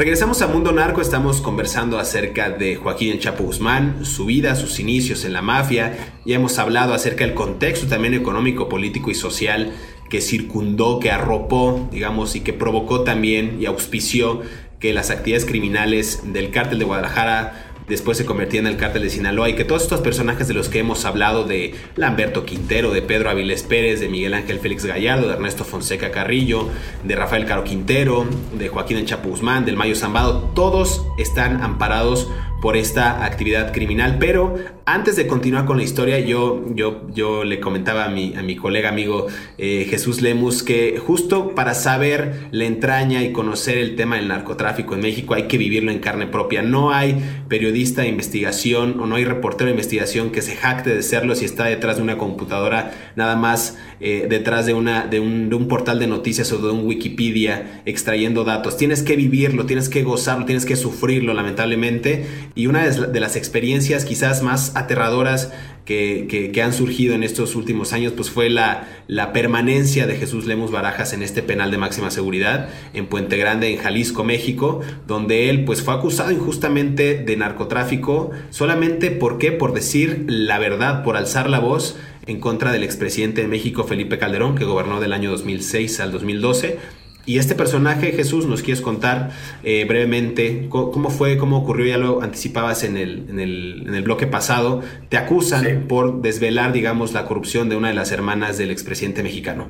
Regresamos 0.00 0.40
a 0.40 0.46
Mundo 0.46 0.72
Narco, 0.72 1.02
estamos 1.02 1.42
conversando 1.42 1.98
acerca 1.98 2.48
de 2.48 2.74
Joaquín 2.74 3.18
Chapo 3.18 3.44
Guzmán, 3.44 4.06
su 4.06 4.24
vida, 4.24 4.56
sus 4.56 4.80
inicios 4.80 5.26
en 5.26 5.34
la 5.34 5.42
mafia, 5.42 6.14
y 6.24 6.32
hemos 6.32 6.58
hablado 6.58 6.94
acerca 6.94 7.26
del 7.26 7.34
contexto 7.34 7.86
también 7.86 8.14
económico, 8.14 8.66
político 8.66 9.10
y 9.10 9.14
social 9.14 9.74
que 10.08 10.22
circundó, 10.22 11.00
que 11.00 11.10
arropó, 11.10 11.86
digamos, 11.92 12.34
y 12.34 12.40
que 12.40 12.54
provocó 12.54 13.02
también 13.02 13.58
y 13.60 13.66
auspició 13.66 14.40
que 14.78 14.94
las 14.94 15.10
actividades 15.10 15.44
criminales 15.44 16.32
del 16.32 16.50
cártel 16.50 16.78
de 16.78 16.86
Guadalajara 16.86 17.69
después 17.90 18.16
se 18.16 18.24
convertía 18.24 18.60
en 18.60 18.68
el 18.68 18.76
cártel 18.76 19.02
de 19.02 19.10
Sinaloa 19.10 19.48
y 19.48 19.54
que 19.54 19.64
todos 19.64 19.82
estos 19.82 20.00
personajes 20.00 20.46
de 20.46 20.54
los 20.54 20.68
que 20.68 20.78
hemos 20.78 21.04
hablado 21.04 21.44
de 21.44 21.74
Lamberto 21.96 22.46
Quintero, 22.46 22.92
de 22.92 23.02
Pedro 23.02 23.28
Avilés 23.28 23.64
Pérez, 23.64 23.98
de 24.00 24.08
Miguel 24.08 24.32
Ángel 24.32 24.60
Félix 24.60 24.86
Gallardo, 24.86 25.26
de 25.26 25.34
Ernesto 25.34 25.64
Fonseca 25.64 26.12
Carrillo, 26.12 26.68
de 27.04 27.16
Rafael 27.16 27.44
Caro 27.46 27.64
Quintero, 27.64 28.26
de 28.56 28.68
Joaquín 28.68 28.96
El 28.96 29.06
Chapo 29.06 29.28
Guzmán, 29.28 29.64
del 29.64 29.76
Mayo 29.76 29.96
Zambado, 29.96 30.52
todos 30.54 31.04
están 31.18 31.62
amparados 31.62 32.28
por 32.60 32.76
esta 32.76 33.24
actividad 33.24 33.72
criminal. 33.72 34.16
Pero 34.18 34.56
antes 34.84 35.16
de 35.16 35.26
continuar 35.26 35.64
con 35.64 35.76
la 35.78 35.82
historia, 35.82 36.18
yo, 36.18 36.64
yo, 36.74 37.06
yo 37.12 37.44
le 37.44 37.60
comentaba 37.60 38.04
a 38.04 38.08
mi, 38.08 38.34
a 38.36 38.42
mi 38.42 38.56
colega 38.56 38.88
amigo 38.88 39.28
eh, 39.56 39.86
Jesús 39.88 40.20
Lemus 40.20 40.62
que 40.62 40.98
justo 40.98 41.54
para 41.54 41.74
saber 41.74 42.48
la 42.50 42.64
entraña 42.64 43.22
y 43.22 43.32
conocer 43.32 43.78
el 43.78 43.96
tema 43.96 44.16
del 44.16 44.28
narcotráfico 44.28 44.94
en 44.94 45.00
México 45.00 45.34
hay 45.34 45.44
que 45.44 45.58
vivirlo 45.58 45.90
en 45.90 46.00
carne 46.00 46.26
propia. 46.26 46.62
No 46.62 46.92
hay 46.92 47.22
periodista 47.48 48.02
de 48.02 48.08
investigación 48.08 48.98
o 49.00 49.06
no 49.06 49.16
hay 49.16 49.24
reportero 49.24 49.66
de 49.66 49.72
investigación 49.72 50.30
que 50.30 50.42
se 50.42 50.56
jacte 50.56 50.94
de 50.94 51.02
serlo 51.02 51.34
si 51.34 51.44
está 51.44 51.64
detrás 51.64 51.96
de 51.96 52.02
una 52.02 52.18
computadora, 52.18 52.92
nada 53.16 53.36
más 53.36 53.78
eh, 54.00 54.26
detrás 54.28 54.66
de, 54.66 54.74
una, 54.74 55.06
de, 55.06 55.20
un, 55.20 55.50
de 55.50 55.56
un 55.56 55.68
portal 55.68 55.98
de 55.98 56.06
noticias 56.06 56.52
o 56.52 56.58
de 56.58 56.70
un 56.70 56.86
Wikipedia 56.86 57.82
extrayendo 57.84 58.44
datos. 58.44 58.76
Tienes 58.76 59.02
que 59.02 59.16
vivirlo, 59.16 59.66
tienes 59.66 59.88
que 59.88 60.02
gozarlo, 60.02 60.46
tienes 60.46 60.64
que 60.64 60.76
sufrirlo 60.76 61.34
lamentablemente 61.34 62.26
y 62.54 62.66
una 62.66 62.86
de 62.86 63.20
las 63.20 63.36
experiencias 63.36 64.04
quizás 64.04 64.42
más 64.42 64.76
aterradoras 64.76 65.52
que, 65.84 66.62
han 66.62 66.72
surgido 66.72 67.14
en 67.14 67.22
estos 67.22 67.56
últimos 67.56 67.92
años, 67.92 68.12
pues 68.14 68.30
fue 68.30 68.48
la, 68.50 68.86
la 69.08 69.32
permanencia 69.32 70.06
de 70.06 70.16
Jesús 70.16 70.46
Lemus 70.46 70.70
Barajas 70.70 71.12
en 71.12 71.22
este 71.22 71.42
penal 71.42 71.70
de 71.70 71.78
máxima 71.78 72.10
seguridad 72.10 72.68
en 72.92 73.06
Puente 73.06 73.36
Grande, 73.36 73.72
en 73.72 73.78
Jalisco, 73.78 74.22
México, 74.22 74.80
donde 75.06 75.50
él 75.50 75.64
pues 75.64 75.82
fue 75.82 75.94
acusado 75.94 76.30
injustamente 76.30 77.14
de 77.24 77.36
narcotráfico, 77.36 78.30
solamente 78.50 79.10
por 79.10 79.38
qué, 79.38 79.52
por 79.52 79.72
decir 79.72 80.26
la 80.28 80.58
verdad, 80.58 81.02
por 81.02 81.16
alzar 81.16 81.50
la 81.50 81.58
voz 81.58 81.96
en 82.26 82.38
contra 82.38 82.70
del 82.70 82.84
expresidente 82.84 83.42
de 83.42 83.48
México, 83.48 83.84
Felipe 83.84 84.18
Calderón, 84.18 84.54
que 84.54 84.64
gobernó 84.64 85.00
del 85.00 85.12
año 85.12 85.30
2006 85.30 86.00
al 86.00 86.12
2012 86.12 86.99
y 87.26 87.38
este 87.38 87.54
personaje, 87.54 88.12
Jesús, 88.12 88.46
nos 88.46 88.62
quieres 88.62 88.80
contar 88.80 89.30
eh, 89.62 89.84
brevemente 89.84 90.66
cómo, 90.68 91.10
fue, 91.10 91.36
cómo 91.36 91.58
ocurrió, 91.58 91.86
ya 91.86 91.98
lo 91.98 92.22
anticipabas 92.22 92.82
en 92.82 92.96
el, 92.96 93.26
en 93.28 93.40
el, 93.40 93.84
en 93.86 93.94
el 93.94 94.02
bloque 94.02 94.26
pasado. 94.26 94.80
Te 95.08 95.16
acusan 95.16 95.84
por 95.86 96.22
desvelar, 96.22 96.72
digamos, 96.72 97.12
la 97.12 97.26
corrupción 97.26 97.68
de 97.68 97.76
una 97.76 97.88
de 97.88 97.94
las 97.94 98.10
hermanas 98.10 98.58
del 98.58 98.70
expresidente 98.70 99.22
mexicano. 99.22 99.68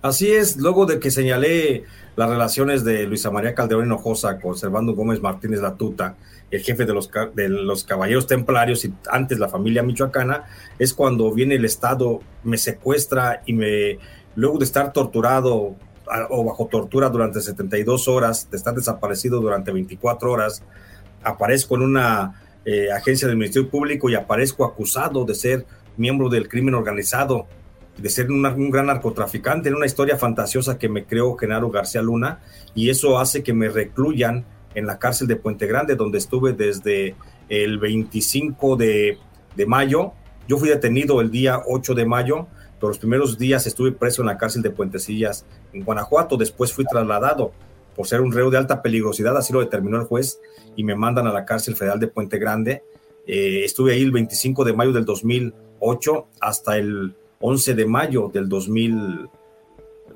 Así 0.00 0.32
es, 0.32 0.56
luego 0.56 0.86
de 0.86 0.98
que 0.98 1.10
señalé 1.10 1.84
las 2.16 2.28
relaciones 2.28 2.84
de 2.84 3.06
Luisa 3.06 3.30
María 3.30 3.54
Calderón 3.54 3.86
Hinojosa 3.86 4.40
con 4.40 4.56
Servando 4.56 4.94
Gómez 4.94 5.20
Martínez 5.20 5.60
Latuta, 5.60 6.16
el 6.50 6.60
jefe 6.60 6.84
de 6.84 6.92
los, 6.92 7.10
de 7.34 7.48
los 7.48 7.84
caballeros 7.84 8.26
templarios 8.26 8.84
y 8.84 8.92
antes 9.10 9.38
la 9.38 9.48
familia 9.48 9.82
michoacana, 9.82 10.44
es 10.78 10.92
cuando 10.92 11.32
viene 11.32 11.54
el 11.54 11.64
Estado, 11.64 12.20
me 12.42 12.58
secuestra 12.58 13.42
y 13.46 13.52
me, 13.52 13.98
luego 14.34 14.58
de 14.58 14.64
estar 14.64 14.92
torturado 14.92 15.76
o 16.30 16.44
bajo 16.44 16.66
tortura 16.66 17.08
durante 17.08 17.40
72 17.40 18.08
horas, 18.08 18.50
de 18.50 18.56
estar 18.56 18.74
desaparecido 18.74 19.40
durante 19.40 19.72
24 19.72 20.30
horas, 20.30 20.62
aparezco 21.22 21.76
en 21.76 21.82
una 21.82 22.42
eh, 22.64 22.90
agencia 22.92 23.26
del 23.26 23.36
Ministerio 23.36 23.68
Público 23.68 24.08
y 24.08 24.14
aparezco 24.14 24.64
acusado 24.64 25.24
de 25.24 25.34
ser 25.34 25.66
miembro 25.96 26.28
del 26.28 26.48
crimen 26.48 26.74
organizado, 26.74 27.46
de 27.96 28.08
ser 28.08 28.30
un 28.30 28.70
gran 28.70 28.86
narcotraficante, 28.86 29.68
en 29.68 29.74
una 29.74 29.86
historia 29.86 30.16
fantasiosa 30.16 30.78
que 30.78 30.88
me 30.88 31.04
creó 31.04 31.36
Genaro 31.36 31.70
García 31.70 32.02
Luna, 32.02 32.40
y 32.74 32.88
eso 32.88 33.18
hace 33.18 33.42
que 33.42 33.52
me 33.52 33.68
recluyan 33.68 34.44
en 34.74 34.86
la 34.86 34.98
cárcel 34.98 35.28
de 35.28 35.36
Puente 35.36 35.66
Grande, 35.66 35.96
donde 35.96 36.18
estuve 36.18 36.52
desde 36.52 37.14
el 37.48 37.78
25 37.78 38.76
de, 38.76 39.18
de 39.56 39.66
mayo. 39.66 40.12
Yo 40.48 40.56
fui 40.56 40.68
detenido 40.68 41.20
el 41.20 41.30
día 41.30 41.60
8 41.66 41.94
de 41.94 42.06
mayo, 42.06 42.46
pero 42.82 42.90
los 42.90 42.98
primeros 42.98 43.38
días 43.38 43.64
estuve 43.68 43.92
preso 43.92 44.22
en 44.22 44.26
la 44.26 44.36
cárcel 44.36 44.60
de 44.60 44.70
Puentecillas 44.70 45.46
en 45.72 45.84
Guanajuato, 45.84 46.36
después 46.36 46.72
fui 46.72 46.84
trasladado 46.84 47.52
por 47.94 48.08
ser 48.08 48.20
un 48.20 48.32
reo 48.32 48.50
de 48.50 48.58
alta 48.58 48.82
peligrosidad, 48.82 49.36
así 49.36 49.52
lo 49.52 49.60
determinó 49.60 49.98
el 49.98 50.02
juez, 50.02 50.40
y 50.74 50.82
me 50.82 50.96
mandan 50.96 51.28
a 51.28 51.32
la 51.32 51.44
cárcel 51.44 51.76
federal 51.76 52.00
de 52.00 52.08
Puente 52.08 52.40
Grande. 52.40 52.82
Eh, 53.24 53.62
estuve 53.64 53.92
ahí 53.92 54.02
el 54.02 54.10
25 54.10 54.64
de 54.64 54.72
mayo 54.72 54.90
del 54.90 55.04
2008 55.04 56.26
hasta 56.40 56.76
el 56.76 57.14
11 57.38 57.74
de 57.76 57.86
mayo 57.86 58.32
del, 58.34 58.48
2000, 58.48 59.28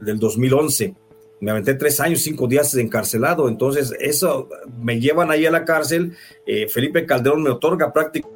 del 0.01 0.19
2011. 0.19 0.93
Me 1.39 1.53
aventé 1.53 1.75
tres 1.75 2.01
años, 2.01 2.23
cinco 2.23 2.49
días 2.49 2.75
encarcelado, 2.75 3.49
entonces 3.49 3.95
eso 4.01 4.49
me 4.83 4.99
llevan 4.99 5.31
ahí 5.31 5.47
a 5.47 5.53
la 5.53 5.65
cárcel. 5.65 6.17
Eh, 6.45 6.67
Felipe 6.69 7.07
Calderón 7.07 7.45
me 7.45 7.51
otorga 7.51 7.93
prácticamente 7.93 8.33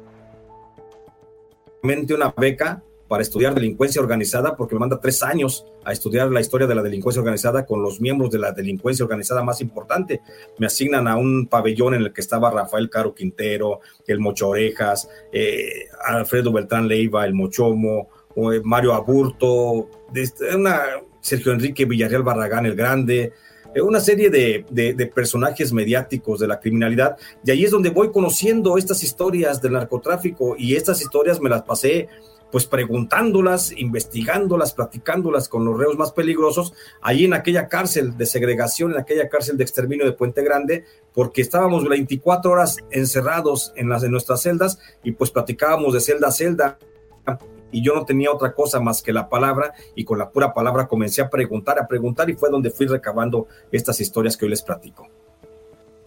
una 2.13 2.33
beca 2.37 2.81
para 3.11 3.23
estudiar 3.23 3.53
delincuencia 3.53 4.01
organizada, 4.01 4.55
porque 4.55 4.73
me 4.73 4.79
manda 4.79 4.97
tres 4.97 5.21
años 5.21 5.65
a 5.83 5.91
estudiar 5.91 6.31
la 6.31 6.39
historia 6.39 6.65
de 6.65 6.75
la 6.75 6.81
delincuencia 6.81 7.19
organizada 7.19 7.65
con 7.65 7.83
los 7.83 7.99
miembros 7.99 8.31
de 8.31 8.39
la 8.39 8.53
delincuencia 8.53 9.03
organizada 9.03 9.43
más 9.43 9.59
importante. 9.59 10.21
Me 10.57 10.67
asignan 10.67 11.09
a 11.09 11.17
un 11.17 11.47
pabellón 11.47 11.95
en 11.95 12.03
el 12.03 12.13
que 12.13 12.21
estaba 12.21 12.49
Rafael 12.51 12.89
Caro 12.89 13.13
Quintero, 13.13 13.81
el 14.07 14.21
Mocho 14.21 14.47
Orejas, 14.47 15.09
eh, 15.33 15.89
Alfredo 16.05 16.53
Beltrán 16.53 16.87
Leiva, 16.87 17.25
el 17.25 17.33
Mochomo, 17.33 18.07
eh, 18.33 18.61
Mario 18.63 18.93
Aburto, 18.93 19.89
una, 20.55 20.81
Sergio 21.19 21.51
Enrique 21.51 21.83
Villarreal 21.83 22.23
Barragán 22.23 22.65
el 22.65 22.77
Grande, 22.77 23.33
eh, 23.75 23.81
una 23.81 23.99
serie 23.99 24.29
de, 24.29 24.65
de, 24.69 25.07
personajes 25.07 25.73
mediáticos 25.73 26.39
de 26.39 26.47
la 26.47 26.61
criminalidad. 26.61 27.17
Y 27.43 27.51
ahí 27.51 27.65
es 27.65 27.71
donde 27.71 27.89
voy 27.89 28.09
conociendo 28.09 28.77
estas 28.77 29.03
historias 29.03 29.61
del 29.61 29.73
narcotráfico 29.73 30.55
y 30.57 30.75
estas 30.75 31.01
historias 31.01 31.41
me 31.41 31.49
las 31.49 31.63
pasé 31.63 32.07
pues 32.51 32.65
preguntándolas, 32.65 33.71
investigándolas, 33.71 34.73
platicándolas 34.73 35.47
con 35.47 35.65
los 35.65 35.77
reos 35.77 35.97
más 35.97 36.11
peligrosos, 36.11 36.73
ahí 37.01 37.25
en 37.25 37.33
aquella 37.33 37.67
cárcel 37.67 38.17
de 38.17 38.25
segregación, 38.25 38.91
en 38.91 38.99
aquella 38.99 39.29
cárcel 39.29 39.57
de 39.57 39.63
exterminio 39.63 40.05
de 40.05 40.13
Puente 40.13 40.43
Grande, 40.43 40.85
porque 41.13 41.41
estábamos 41.41 41.87
24 41.87 42.51
horas 42.51 42.77
encerrados 42.91 43.73
en 43.75 43.89
las 43.89 44.01
de 44.01 44.09
nuestras 44.09 44.41
celdas 44.41 44.79
y 45.03 45.13
pues 45.13 45.31
platicábamos 45.31 45.93
de 45.93 46.01
celda 46.01 46.27
a 46.27 46.31
celda 46.31 46.77
y 47.71 47.83
yo 47.83 47.95
no 47.95 48.05
tenía 48.05 48.31
otra 48.31 48.53
cosa 48.53 48.79
más 48.79 49.01
que 49.01 49.13
la 49.13 49.29
palabra 49.29 49.73
y 49.95 50.03
con 50.03 50.19
la 50.19 50.29
pura 50.29 50.53
palabra 50.53 50.87
comencé 50.87 51.21
a 51.21 51.29
preguntar, 51.29 51.79
a 51.79 51.87
preguntar 51.87 52.29
y 52.29 52.35
fue 52.35 52.49
donde 52.49 52.69
fui 52.69 52.85
recabando 52.85 53.47
estas 53.71 53.99
historias 54.01 54.35
que 54.35 54.45
hoy 54.45 54.51
les 54.51 54.61
platico. 54.61 55.07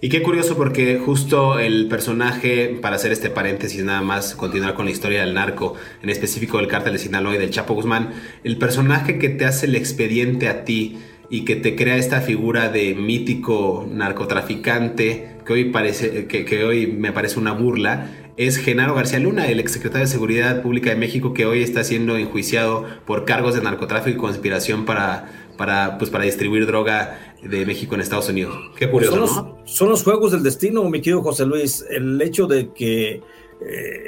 Y 0.04 0.10
qué 0.10 0.22
curioso 0.22 0.54
porque 0.58 0.98
justo 0.98 1.58
el 1.58 1.88
personaje, 1.88 2.78
para 2.82 2.96
hacer 2.96 3.10
este 3.10 3.30
paréntesis 3.30 3.82
nada 3.84 4.02
más, 4.02 4.34
continuar 4.34 4.74
con 4.74 4.84
la 4.84 4.90
historia 4.90 5.22
del 5.24 5.32
narco, 5.32 5.76
en 6.02 6.10
específico 6.10 6.58
del 6.58 6.68
cártel 6.68 6.92
de 6.92 6.98
Sinaloa 6.98 7.36
y 7.36 7.38
del 7.38 7.48
Chapo 7.48 7.72
Guzmán, 7.72 8.10
el 8.44 8.58
personaje 8.58 9.16
que 9.16 9.30
te 9.30 9.46
hace 9.46 9.64
el 9.64 9.76
expediente 9.76 10.48
a 10.48 10.66
ti 10.66 10.98
y 11.30 11.46
que 11.46 11.56
te 11.56 11.74
crea 11.74 11.96
esta 11.96 12.20
figura 12.20 12.68
de 12.68 12.94
mítico 12.94 13.88
narcotraficante 13.90 15.38
que 15.46 15.52
hoy, 15.54 15.64
parece, 15.70 16.26
que, 16.26 16.44
que 16.44 16.64
hoy 16.64 16.86
me 16.86 17.12
parece 17.12 17.38
una 17.38 17.52
burla, 17.52 18.10
es 18.36 18.58
Genaro 18.58 18.94
García 18.94 19.20
Luna, 19.20 19.48
el 19.48 19.58
exsecretario 19.58 20.06
de 20.06 20.12
Seguridad 20.12 20.60
Pública 20.60 20.90
de 20.90 20.96
México 20.96 21.32
que 21.32 21.46
hoy 21.46 21.62
está 21.62 21.82
siendo 21.82 22.18
enjuiciado 22.18 22.84
por 23.06 23.24
cargos 23.24 23.54
de 23.54 23.62
narcotráfico 23.62 24.18
y 24.18 24.20
conspiración 24.20 24.84
para, 24.84 25.30
para, 25.56 25.96
pues, 25.96 26.10
para 26.10 26.24
distribuir 26.24 26.66
droga 26.66 27.18
de 27.42 27.64
México 27.64 27.94
en 27.94 28.02
Estados 28.02 28.28
Unidos. 28.28 28.54
Qué 28.76 28.90
curioso. 28.90 29.16
Los, 29.16 29.53
son 29.64 29.88
los 29.88 30.02
juegos 30.02 30.32
del 30.32 30.42
destino, 30.42 30.84
mi 30.88 31.00
querido 31.00 31.22
José 31.22 31.46
Luis. 31.46 31.84
El 31.88 32.20
hecho 32.20 32.46
de 32.46 32.72
que 32.72 33.12
eh, 33.12 33.22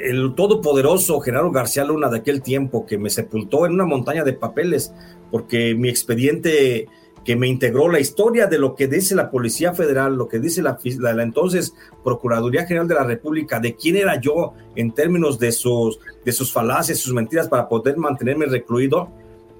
el 0.09 0.33
todopoderoso 0.35 1.19
Genaro 1.19 1.51
García 1.51 1.83
Luna 1.83 2.09
de 2.09 2.19
aquel 2.19 2.41
tiempo 2.41 2.85
que 2.85 2.97
me 2.97 3.09
sepultó 3.09 3.65
en 3.65 3.73
una 3.73 3.85
montaña 3.85 4.23
de 4.23 4.33
papeles, 4.33 4.93
porque 5.31 5.73
mi 5.75 5.89
expediente 5.89 6.87
que 7.25 7.35
me 7.35 7.47
integró 7.47 7.89
la 7.89 7.99
historia 7.99 8.47
de 8.47 8.57
lo 8.57 8.75
que 8.75 8.87
dice 8.87 9.13
la 9.13 9.29
Policía 9.29 9.73
Federal, 9.73 10.15
lo 10.15 10.29
que 10.29 10.39
dice 10.39 10.61
la, 10.61 10.77
entonces 11.21 11.73
Procuraduría 12.01 12.65
General 12.65 12.87
de 12.87 12.95
la 12.95 13.03
República, 13.03 13.59
de 13.59 13.75
quién 13.75 13.97
era 13.97 14.21
yo 14.21 14.53
en 14.75 14.93
términos 14.93 15.37
de 15.37 15.51
sus, 15.51 15.99
de 16.23 16.31
sus 16.31 16.53
falacias, 16.53 16.99
sus 16.99 17.13
mentiras 17.13 17.49
para 17.49 17.67
poder 17.67 17.97
mantenerme 17.97 18.45
recluido, 18.45 19.09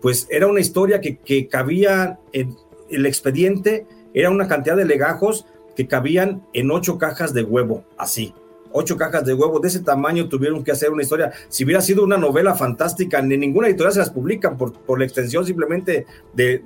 pues 0.02 0.28
era 0.30 0.48
una 0.48 0.62
historia 0.62 1.02
que, 1.02 1.18
que 1.18 1.50
cabía 1.50 2.20
en, 2.32 2.56
el 2.90 3.06
expediente 3.06 3.86
era 4.14 4.30
una 4.30 4.48
cantidad 4.48 4.76
de 4.76 4.86
legajos 4.86 5.46
que 5.78 5.88
cabían 5.88 6.42
en 6.54 6.72
ocho 6.72 6.98
cajas 6.98 7.36
de 7.36 7.44
huevo, 7.44 7.84
así. 8.00 8.34
Ocho 8.72 8.98
cajas 8.98 9.24
de 9.26 9.36
huevo 9.36 9.60
de 9.60 9.68
ese 9.68 9.82
tamaño 9.82 10.28
tuvieron 10.28 10.64
que 10.64 10.72
hacer 10.72 10.90
una 10.90 11.04
historia. 11.04 11.32
Si 11.50 11.64
hubiera 11.64 11.82
sido 11.82 12.04
una 12.04 12.18
novela 12.18 12.56
fantástica, 12.56 13.22
ni 13.22 13.38
ninguna 13.38 13.68
editorial 13.68 13.94
se 13.94 14.00
las 14.00 14.10
publican 14.10 14.58
por, 14.58 14.74
por 14.74 14.98
la 14.98 15.06
extensión 15.06 15.46
simplemente 15.46 16.08
de, 16.34 16.58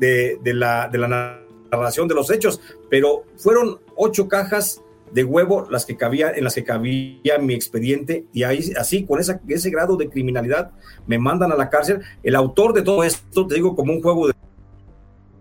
de, 0.41 0.53
la, 0.53 0.87
de 0.87 0.97
la 0.97 1.41
narración 1.69 2.07
de 2.07 2.15
los 2.15 2.31
hechos, 2.31 2.61
pero 2.89 3.25
fueron 3.35 3.79
ocho 3.97 4.29
cajas 4.29 4.81
de 5.11 5.25
huevo 5.25 5.67
las 5.69 5.85
que 5.85 5.97
cabía, 5.97 6.31
en 6.31 6.45
las 6.45 6.55
que 6.55 6.63
cabía 6.63 7.37
mi 7.37 7.53
expediente 7.53 8.23
y 8.31 8.43
ahí 8.43 8.71
así 8.79 9.05
con 9.05 9.19
ese 9.19 9.69
grado 9.69 9.97
de 9.97 10.09
criminalidad 10.09 10.71
me 11.05 11.19
mandan 11.19 11.51
a 11.51 11.57
la 11.57 11.69
cárcel. 11.69 11.99
El 12.23 12.35
autor 12.35 12.71
de 12.71 12.81
todo 12.81 13.03
esto, 13.03 13.45
te 13.45 13.55
digo 13.55 13.75
como 13.75 13.91
un 13.91 14.01
juego 14.01 14.29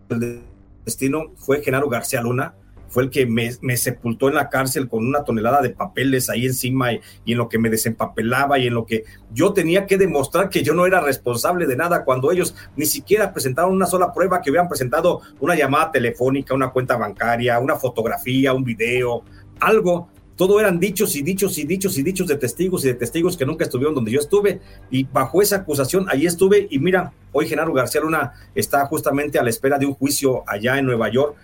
de 0.08 0.40
destino 0.84 1.32
fue 1.36 1.62
Genaro 1.62 1.88
García 1.88 2.20
Luna, 2.20 2.54
fue 2.90 3.04
el 3.04 3.10
que 3.10 3.26
me, 3.26 3.76
sepultó 3.76 4.28
en 4.28 4.34
la 4.34 4.48
cárcel 4.48 4.88
con 4.88 5.06
una 5.06 5.24
tonelada 5.24 5.62
de 5.62 5.70
papeles 5.70 6.28
ahí 6.28 6.44
encima 6.44 6.92
y, 6.92 7.00
en 7.26 7.38
lo 7.38 7.48
que 7.48 7.58
me 7.58 7.70
desempapelaba 7.70 8.58
y 8.58 8.66
en 8.66 8.74
lo 8.74 8.84
que 8.84 9.04
yo 9.32 9.52
tenía 9.52 9.86
que 9.86 9.96
demostrar 9.96 10.50
que 10.50 10.62
yo 10.62 10.74
no 10.74 10.86
era 10.86 11.00
responsable 11.00 11.66
de 11.66 11.76
nada 11.76 12.04
cuando 12.04 12.30
ellos 12.30 12.54
ni 12.76 12.86
siquiera 12.86 13.32
presentaron 13.32 13.72
una 13.72 13.86
sola 13.86 14.12
prueba, 14.12 14.42
que 14.42 14.50
hubieran 14.50 14.68
presentado 14.68 15.20
una 15.38 15.54
llamada 15.54 15.92
telefónica, 15.92 16.54
una 16.54 16.70
cuenta 16.70 16.96
bancaria, 16.96 17.58
una 17.58 17.76
fotografía, 17.76 18.52
un 18.52 18.64
video, 18.64 19.22
algo 19.60 20.08
todo 20.40 20.58
eran 20.58 20.80
dichos 20.80 21.16
y 21.16 21.22
dichos 21.22 21.58
y 21.58 21.64
dichos 21.64 21.98
y 21.98 22.02
dichos 22.02 22.26
de 22.26 22.34
testigos 22.34 22.82
y 22.82 22.88
de 22.88 22.94
testigos 22.94 23.36
que 23.36 23.44
nunca 23.44 23.64
estuvieron 23.64 23.94
donde 23.94 24.10
yo 24.10 24.20
estuve. 24.20 24.58
Y 24.90 25.04
bajo 25.04 25.42
esa 25.42 25.56
acusación, 25.56 26.06
ahí 26.08 26.24
estuve. 26.24 26.66
Y 26.70 26.78
mira, 26.78 27.12
hoy 27.30 27.46
Genaro 27.46 27.74
García 27.74 28.00
Luna 28.00 28.32
está 28.54 28.86
justamente 28.86 29.38
a 29.38 29.42
la 29.42 29.50
espera 29.50 29.76
de 29.76 29.84
un 29.84 29.92
juicio 29.92 30.42
allá 30.46 30.78
en 30.78 30.86
Nueva 30.86 31.10
York. 31.10 31.36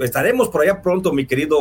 Estaremos 0.00 0.48
por 0.48 0.62
allá 0.62 0.82
pronto, 0.82 1.12
mi 1.12 1.26
querido 1.26 1.58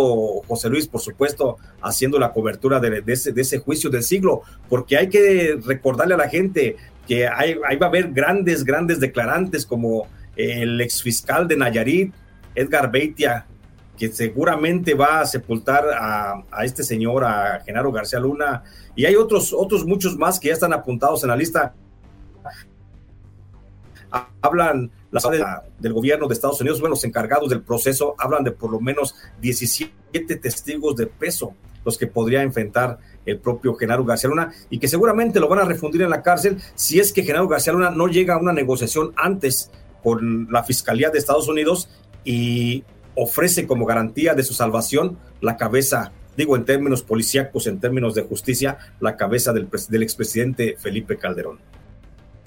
José 0.48 0.70
Luis, 0.70 0.88
por 0.88 1.02
supuesto, 1.02 1.58
haciendo 1.82 2.18
la 2.18 2.32
cobertura 2.32 2.80
de, 2.80 3.04
ese, 3.06 3.60
juicio 3.60 3.90
del 3.90 4.04
siglo, 4.04 4.42
porque 4.70 4.98
hay 4.98 5.10
que 5.10 5.60
recordarle 5.64 6.16
a 6.16 6.18
la 6.18 6.30
gente 6.30 6.78
que 7.08 7.28
ahí 7.28 7.54
va 7.54 7.86
a 7.86 7.90
haber 7.90 8.12
grandes, 8.12 8.64
grandes 8.64 9.00
declarantes 9.00 9.66
como 9.66 10.08
el 10.36 10.82
exfiscal 10.82 11.48
de 11.48 11.58
Nayarit, 11.58 12.14
Edgar 12.56 12.92
Beitia, 12.92 13.46
que 13.98 14.10
seguramente 14.10 14.94
va 14.94 15.22
a 15.22 15.26
sepultar 15.26 15.86
a, 15.92 16.44
este 16.64 16.84
señor, 16.84 17.24
a 17.24 17.62
Genaro 17.66 17.92
García 17.92 18.20
Luna, 18.20 18.64
y 18.96 19.06
hay 19.06 19.16
otros, 19.16 19.54
otros 19.54 19.86
muchos 19.86 20.18
más 20.18 20.40
que 20.40 20.50
ya 20.50 20.54
están 20.54 20.74
apuntados 20.74 21.24
en 21.24 21.30
la 21.30 21.36
lista. 21.36 21.74
Hablan 24.42 24.92
la, 25.12 25.64
del 25.80 25.94
gobierno 25.94 26.28
de 26.28 26.34
Estados 26.34 26.60
Unidos, 26.62 26.80
bueno, 26.80 26.96
los 26.96 27.04
encargados 27.04 27.50
del 27.50 27.62
proceso, 27.62 28.16
hablan 28.18 28.44
de 28.44 28.52
por 28.52 28.72
lo 28.72 28.80
menos 28.80 29.16
17 29.42 30.36
testigos 30.36 30.96
de 30.96 31.08
peso 31.08 31.54
los 31.88 31.98
que 31.98 32.06
podría 32.06 32.42
enfrentar 32.42 33.00
el 33.26 33.40
propio 33.40 33.74
Genaro 33.76 34.04
García 34.04 34.30
Luna 34.30 34.52
y 34.70 34.78
que 34.78 34.90
seguramente 34.90 35.40
lo 35.40 35.48
van 35.48 35.60
a 35.60 35.64
refundir 35.64 36.02
en 36.02 36.10
la 36.10 36.22
cárcel 36.22 36.58
si 36.76 37.00
es 37.00 37.14
que 37.14 37.24
Genaro 37.24 37.48
García 37.48 37.72
Luna 37.72 37.92
no 37.92 38.08
llega 38.08 38.34
a 38.34 38.38
una 38.38 38.52
negociación 38.52 39.14
antes 39.16 39.72
con 40.04 40.50
la 40.52 40.66
Fiscalía 40.66 41.10
de 41.10 41.18
Estados 41.18 41.48
Unidos 41.48 41.90
y 42.26 42.84
ofrece 43.16 43.66
como 43.66 43.86
garantía 43.86 44.34
de 44.34 44.44
su 44.44 44.54
salvación 44.54 45.18
la 45.40 45.56
cabeza, 45.56 46.12
digo 46.36 46.58
en 46.58 46.66
términos 46.66 47.04
policíacos, 47.04 47.68
en 47.68 47.80
términos 47.80 48.16
de 48.16 48.24
justicia, 48.24 48.78
la 49.00 49.16
cabeza 49.16 49.54
del, 49.54 49.70
del 49.90 50.04
expresidente 50.04 50.76
Felipe 50.78 51.18
Calderón. 51.18 51.60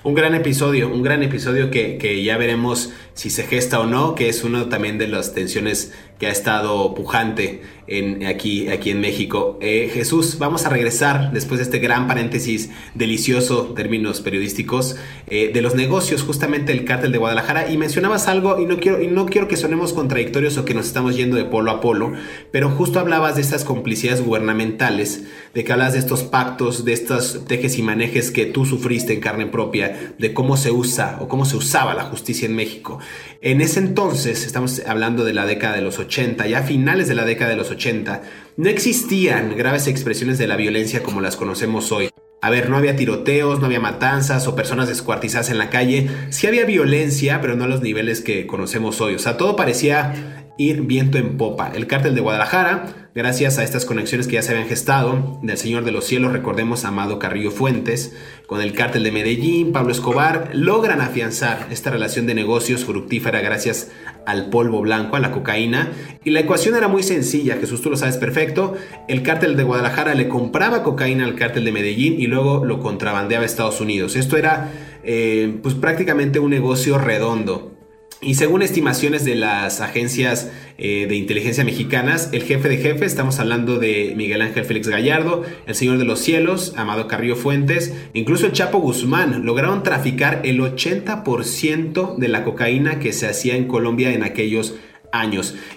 Un 0.02 0.14
gran 0.14 0.34
episodio, 0.34 0.88
un 0.88 1.02
gran 1.02 1.22
episodio 1.22 1.70
que, 1.70 1.98
que, 1.98 2.24
ya 2.24 2.38
veremos 2.38 2.90
si 3.12 3.28
se 3.28 3.42
gesta 3.42 3.80
o 3.80 3.86
no, 3.86 4.14
que 4.14 4.30
es 4.30 4.44
uno 4.44 4.70
también 4.70 4.96
de 4.96 5.08
las 5.08 5.34
tensiones 5.34 5.92
que 6.20 6.26
ha 6.26 6.30
estado 6.30 6.94
pujante 6.94 7.62
en, 7.90 8.24
aquí, 8.26 8.68
aquí 8.68 8.90
en 8.90 9.00
México. 9.00 9.58
Eh, 9.60 9.90
Jesús, 9.92 10.38
vamos 10.38 10.64
a 10.64 10.68
regresar 10.68 11.32
después 11.32 11.58
de 11.58 11.64
este 11.64 11.78
gran 11.78 12.06
paréntesis 12.06 12.70
delicioso, 12.94 13.72
términos 13.74 14.20
periodísticos, 14.20 14.96
eh, 15.28 15.50
de 15.52 15.62
los 15.62 15.74
negocios, 15.74 16.22
justamente 16.22 16.72
el 16.72 16.84
cártel 16.84 17.10
de 17.10 17.18
Guadalajara. 17.18 17.70
Y 17.70 17.78
mencionabas 17.78 18.28
algo, 18.28 18.60
y 18.60 18.66
no, 18.66 18.78
quiero, 18.78 19.02
y 19.02 19.08
no 19.08 19.26
quiero 19.26 19.48
que 19.48 19.56
sonemos 19.56 19.92
contradictorios 19.92 20.56
o 20.58 20.64
que 20.64 20.74
nos 20.74 20.86
estamos 20.86 21.16
yendo 21.16 21.36
de 21.36 21.44
polo 21.44 21.70
a 21.70 21.80
polo, 21.80 22.12
pero 22.52 22.68
justo 22.68 23.00
hablabas 23.00 23.34
de 23.34 23.40
estas 23.40 23.64
complicidades 23.64 24.22
gubernamentales, 24.22 25.24
de 25.54 25.64
que 25.64 25.72
hablas 25.72 25.94
de 25.94 25.98
estos 25.98 26.22
pactos, 26.22 26.84
de 26.84 26.92
estos 26.92 27.44
tejes 27.46 27.78
y 27.78 27.82
manejes 27.82 28.30
que 28.30 28.46
tú 28.46 28.66
sufriste 28.66 29.14
en 29.14 29.20
carne 29.20 29.46
propia, 29.46 30.14
de 30.18 30.32
cómo 30.32 30.56
se 30.56 30.70
usa 30.70 31.16
o 31.20 31.28
cómo 31.28 31.44
se 31.44 31.56
usaba 31.56 31.94
la 31.94 32.04
justicia 32.04 32.46
en 32.46 32.54
México. 32.54 32.98
En 33.42 33.62
ese 33.62 33.80
entonces, 33.80 34.44
estamos 34.44 34.82
hablando 34.86 35.24
de 35.24 35.32
la 35.32 35.46
década 35.46 35.74
de 35.74 35.82
los 35.82 35.98
80, 35.98 36.09
ya 36.10 36.62
finales 36.62 37.08
de 37.08 37.14
la 37.14 37.24
década 37.24 37.50
de 37.50 37.56
los 37.56 37.70
80, 37.70 38.22
no 38.56 38.68
existían 38.68 39.56
graves 39.56 39.86
expresiones 39.86 40.38
de 40.38 40.46
la 40.46 40.56
violencia 40.56 41.02
como 41.02 41.20
las 41.20 41.36
conocemos 41.36 41.92
hoy. 41.92 42.10
A 42.42 42.50
ver, 42.50 42.70
no 42.70 42.76
había 42.76 42.96
tiroteos, 42.96 43.60
no 43.60 43.66
había 43.66 43.80
matanzas 43.80 44.46
o 44.46 44.56
personas 44.56 44.88
descuartizadas 44.88 45.50
en 45.50 45.58
la 45.58 45.68
calle. 45.68 46.08
Sí 46.30 46.46
había 46.46 46.64
violencia, 46.64 47.40
pero 47.40 47.54
no 47.54 47.64
a 47.64 47.68
los 47.68 47.82
niveles 47.82 48.22
que 48.22 48.46
conocemos 48.46 49.00
hoy. 49.02 49.14
O 49.14 49.18
sea, 49.18 49.36
todo 49.36 49.56
parecía 49.56 50.39
ir 50.60 50.82
viento 50.82 51.16
en 51.16 51.38
popa. 51.38 51.72
El 51.74 51.86
cártel 51.86 52.14
de 52.14 52.20
Guadalajara, 52.20 53.08
gracias 53.14 53.56
a 53.56 53.64
estas 53.64 53.86
conexiones 53.86 54.26
que 54.26 54.34
ya 54.34 54.42
se 54.42 54.52
habían 54.52 54.68
gestado 54.68 55.38
del 55.42 55.56
Señor 55.56 55.84
de 55.84 55.90
los 55.90 56.04
Cielos, 56.04 56.32
recordemos 56.32 56.84
a 56.84 56.88
Amado 56.88 57.18
Carrillo 57.18 57.50
Fuentes, 57.50 58.14
con 58.46 58.60
el 58.60 58.74
cártel 58.74 59.04
de 59.04 59.10
Medellín, 59.10 59.72
Pablo 59.72 59.90
Escobar, 59.90 60.50
logran 60.52 61.00
afianzar 61.00 61.68
esta 61.70 61.88
relación 61.88 62.26
de 62.26 62.34
negocios 62.34 62.84
fructífera 62.84 63.40
gracias 63.40 63.90
al 64.26 64.50
polvo 64.50 64.82
blanco, 64.82 65.16
a 65.16 65.20
la 65.20 65.30
cocaína. 65.30 65.92
Y 66.24 66.30
la 66.30 66.40
ecuación 66.40 66.76
era 66.76 66.88
muy 66.88 67.02
sencilla, 67.02 67.56
Jesús, 67.56 67.80
tú 67.80 67.88
lo 67.88 67.96
sabes 67.96 68.18
perfecto. 68.18 68.74
El 69.08 69.22
cártel 69.22 69.56
de 69.56 69.62
Guadalajara 69.62 70.14
le 70.14 70.28
compraba 70.28 70.82
cocaína 70.82 71.24
al 71.24 71.36
cártel 71.36 71.64
de 71.64 71.72
Medellín 71.72 72.20
y 72.20 72.26
luego 72.26 72.66
lo 72.66 72.80
contrabandeaba 72.80 73.44
a 73.44 73.46
Estados 73.46 73.80
Unidos. 73.80 74.14
Esto 74.14 74.36
era 74.36 74.70
eh, 75.04 75.58
pues 75.62 75.74
prácticamente 75.74 76.38
un 76.38 76.50
negocio 76.50 76.98
redondo. 76.98 77.79
Y 78.22 78.34
según 78.34 78.60
estimaciones 78.60 79.24
de 79.24 79.34
las 79.34 79.80
agencias 79.80 80.50
eh, 80.76 81.06
de 81.08 81.16
inteligencia 81.16 81.64
mexicanas, 81.64 82.28
el 82.32 82.42
jefe 82.42 82.68
de 82.68 82.76
jefe, 82.76 83.06
estamos 83.06 83.38
hablando 83.38 83.78
de 83.78 84.12
Miguel 84.14 84.42
Ángel 84.42 84.66
Félix 84.66 84.88
Gallardo, 84.88 85.42
el 85.66 85.74
Señor 85.74 85.96
de 85.96 86.04
los 86.04 86.20
Cielos, 86.20 86.74
Amado 86.76 87.08
Carrillo 87.08 87.34
Fuentes, 87.34 87.94
incluso 88.12 88.44
el 88.44 88.52
Chapo 88.52 88.78
Guzmán, 88.78 89.46
lograron 89.46 89.82
traficar 89.82 90.42
el 90.44 90.60
80% 90.60 92.16
de 92.18 92.28
la 92.28 92.44
cocaína 92.44 92.98
que 92.98 93.14
se 93.14 93.26
hacía 93.26 93.56
en 93.56 93.66
Colombia 93.66 94.12
en 94.12 94.22
aquellos. 94.22 94.74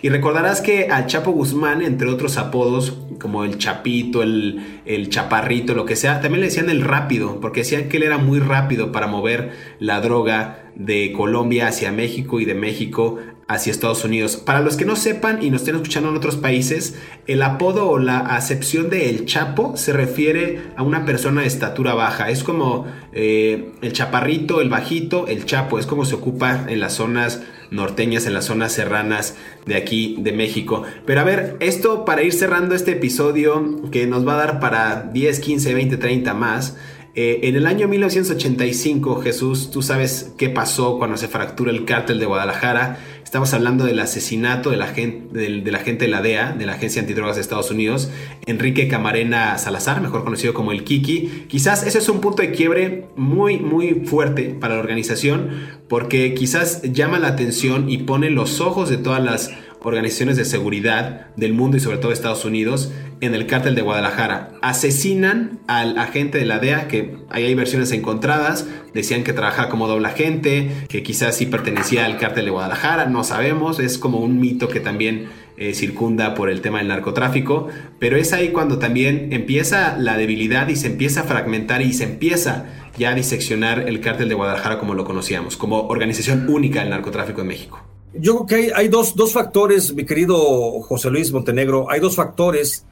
Y 0.01 0.09
recordarás 0.09 0.61
que 0.61 0.89
al 0.89 1.07
Chapo 1.07 1.31
Guzmán, 1.31 1.81
entre 1.81 2.07
otros 2.07 2.37
apodos 2.37 2.97
como 3.19 3.43
el 3.43 3.57
Chapito, 3.57 4.21
el, 4.21 4.81
el, 4.85 5.09
Chaparrito, 5.09 5.73
lo 5.73 5.85
que 5.85 5.95
sea, 5.95 6.21
también 6.21 6.41
le 6.41 6.47
decían 6.47 6.69
el 6.69 6.81
rápido, 6.81 7.39
porque 7.39 7.61
decían 7.61 7.89
que 7.89 7.97
él 7.97 8.03
era 8.03 8.17
muy 8.17 8.39
rápido 8.39 8.91
para 8.91 9.07
mover 9.07 9.51
la 9.79 10.01
droga 10.01 10.71
de 10.75 11.13
Colombia 11.13 11.67
hacia 11.67 11.91
México 11.91 12.39
y 12.39 12.45
de 12.45 12.55
México 12.55 13.19
hacia 13.47 13.71
Estados 13.71 14.03
Unidos. 14.03 14.37
Para 14.37 14.61
los 14.61 14.77
que 14.77 14.85
no 14.85 14.95
sepan 14.95 15.43
y 15.43 15.49
nos 15.49 15.61
estén 15.61 15.75
escuchando 15.75 16.09
en 16.09 16.17
otros 16.17 16.37
países, 16.37 16.95
el 17.27 17.41
apodo 17.41 17.89
o 17.89 17.99
la 17.99 18.19
acepción 18.19 18.89
de 18.89 19.09
El 19.09 19.25
Chapo 19.25 19.75
se 19.75 19.93
refiere 19.93 20.61
a 20.75 20.83
una 20.83 21.05
persona 21.05 21.41
de 21.41 21.47
estatura 21.47 21.93
baja. 21.93 22.29
Es 22.29 22.43
como 22.43 22.85
eh, 23.11 23.71
el 23.81 23.93
chaparrito, 23.93 24.61
el 24.61 24.69
bajito, 24.69 25.27
el 25.27 25.45
Chapo. 25.45 25.77
Es 25.77 25.85
como 25.85 26.05
se 26.05 26.15
ocupa 26.15 26.65
en 26.67 26.79
las 26.79 26.93
zonas 26.93 27.43
norteñas, 27.73 28.25
en 28.25 28.33
las 28.33 28.45
zonas 28.45 28.71
serranas 28.71 29.35
de 29.65 29.75
aquí 29.75 30.17
de 30.19 30.31
México. 30.31 30.83
Pero 31.05 31.21
a 31.21 31.23
ver, 31.23 31.57
esto 31.59 32.05
para 32.05 32.23
ir 32.23 32.33
cerrando 32.33 32.75
este 32.75 32.91
episodio 32.91 33.81
que 33.91 34.07
nos 34.07 34.27
va 34.27 34.35
a 34.35 34.37
dar 34.37 34.59
para 34.59 35.09
10, 35.11 35.39
15, 35.39 35.73
20, 35.73 35.97
30 35.97 36.33
más. 36.33 36.77
Eh, 37.15 37.41
en 37.43 37.55
el 37.55 37.67
año 37.67 37.87
1985, 37.87 39.21
Jesús, 39.21 39.69
tú 39.69 39.83
sabes 39.83 40.33
qué 40.37 40.49
pasó 40.49 40.97
cuando 40.97 41.17
se 41.17 41.27
fractura 41.27 41.71
el 41.71 41.85
cártel 41.85 42.19
de 42.19 42.25
Guadalajara. 42.25 42.97
Estamos 43.33 43.55
hablando 43.55 43.85
del 43.85 43.99
asesinato 43.99 44.69
de 44.69 44.77
la, 44.77 44.85
gente, 44.85 45.35
de 45.35 45.71
la 45.71 45.79
gente 45.79 46.05
de 46.05 46.11
la 46.11 46.21
DEA, 46.21 46.51
de 46.51 46.67
la 46.67 46.73
Agencia 46.73 47.01
Antidrogas 47.01 47.35
de 47.35 47.41
Estados 47.41 47.71
Unidos, 47.71 48.11
Enrique 48.45 48.87
Camarena 48.87 49.57
Salazar, 49.57 50.01
mejor 50.01 50.23
conocido 50.23 50.53
como 50.53 50.71
el 50.71 50.83
Kiki. 50.83 51.45
Quizás 51.47 51.81
ese 51.81 51.97
es 51.97 52.09
un 52.09 52.21
punto 52.21 52.43
de 52.43 52.51
quiebre 52.51 53.07
muy, 53.15 53.57
muy 53.57 54.05
fuerte 54.05 54.55
para 54.61 54.75
la 54.75 54.81
organización, 54.81 55.49
porque 55.87 56.35
quizás 56.35 56.83
llama 56.83 57.17
la 57.17 57.29
atención 57.29 57.89
y 57.89 57.97
pone 57.97 58.29
los 58.29 58.61
ojos 58.61 58.91
de 58.91 58.97
todas 58.97 59.23
las 59.23 59.49
organizaciones 59.83 60.37
de 60.37 60.45
seguridad 60.45 61.27
del 61.35 61.53
mundo 61.53 61.77
y 61.77 61.79
sobre 61.79 61.97
todo 61.97 62.11
Estados 62.11 62.45
Unidos 62.45 62.91
en 63.21 63.33
el 63.35 63.47
cártel 63.47 63.75
de 63.75 63.81
Guadalajara. 63.81 64.51
Asesinan 64.61 65.59
al 65.67 65.97
agente 65.97 66.37
de 66.37 66.45
la 66.45 66.59
DEA, 66.59 66.87
que 66.87 67.17
ahí 67.29 67.45
hay 67.45 67.55
versiones 67.55 67.91
encontradas, 67.91 68.67
decían 68.93 69.23
que 69.23 69.33
trabajaba 69.33 69.69
como 69.69 69.87
doble 69.87 70.07
agente, 70.07 70.71
que 70.89 71.03
quizás 71.03 71.35
sí 71.35 71.45
pertenecía 71.45 72.05
al 72.05 72.17
cártel 72.17 72.45
de 72.45 72.51
Guadalajara, 72.51 73.05
no 73.05 73.23
sabemos, 73.23 73.79
es 73.79 73.97
como 73.97 74.19
un 74.19 74.39
mito 74.39 74.67
que 74.67 74.79
también 74.79 75.27
eh, 75.55 75.73
circunda 75.73 76.33
por 76.33 76.49
el 76.49 76.61
tema 76.61 76.79
del 76.79 76.87
narcotráfico, 76.87 77.67
pero 77.99 78.17
es 78.17 78.33
ahí 78.33 78.49
cuando 78.49 78.79
también 78.79 79.31
empieza 79.31 79.97
la 79.97 80.17
debilidad 80.17 80.67
y 80.67 80.75
se 80.75 80.87
empieza 80.87 81.21
a 81.21 81.23
fragmentar 81.25 81.81
y 81.81 81.93
se 81.93 82.05
empieza 82.05 82.65
ya 82.97 83.11
a 83.11 83.15
diseccionar 83.15 83.87
el 83.87 84.01
cártel 84.01 84.29
de 84.29 84.35
Guadalajara 84.35 84.79
como 84.79 84.95
lo 84.95 85.05
conocíamos, 85.05 85.55
como 85.55 85.87
organización 85.87 86.49
única 86.49 86.81
del 86.81 86.89
narcotráfico 86.89 87.41
en 87.41 87.47
México. 87.47 87.92
Yo 88.13 88.45
creo 88.45 88.67
que 88.67 88.73
hay, 88.73 88.89
dos, 88.89 89.15
dos, 89.15 89.33
factores, 89.33 89.93
mi 89.93 90.05
querido 90.05 90.81
José 90.81 91.09
Luis 91.09 91.31
Montenegro, 91.31 91.89
hay 91.89 91.99
dos 91.99 92.15
factores 92.15 92.85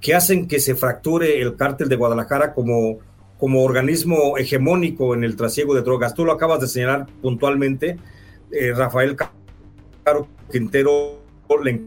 que 0.00 0.14
hacen 0.14 0.46
que 0.46 0.60
se 0.60 0.76
fracture 0.76 1.42
el 1.42 1.56
cártel 1.56 1.88
de 1.88 1.96
Guadalajara 1.96 2.54
como, 2.54 2.98
como 3.36 3.64
organismo 3.64 4.38
hegemónico 4.38 5.14
en 5.14 5.24
el 5.24 5.34
trasiego 5.34 5.74
de 5.74 5.82
drogas. 5.82 6.14
Tú 6.14 6.24
lo 6.24 6.32
acabas 6.32 6.60
de 6.60 6.68
señalar 6.68 7.06
puntualmente. 7.20 7.98
Eh, 8.52 8.72
Rafael 8.72 9.16
Caro 10.04 10.28
Quintero 10.50 11.20
le 11.64 11.82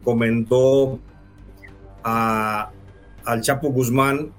encomendó 0.00 0.98
a, 2.02 2.70
al 3.24 3.40
Chapo 3.40 3.70
Guzmán 3.70 4.32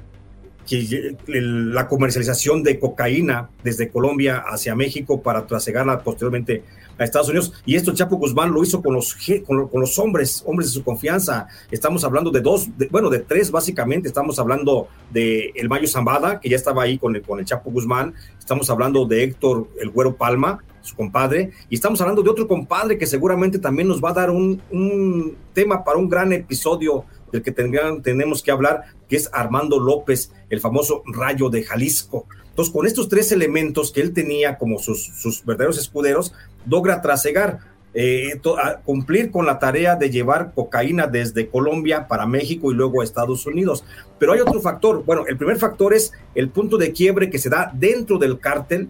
que 0.71 1.17
la 1.27 1.89
comercialización 1.89 2.63
de 2.63 2.79
cocaína 2.79 3.49
desde 3.61 3.89
Colombia 3.89 4.41
hacia 4.47 4.73
México 4.73 5.21
para 5.21 5.45
trasegarla 5.45 5.99
posteriormente 5.99 6.63
a 6.97 7.03
Estados 7.03 7.27
Unidos. 7.27 7.51
Y 7.65 7.75
esto 7.75 7.93
Chapo 7.93 8.15
Guzmán 8.15 8.51
lo 8.53 8.63
hizo 8.63 8.81
con 8.81 8.93
los, 8.93 9.17
con, 9.45 9.69
los 9.73 9.99
hombres, 9.99 10.41
hombres 10.45 10.69
de 10.69 10.73
su 10.73 10.83
confianza. 10.83 11.47
Estamos 11.71 12.05
hablando 12.05 12.31
de 12.31 12.39
dos, 12.39 12.69
bueno, 12.89 13.09
de 13.09 13.19
tres 13.19 13.51
básicamente. 13.51 14.07
Estamos 14.07 14.39
hablando 14.39 14.87
de 15.11 15.51
el 15.55 15.67
Mayo 15.67 15.89
Zambada, 15.89 16.39
que 16.39 16.47
ya 16.47 16.55
estaba 16.55 16.83
ahí 16.83 16.97
con 16.97 17.15
el, 17.17 17.21
con 17.21 17.39
el 17.39 17.45
Chapo 17.45 17.69
Guzmán. 17.69 18.13
Estamos 18.39 18.69
hablando 18.69 19.05
de 19.05 19.23
Héctor 19.23 19.67
El 19.81 19.89
Güero 19.89 20.15
Palma, 20.15 20.63
su 20.81 20.95
compadre. 20.95 21.51
Y 21.69 21.75
estamos 21.75 21.99
hablando 21.99 22.23
de 22.23 22.29
otro 22.29 22.47
compadre 22.47 22.97
que 22.97 23.07
seguramente 23.07 23.59
también 23.59 23.89
nos 23.89 24.01
va 24.01 24.11
a 24.11 24.13
dar 24.13 24.29
un 24.29 25.35
tema 25.53 25.83
para 25.83 25.97
un 25.97 26.07
gran 26.07 26.31
episodio 26.31 27.03
del 27.31 27.41
que 27.41 27.51
tenemos 27.51 28.43
que 28.43 28.51
hablar, 28.51 28.83
que 29.07 29.15
es 29.15 29.29
Armando 29.33 29.79
López, 29.79 30.31
el 30.49 30.59
famoso 30.59 31.03
Rayo 31.05 31.49
de 31.49 31.63
Jalisco. 31.63 32.25
Entonces, 32.49 32.73
con 32.73 32.85
estos 32.85 33.07
tres 33.07 33.31
elementos 33.31 33.91
que 33.91 34.01
él 34.01 34.13
tenía 34.13 34.57
como 34.57 34.79
sus, 34.79 35.05
sus 35.05 35.45
verdaderos 35.45 35.77
escuderos, 35.77 36.33
logra 36.67 37.01
trasegar, 37.01 37.59
eh, 37.93 38.39
cumplir 38.85 39.31
con 39.31 39.45
la 39.45 39.59
tarea 39.59 39.95
de 39.95 40.09
llevar 40.09 40.53
cocaína 40.53 41.07
desde 41.07 41.49
Colombia 41.49 42.07
para 42.07 42.25
México 42.25 42.71
y 42.71 42.75
luego 42.75 43.01
a 43.01 43.03
Estados 43.03 43.45
Unidos. 43.45 43.83
Pero 44.17 44.33
hay 44.33 44.39
otro 44.39 44.61
factor. 44.61 45.03
Bueno, 45.03 45.25
el 45.27 45.37
primer 45.37 45.57
factor 45.57 45.93
es 45.93 46.13
el 46.35 46.49
punto 46.49 46.77
de 46.77 46.93
quiebre 46.93 47.29
que 47.29 47.37
se 47.37 47.49
da 47.49 47.71
dentro 47.73 48.17
del 48.17 48.39
cártel 48.39 48.89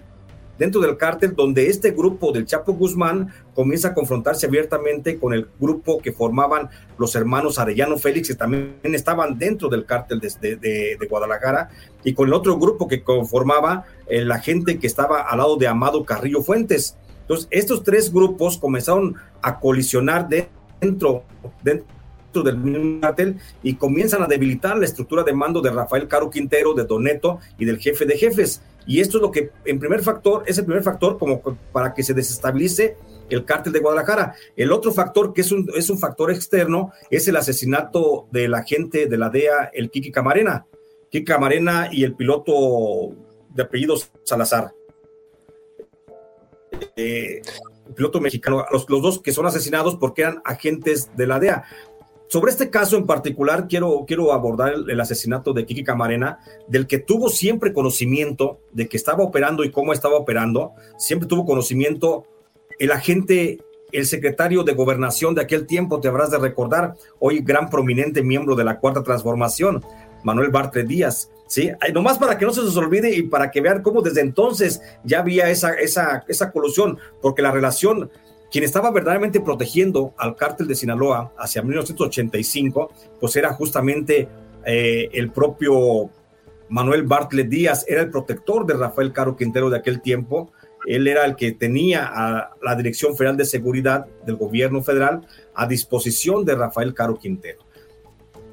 dentro 0.62 0.80
del 0.80 0.96
cártel 0.96 1.34
donde 1.36 1.70
este 1.70 1.90
grupo 1.90 2.32
del 2.32 2.46
Chapo 2.46 2.74
Guzmán 2.74 3.34
comienza 3.56 3.88
a 3.88 3.94
confrontarse 3.96 4.46
abiertamente 4.46 5.18
con 5.18 5.34
el 5.34 5.48
grupo 5.60 5.98
que 5.98 6.12
formaban 6.12 6.70
los 7.00 7.16
hermanos 7.16 7.58
Arellano 7.58 7.98
Félix, 7.98 8.28
que 8.28 8.36
también 8.36 8.76
estaban 8.84 9.40
dentro 9.40 9.70
del 9.70 9.88
cártel 9.88 10.20
de, 10.20 10.58
de, 10.58 11.08
Guadalajara, 11.10 11.72
y 12.04 12.14
con 12.14 12.28
el 12.28 12.36
otro 12.36 12.60
grupo 12.60 12.88
que 12.88 13.02
conformaba 13.02 13.86
eh, 14.06 14.24
la 14.24 14.38
gente 14.38 14.78
que 14.78 14.86
estaba 14.86 15.22
al 15.22 15.40
lado 15.40 15.58
de 15.58 15.68
Amado 15.68 16.06
Carrillo 16.06 16.44
Fuentes. 16.44 16.96
Entonces, 17.22 17.48
estos 17.50 17.82
tres 17.82 18.14
grupos 18.14 18.60
comenzaron 18.60 19.16
a 19.42 19.60
colisionar 19.60 20.30
dentro, 20.30 21.24
dentro 21.64 21.88
del 22.40 23.00
cártel 23.02 23.36
y 23.62 23.76
comienzan 23.76 24.24
a 24.24 24.28
debilitar 24.28 24.78
la 24.78 24.86
estructura 24.86 25.24
de 25.24 25.34
mando 25.34 25.62
de 25.62 25.72
Rafael 25.72 26.08
Caro 26.08 26.30
Quintero, 26.30 26.74
de 26.74 26.86
Doneto 26.86 27.40
y 27.58 27.66
del 27.66 27.80
jefe 27.80 28.06
de 28.06 28.18
jefes. 28.18 28.62
Y 28.88 29.02
esto 29.02 29.18
es 29.18 29.22
lo 29.22 29.32
que, 29.32 29.52
en 29.66 29.80
primer 29.80 30.02
factor, 30.02 30.44
es 30.48 30.58
el 30.58 30.66
primer 30.66 30.84
factor 30.84 31.18
como 31.18 31.42
para 31.72 31.94
que 31.94 32.04
se 32.04 32.14
desestabilice 32.14 32.96
el 33.30 33.46
cártel 33.46 33.74
de 33.74 33.80
Guadalajara. 33.80 34.36
El 34.56 34.72
otro 34.72 34.92
factor, 34.92 35.34
que 35.34 35.42
es 35.42 35.52
un, 35.52 35.70
es 35.76 35.90
un 35.90 36.00
factor 36.00 36.32
externo, 36.32 36.92
es 37.10 37.28
el 37.28 37.36
asesinato 37.36 38.28
del 38.32 38.54
agente 38.54 39.06
de 39.08 39.18
la 39.18 39.30
DEA, 39.30 39.70
el 39.74 39.92
Kiki 39.92 40.12
Camarena. 40.12 40.66
Kiki 41.10 41.26
Camarena 41.26 41.90
y 41.92 42.04
el 42.04 42.16
piloto 42.16 43.14
de 43.50 43.64
apellido 43.64 43.96
Salazar. 44.24 44.74
eh, 46.96 47.42
piloto 47.96 48.22
mexicano, 48.22 48.66
los, 48.72 48.90
los 48.90 49.02
dos 49.02 49.22
que 49.22 49.32
son 49.32 49.46
asesinados 49.46 49.96
porque 49.98 50.22
eran 50.22 50.42
agentes 50.46 51.10
de 51.16 51.28
la 51.28 51.40
DEA. 51.40 51.64
Sobre 52.32 52.52
este 52.52 52.70
caso 52.70 52.96
en 52.96 53.06
particular, 53.06 53.68
quiero, 53.68 54.06
quiero 54.08 54.32
abordar 54.32 54.74
el, 54.88 55.02
asesinato 55.02 55.52
de 55.52 55.66
Kiki 55.66 55.84
Camarena, 55.84 56.40
del 56.66 56.88
que 56.88 56.98
tuvo 56.98 57.28
siempre 57.28 57.74
conocimiento 57.74 58.62
de 58.72 58.88
que 58.88 58.96
estaba 58.96 59.22
operando 59.22 59.66
y 59.66 59.70
cómo 59.70 59.92
estaba 59.92 60.16
operando. 60.16 60.72
Siempre 60.98 61.28
tuvo 61.28 61.46
conocimiento 61.46 62.26
el 62.80 62.94
agente, 62.94 63.60
el 63.92 64.06
secretario 64.06 64.64
de 64.64 64.72
gobernación 64.72 65.36
de 65.36 65.42
aquel 65.42 65.68
tiempo, 65.68 66.00
te 66.00 66.08
habrás 66.08 66.32
de 66.32 66.38
recordar, 66.38 66.96
hoy 67.20 67.42
gran 67.42 67.70
prominente 67.70 68.24
miembro 68.24 68.56
de 68.56 68.64
la 68.64 68.80
Cuarta 68.80 69.04
Transformación, 69.04 69.84
Manuel 70.24 70.52
Bartre 70.52 70.86
Díaz. 70.86 71.30
¿sí? 71.48 71.70
Nomás 71.94 72.18
para 72.18 72.38
que 72.38 72.46
no 72.46 72.54
se 72.54 72.62
nos 72.62 72.78
olvide 72.78 73.14
y 73.14 73.24
para 73.24 73.52
que 73.52 73.60
vean 73.60 73.84
cómo 73.84 74.02
desde 74.02 74.22
entonces 74.22 74.82
ya 75.04 75.20
había 75.20 75.50
esa, 75.50 75.74
esa, 75.74 76.24
esa 76.30 76.50
colusión, 76.54 76.98
porque 77.22 77.42
la 77.42 77.52
relación 77.52 78.10
quien 78.52 78.66
estaba 78.66 78.92
verdaderamente 78.92 79.40
protegiendo 79.40 80.14
al 80.18 80.36
cártel 80.36 80.68
de 80.68 80.76
Sinaloa 80.76 81.34
hacia 81.38 81.62
1985, 81.62 82.92
pues 83.20 83.36
era 83.38 83.54
justamente 83.54 84.28
eh, 84.66 85.10
el 85.14 85.32
propio 85.32 86.10
Manuel 86.70 87.04
Bartlett 87.04 87.48
Díaz, 87.48 87.86
era 87.88 88.02
el 88.02 88.12
protector 88.12 88.66
de 88.66 88.74
Rafael 88.74 89.14
Caro 89.14 89.38
Quintero 89.38 89.70
de 89.70 89.78
aquel 89.78 90.02
tiempo. 90.02 90.52
Él 90.86 91.08
era 91.08 91.26
el 91.26 91.36
que 91.36 91.54
tenía 91.54 92.10
a 92.12 92.56
la 92.62 92.76
Dirección 92.76 93.16
Federal 93.16 93.38
de 93.38 93.46
Seguridad 93.46 94.06
del 94.26 94.36
gobierno 94.36 94.82
federal 94.82 95.26
a 95.56 95.68
disposición 95.68 96.44
de 96.44 96.56
Rafael 96.56 96.94
Caro 96.94 97.18
Quintero. 97.18 97.60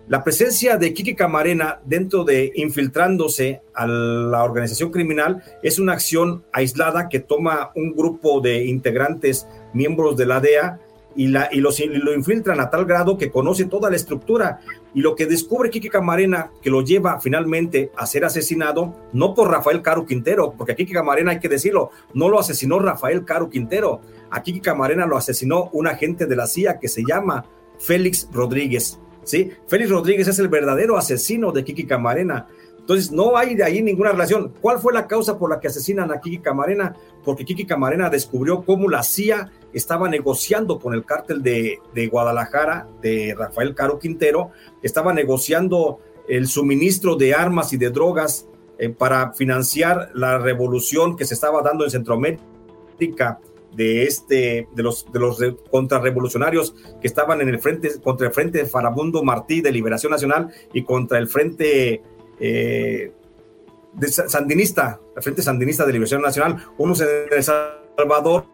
La 0.08 0.24
presencia 0.24 0.78
de 0.78 0.94
Kiki 0.94 1.14
Camarena 1.14 1.80
dentro 1.84 2.24
de 2.24 2.50
infiltrándose 2.54 3.60
a 3.74 3.86
la 3.86 4.42
organización 4.42 4.90
criminal 4.90 5.42
es 5.62 5.78
una 5.78 5.92
acción 5.92 6.44
aislada 6.50 7.10
que 7.10 7.20
toma 7.20 7.72
un 7.74 7.94
grupo 7.94 8.40
de 8.40 8.64
integrantes, 8.64 9.46
miembros 9.74 10.16
de 10.16 10.24
la 10.24 10.40
DEA, 10.40 10.80
y, 11.14 11.26
la, 11.26 11.50
y, 11.52 11.60
los, 11.60 11.78
y 11.80 11.88
lo 11.88 12.14
infiltran 12.14 12.58
a 12.58 12.70
tal 12.70 12.86
grado 12.86 13.18
que 13.18 13.30
conoce 13.30 13.66
toda 13.66 13.90
la 13.90 13.96
estructura. 13.96 14.60
Y 14.94 15.02
lo 15.02 15.14
que 15.14 15.26
descubre 15.26 15.68
Kiki 15.68 15.90
Camarena, 15.90 16.52
que 16.62 16.70
lo 16.70 16.82
lleva 16.82 17.20
finalmente 17.20 17.90
a 17.94 18.06
ser 18.06 18.24
asesinado, 18.24 18.94
no 19.12 19.34
por 19.34 19.50
Rafael 19.50 19.82
Caro 19.82 20.06
Quintero, 20.06 20.54
porque 20.56 20.72
a 20.72 20.76
Kiki 20.76 20.92
Camarena 20.94 21.32
hay 21.32 21.40
que 21.40 21.50
decirlo, 21.50 21.90
no 22.14 22.30
lo 22.30 22.38
asesinó 22.38 22.78
Rafael 22.78 23.26
Caro 23.26 23.50
Quintero, 23.50 24.00
a 24.30 24.42
Kiki 24.42 24.60
Camarena 24.60 25.04
lo 25.04 25.18
asesinó 25.18 25.68
un 25.72 25.86
agente 25.86 26.24
de 26.24 26.36
la 26.36 26.46
CIA 26.46 26.78
que 26.78 26.88
se 26.88 27.02
llama 27.06 27.44
Félix 27.78 28.26
Rodríguez. 28.32 28.98
¿Sí? 29.28 29.50
Félix 29.66 29.90
Rodríguez 29.90 30.26
es 30.28 30.38
el 30.38 30.48
verdadero 30.48 30.96
asesino 30.96 31.52
de 31.52 31.64
Kiki 31.64 31.84
Camarena. 31.84 32.46
Entonces, 32.78 33.12
no 33.12 33.36
hay 33.36 33.54
de 33.54 33.64
ahí 33.64 33.82
ninguna 33.82 34.12
relación. 34.12 34.54
¿Cuál 34.62 34.78
fue 34.78 34.94
la 34.94 35.06
causa 35.06 35.38
por 35.38 35.50
la 35.50 35.60
que 35.60 35.68
asesinan 35.68 36.10
a 36.10 36.20
Kiki 36.20 36.38
Camarena? 36.38 36.96
Porque 37.22 37.44
Kiki 37.44 37.66
Camarena 37.66 38.08
descubrió 38.08 38.64
cómo 38.64 38.88
la 38.88 39.02
CIA 39.02 39.52
estaba 39.74 40.08
negociando 40.08 40.78
con 40.78 40.94
el 40.94 41.04
cártel 41.04 41.42
de, 41.42 42.08
Guadalajara, 42.10 42.88
de 43.02 43.34
Rafael 43.36 43.74
Caro 43.74 43.98
Quintero, 43.98 44.52
estaba 44.82 45.12
negociando 45.12 46.00
el 46.26 46.48
suministro 46.48 47.16
de 47.16 47.34
armas 47.34 47.74
y 47.74 47.76
de 47.76 47.90
drogas 47.90 48.46
eh, 48.78 48.88
para 48.88 49.34
financiar 49.34 50.10
la 50.14 50.38
revolución 50.38 51.16
que 51.16 51.26
se 51.26 51.34
estaba 51.34 51.60
dando 51.60 51.84
en 51.84 51.90
Centroamérica 51.90 53.38
de 53.74 54.04
este 54.04 54.68
de 54.74 54.82
los 54.82 55.10
de 55.12 55.20
los 55.20 55.38
contrarrevolucionarios 55.70 56.74
que 57.00 57.06
estaban 57.06 57.40
en 57.40 57.48
el 57.48 57.58
frente 57.58 58.00
contra 58.00 58.26
el 58.26 58.32
frente 58.32 58.64
Farabundo 58.66 59.22
Martí 59.22 59.60
de 59.60 59.72
Liberación 59.72 60.10
Nacional 60.10 60.48
y 60.72 60.84
contra 60.84 61.18
el 61.18 61.28
frente 61.28 62.02
eh, 62.40 63.12
de 63.92 64.08
sandinista, 64.08 65.00
el 65.16 65.22
frente 65.22 65.42
sandinista 65.42 65.84
de 65.84 65.92
Liberación 65.92 66.22
Nacional, 66.22 66.56
unos 66.78 67.00
en 67.00 67.08
El 67.30 67.42
Salvador, 67.42 68.44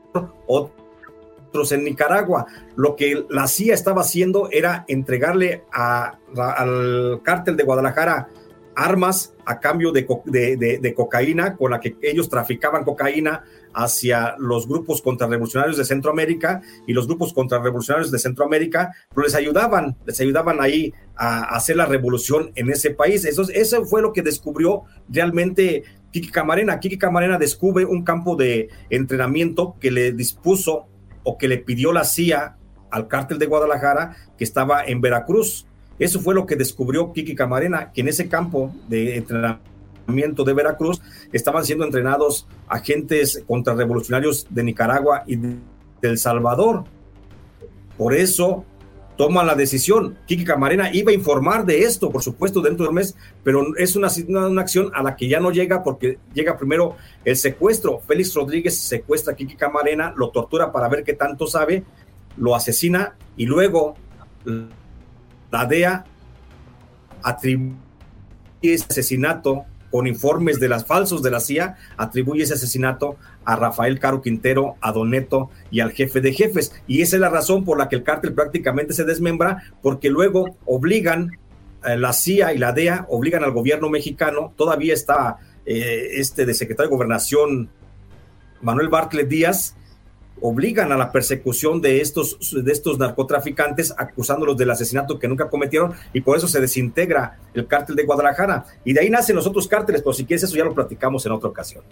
otros 0.47 1.73
en 1.73 1.85
Nicaragua. 1.85 2.47
Lo 2.77 2.97
que 2.97 3.25
la 3.29 3.47
CIA 3.47 3.75
estaba 3.75 4.03
haciendo 4.03 4.49
era 4.51 4.85
entregarle 4.89 5.65
a, 5.73 6.19
al 6.37 7.21
cártel 7.23 7.57
de 7.57 7.65
Guadalajara 7.65 8.29
armas 8.77 9.35
a 9.45 9.61
cambio 9.61 9.93
de, 9.93 10.07
de, 10.25 10.79
de, 10.81 10.95
cocaína, 10.95 11.57
con 11.57 11.71
la 11.71 11.81
que 11.81 11.97
ellos 12.03 12.29
traficaban 12.29 12.85
cocaína 12.85 13.45
hacia 13.75 14.37
los 14.39 14.67
grupos 14.69 15.03
contrarrevolucionarios 15.03 15.77
de 15.77 15.85
Centroamérica 15.85 16.63
y 16.87 16.93
los 16.93 17.07
grupos 17.07 17.33
contrarrevolucionarios 17.33 18.11
de 18.11 18.19
Centroamérica, 18.19 18.95
pero 19.11 19.27
les 19.27 19.35
ayudaban, 19.35 19.97
les 20.07 20.21
ayudaban 20.21 20.61
ahí 20.61 20.95
a, 21.17 21.45
hacer 21.57 21.77
la 21.77 21.87
revolución 21.87 22.53
en 22.55 22.71
ese 22.71 22.91
país. 22.91 23.25
Eso, 23.25 23.43
eso 23.53 23.85
fue 23.85 24.03
lo 24.03 24.13
que 24.13 24.23
descubrió 24.23 24.83
realmente 25.09 25.85
Kiki 26.13 26.31
Camarena. 26.31 26.79
Kiki 26.79 26.99
Camarena 26.99 27.39
descubre 27.39 27.85
un 27.85 28.05
campo 28.05 28.37
de 28.37 28.69
entrenamiento 28.91 29.77
que 29.81 29.91
le 29.91 30.13
dispuso 30.13 30.87
o 31.25 31.37
que 31.39 31.49
le 31.49 31.59
pidió 31.59 31.93
la 31.93 32.05
CIA 32.05 32.57
al 32.91 33.09
cártel 33.09 33.39
de 33.39 33.47
Guadalajara 33.47 34.15
que 34.39 34.45
estaba 34.45 34.85
en 34.85 35.01
Veracruz. 35.01 35.67
Eso 35.99 36.21
fue 36.21 36.35
lo 36.35 36.47
que 36.47 36.57
descubrió 36.57 37.13
Kiki 37.13 37.35
Camarena, 37.35 37.93
que 37.93 38.03
en 38.03 38.09
ese 38.09 38.29
campo 38.29 38.73
de 38.89 39.17
entrenamiento 39.17 40.45
de 40.45 40.53
Veracruz 40.53 41.01
estaban 41.35 41.65
siendo 41.65 41.85
entrenados 41.85 42.47
agentes 42.69 43.43
contrarrevolucionarios 43.47 44.47
de 44.49 44.63
Nicaragua 44.63 45.25
y 45.27 45.37
de 45.37 45.59
El 46.03 46.17
Salvador. 46.17 46.85
Por 47.99 48.15
eso 48.15 48.65
toma 49.17 49.43
la 49.43 49.57
decisión. 49.57 50.17
Kiki 50.27 50.45
Camarena 50.45 50.95
iba 50.95 51.11
a 51.11 51.15
informar 51.15 51.67
de 51.67 51.81
esto, 51.81 52.11
por 52.11 52.23
supuesto, 52.23 52.61
dentro 52.61 52.87
del 52.87 52.95
mes, 52.95 53.17
pero 53.43 53.77
es 53.77 53.97
una, 53.97 54.09
acción 54.61 54.93
a 54.95 55.03
la 55.03 55.17
que 55.17 55.29
ya 55.29 55.41
no 55.41 55.51
llega 55.51 55.83
porque 55.83 56.19
llega 56.33 56.57
primero 56.57 56.97
el 57.25 57.37
secuestro. 57.37 57.99
Félix 57.99 58.33
Rodríguez 58.35 58.79
secuestra 58.79 59.33
a 59.33 59.37
Kiki 59.37 59.57
Camarena, 59.57 60.15
lo 60.17 60.31
tortura 60.31 60.71
para 60.71 60.89
ver 60.89 61.03
qué 61.03 61.15
tanto 61.15 61.49
sabe, 61.49 61.83
lo 62.37 62.55
asesina 62.55 63.17
y 63.37 63.47
luego 63.47 63.97
la 65.51 65.67
DEA 65.67 66.05
atribuye 67.23 67.75
ese 68.63 68.87
asesinato 68.89 69.65
con 69.95 70.09
informes 70.09 70.59
de 70.59 70.69
las 70.69 70.85
falsos 70.85 71.23
de 71.23 71.31
la 71.31 71.39
CIA, 71.39 71.77
atribuye 71.97 72.43
ese 72.43 72.55
asesinato 72.55 73.17
a 73.45 73.55
Rafael 73.55 74.01
Caro 74.01 74.23
Quintero, 74.23 74.75
a 74.81 74.91
Doneto 74.91 75.51
y 75.71 75.79
al 75.79 75.93
jefe 75.93 76.21
de 76.21 76.33
jefes. 76.33 76.73
Y 76.89 77.01
esa 77.01 77.15
es 77.15 77.21
la 77.21 77.29
razón 77.29 77.65
por 77.65 77.79
la 77.79 77.89
que 77.89 77.95
el 77.95 78.03
cártel 78.03 78.35
prácticamente 78.35 78.93
se 78.93 79.05
desmembra, 79.05 79.63
porque 79.83 80.11
luego 80.11 80.57
obligan, 80.67 81.39
eh, 81.85 81.97
la 81.97 82.13
CIA 82.13 82.55
y 82.55 82.59
la 82.59 82.73
DEA 82.73 83.07
obligan 83.09 83.45
al 83.45 83.53
gobierno 83.53 83.89
mexicano, 83.89 84.53
todavía 84.57 84.95
está 84.95 85.37
eh, 85.65 86.09
este 86.15 86.45
de 86.45 86.55
secretario 86.55 86.91
de 86.91 86.97
gobernación, 86.97 87.71
Manuel 88.63 88.89
Bartlett 88.89 89.29
Díaz, 89.29 89.77
obligan 90.41 90.93
a 90.93 90.97
la 90.97 91.13
persecución 91.13 91.81
de 91.81 92.01
estos, 92.01 92.39
de 92.65 92.73
estos 92.73 92.99
narcotraficantes, 92.99 93.95
acusándolos 93.97 94.57
del 94.57 94.71
asesinato 94.71 95.19
que 95.19 95.29
nunca 95.29 95.49
cometieron, 95.49 95.93
y 96.13 96.21
por 96.21 96.37
eso 96.37 96.49
se 96.49 96.61
desintegra 96.61 97.39
el 97.55 97.67
cártel 97.67 97.97
de 97.97 98.05
Guadalajara. 98.05 98.65
Y 98.85 98.93
de 98.93 99.01
ahí 99.01 99.11
nacen 99.11 99.37
los 99.37 99.47
otros 99.47 99.69
cárteles, 99.69 100.03
pero 100.03 100.13
si 100.13 100.25
quieres 100.25 100.45
eso 100.45 100.57
ya 100.57 100.65
lo 100.65 100.75
platicamos 100.75 101.25
en 101.27 101.33
otra 101.33 101.49
ocasión. 101.49 101.85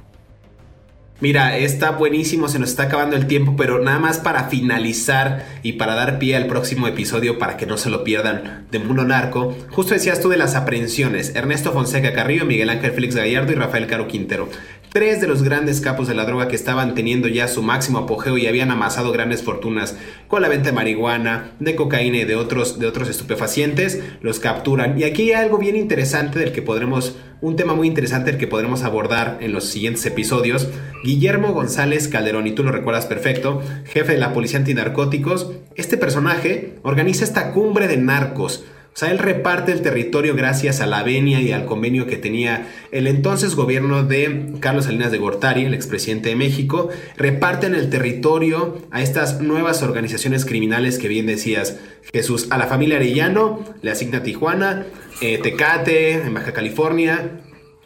Mira, 1.22 1.56
está 1.56 1.92
buenísimo, 1.92 2.48
se 2.48 2.58
nos 2.58 2.70
está 2.70 2.82
acabando 2.82 3.14
el 3.14 3.28
tiempo, 3.28 3.54
pero 3.56 3.78
nada 3.78 4.00
más 4.00 4.18
para 4.18 4.48
finalizar 4.48 5.46
y 5.62 5.74
para 5.74 5.94
dar 5.94 6.18
pie 6.18 6.34
al 6.34 6.48
próximo 6.48 6.88
episodio 6.88 7.38
para 7.38 7.56
que 7.56 7.64
no 7.64 7.76
se 7.76 7.90
lo 7.90 8.02
pierdan 8.02 8.66
de 8.72 8.80
Mundo 8.80 9.04
Narco, 9.04 9.54
justo 9.70 9.94
decías 9.94 10.20
tú 10.20 10.30
de 10.30 10.36
las 10.36 10.56
aprehensiones, 10.56 11.36
Ernesto 11.36 11.70
Fonseca 11.70 12.12
Carrillo, 12.12 12.44
Miguel 12.44 12.70
Ángel 12.70 12.90
Félix 12.90 13.14
Gallardo 13.14 13.52
y 13.52 13.54
Rafael 13.54 13.86
Caro 13.86 14.08
Quintero. 14.08 14.48
Tres 14.92 15.22
de 15.22 15.26
los 15.26 15.42
grandes 15.42 15.80
capos 15.80 16.06
de 16.06 16.14
la 16.14 16.26
droga 16.26 16.48
que 16.48 16.54
estaban 16.54 16.94
teniendo 16.94 17.26
ya 17.26 17.48
su 17.48 17.62
máximo 17.62 18.00
apogeo 18.00 18.36
y 18.36 18.46
habían 18.46 18.70
amasado 18.70 19.10
grandes 19.10 19.42
fortunas 19.42 19.96
con 20.28 20.42
la 20.42 20.50
venta 20.50 20.66
de 20.66 20.74
marihuana, 20.74 21.52
de 21.60 21.74
cocaína 21.74 22.18
y 22.18 22.24
de 22.26 22.36
otros, 22.36 22.78
de 22.78 22.86
otros 22.86 23.08
estupefacientes, 23.08 24.02
los 24.20 24.38
capturan. 24.38 25.00
Y 25.00 25.04
aquí 25.04 25.32
hay 25.32 25.44
algo 25.44 25.56
bien 25.56 25.76
interesante 25.76 26.38
del 26.38 26.52
que 26.52 26.60
podremos, 26.60 27.16
un 27.40 27.56
tema 27.56 27.74
muy 27.74 27.88
interesante 27.88 28.32
del 28.32 28.38
que 28.38 28.46
podremos 28.46 28.82
abordar 28.82 29.38
en 29.40 29.54
los 29.54 29.64
siguientes 29.64 30.04
episodios. 30.04 30.68
Guillermo 31.02 31.54
González 31.54 32.06
Calderón, 32.08 32.46
y 32.46 32.52
tú 32.52 32.62
lo 32.62 32.70
recuerdas 32.70 33.06
perfecto, 33.06 33.62
jefe 33.86 34.12
de 34.12 34.18
la 34.18 34.34
Policía 34.34 34.58
Antinarcóticos, 34.58 35.52
este 35.74 35.96
personaje 35.96 36.74
organiza 36.82 37.24
esta 37.24 37.52
cumbre 37.52 37.88
de 37.88 37.96
narcos 37.96 38.66
o 38.94 38.98
sea, 38.98 39.10
él 39.10 39.18
reparte 39.18 39.72
el 39.72 39.80
territorio 39.80 40.34
gracias 40.34 40.82
a 40.82 40.86
la 40.86 41.02
venia 41.02 41.40
y 41.40 41.50
al 41.50 41.64
convenio 41.64 42.06
que 42.06 42.18
tenía 42.18 42.68
el 42.90 43.06
entonces 43.06 43.54
gobierno 43.54 44.02
de 44.02 44.52
Carlos 44.60 44.84
Salinas 44.84 45.10
de 45.10 45.16
Gortari, 45.16 45.64
el 45.64 45.72
expresidente 45.72 46.28
de 46.28 46.36
México. 46.36 46.90
Reparten 47.16 47.74
el 47.74 47.88
territorio 47.88 48.82
a 48.90 49.00
estas 49.00 49.40
nuevas 49.40 49.82
organizaciones 49.82 50.44
criminales 50.44 50.98
que 50.98 51.08
bien 51.08 51.24
decías, 51.24 51.78
Jesús. 52.12 52.48
A 52.50 52.58
la 52.58 52.66
familia 52.66 52.96
Arellano 52.96 53.64
le 53.80 53.90
asigna 53.90 54.22
Tijuana, 54.22 54.84
eh, 55.22 55.38
Tecate, 55.38 56.12
en 56.12 56.34
Baja 56.34 56.52
California, 56.52 57.40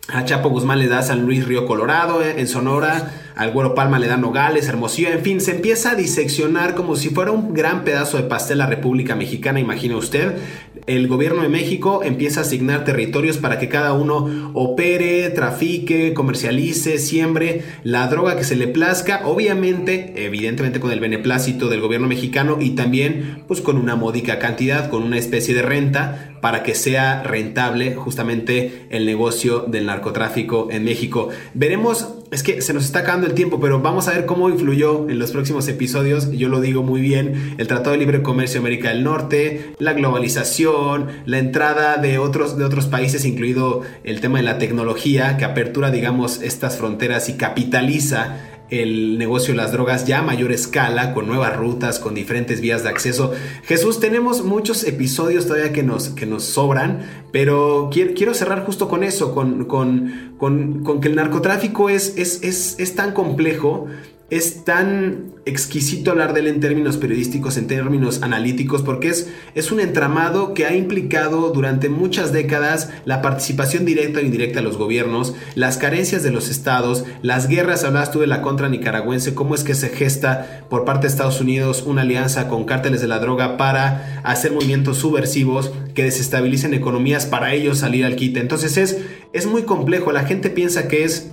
A 0.09 0.25
Chapo 0.25 0.49
Guzmán 0.51 0.81
le 0.81 0.89
da 0.89 1.03
San 1.03 1.25
Luis 1.25 1.47
Río 1.47 1.67
Colorado, 1.67 2.23
eh, 2.23 2.35
en 2.39 2.49
Sonora, 2.49 3.13
al 3.37 3.53
Güero 3.53 3.75
Palma 3.75 3.99
le 3.99 4.09
da 4.09 4.17
Nogales, 4.17 4.67
Hermosillo, 4.67 5.11
en 5.11 5.21
fin, 5.21 5.43
se 5.43 5.51
empieza 5.51 5.91
a 5.91 5.95
diseccionar 5.95 6.75
como 6.75 6.97
si 6.97 7.11
fuera 7.11 7.33
un 7.33 7.53
gran 7.53 7.85
pedazo 7.85 8.17
de 8.17 8.23
pastel 8.23 8.57
la 8.59 8.67
República 8.67 9.15
Mexicana, 9.15 9.61
imagine 9.61 9.95
usted. 9.95 10.39
El 10.87 11.07
gobierno 11.07 11.43
de 11.43 11.51
México 11.51 12.01
empieza 12.03 12.41
a 12.41 12.45
asignar 12.45 12.85
territorios 12.85 13.37
para 13.37 13.59
que 13.59 13.69
cada 13.69 13.93
uno 13.93 14.53
opere, 14.55 15.29
trafique, 15.31 16.15
comercialice, 16.15 16.99
siembre 16.99 17.63
la 17.85 18.09
droga 18.09 18.39
que 18.39 18.45
se 18.45 18.57
le 18.57 18.69
plazca, 18.69 19.27
obviamente, 19.27 20.15
evidentemente 20.17 20.81
con 20.81 20.91
el 20.91 21.01
beneplácito 21.01 21.69
del 21.69 21.83
gobierno 21.83 22.09
mexicano 22.09 22.57
y 22.59 22.71
también 22.71 23.45
pues 23.47 23.61
con 23.61 23.77
una 23.77 23.97
módica 23.97 24.39
cantidad, 24.39 24.89
con 24.89 25.03
una 25.03 25.19
especie 25.19 25.55
de 25.55 25.61
renta 25.61 26.37
para 26.41 26.63
que 26.63 26.75
sea 26.75 27.23
rentable 27.23 27.95
justamente 27.95 28.87
el 28.91 29.05
negocio 29.05 29.61
del 29.61 29.87
narcotráfico 29.87 30.69
en 30.71 30.85
México. 30.85 31.29
Veremos, 31.55 32.16
es 32.37 32.43
que 32.43 32.61
se 32.61 32.75
nos 32.75 32.85
está 32.85 32.99
acabando 32.99 33.27
el 33.27 33.33
tiempo, 33.33 33.59
pero 33.61 33.81
vamos 33.81 34.09
a 34.09 34.11
ver 34.13 34.27
cómo 34.27 34.51
influyó 34.51 35.09
en 35.09 35.19
los 35.19 35.33
próximos 35.33 35.67
episodios, 35.69 36.31
yo 36.33 36.51
lo 36.51 36.61
digo 36.61 36.83
muy 36.83 37.01
bien, 37.01 37.55
el 37.57 37.67
Tratado 37.67 37.93
de 37.93 37.97
Libre 37.97 38.21
Comercio 38.21 38.61
de 38.61 38.67
América 38.67 38.91
del 38.91 39.05
Norte, 39.05 39.73
la 39.79 39.95
globalización, 39.95 41.09
la 41.25 41.39
entrada 41.39 41.97
de 41.97 42.19
otros, 42.19 42.59
de 42.59 42.65
otros 42.65 42.89
países, 42.89 43.25
incluido 43.25 43.81
el 44.05 44.21
tema 44.21 44.37
de 44.37 44.45
la 44.45 44.59
tecnología, 44.59 45.39
que 45.39 45.47
apertura, 45.47 45.91
digamos, 45.91 46.43
estas 46.43 46.77
fronteras 46.77 47.31
y 47.31 47.39
capitaliza 47.39 48.37
el 48.71 49.19
negocio 49.19 49.55
de 49.55 49.59
las 49.59 49.73
drogas 49.73 50.07
ya 50.07 50.21
a 50.21 50.23
mayor 50.23 50.53
escala, 50.53 51.15
con 51.15 51.27
nuevas 51.27 51.57
rutas, 51.57 51.99
con 51.99 52.15
diferentes 52.15 52.61
vías 52.61 52.83
de 52.83 52.89
acceso. 52.89 53.33
Jesús, 53.65 54.01
tenemos 54.01 54.43
muchos 54.43 54.85
episodios 54.85 55.47
todavía 55.47 55.73
que 55.73 55.83
nos, 55.83 56.09
que 56.11 56.27
nos 56.27 56.45
sobran, 56.45 57.01
pero 57.33 57.91
quiero, 57.93 58.35
cerrar 58.35 58.65
justo 58.65 58.89
con 58.89 59.03
eso, 59.05 59.35
con, 59.35 59.67
con, 59.67 60.35
con, 60.39 61.01
que 61.01 61.09
el 61.09 61.15
narcotráfico 61.15 61.89
es, 61.89 62.17
es, 62.17 62.43
es, 62.43 62.77
es 62.79 62.95
tan 62.95 63.13
complejo 63.13 63.87
es 64.29 64.65
tan 64.65 65.35
exquisito 65.45 66.11
hablar 66.11 66.33
de 66.33 66.41
él 66.41 66.49
en 66.49 66.59
términos 66.59 66.97
periodísticos, 66.97 67.57
en 67.57 67.69
términos 67.69 68.23
analíticos, 68.23 68.83
porque 68.83 69.09
es, 69.09 69.29
es 69.55 69.71
un 69.71 69.79
entramado 69.79 70.53
que 70.53 70.67
ha 70.67 70.75
implicado 70.75 71.51
durante 71.51 71.89
muchas 71.89 72.33
décadas 72.33 72.91
la 73.05 73.23
participación 73.23 73.85
directa 73.85 74.19
o 74.19 74.23
indirecta 74.23 74.59
de 74.59 74.65
los 74.65 74.77
gobiernos, 74.77 75.35
las 75.55 75.79
carencias 75.79 76.25
de 76.25 76.33
los 76.33 76.49
estados, 76.49 77.05
las 77.23 77.47
guerras, 77.47 77.85
hablabas 77.85 78.11
tú 78.11 78.19
de 78.19 78.27
la 78.27 78.43
contra 78.43 78.69
nicaragüense, 78.69 79.35
cómo 79.35 79.55
es 79.55 79.63
que 79.63 79.77
se 79.77 79.91
gesta 79.91 80.67
por 80.69 80.85
parte 80.85 81.03
de 81.03 81.13
Estados 81.13 81.41
Unidos 81.41 81.85
una 81.87 82.03
alianza 82.03 82.49
con 82.49 82.65
cárteles 82.65 83.01
de 83.01 83.07
la 83.07 83.21
droga 83.21 83.57
para 83.57 84.21
hacer 84.25 84.51
movimientos 84.51 84.99
subversivos 84.99 85.71
que 85.95 86.03
desestabilicen 86.03 86.75
economías 86.75 87.27
para 87.27 87.55
ellos 87.55 87.79
salir 87.79 88.05
al 88.05 88.17
quite. 88.17 88.41
Entonces 88.41 88.77
es, 88.77 88.99
es 89.33 89.47
muy 89.47 89.63
complejo, 89.63 90.11
la 90.11 90.25
gente 90.25 90.51
piensa 90.51 90.89
que 90.89 91.05
es 91.05 91.31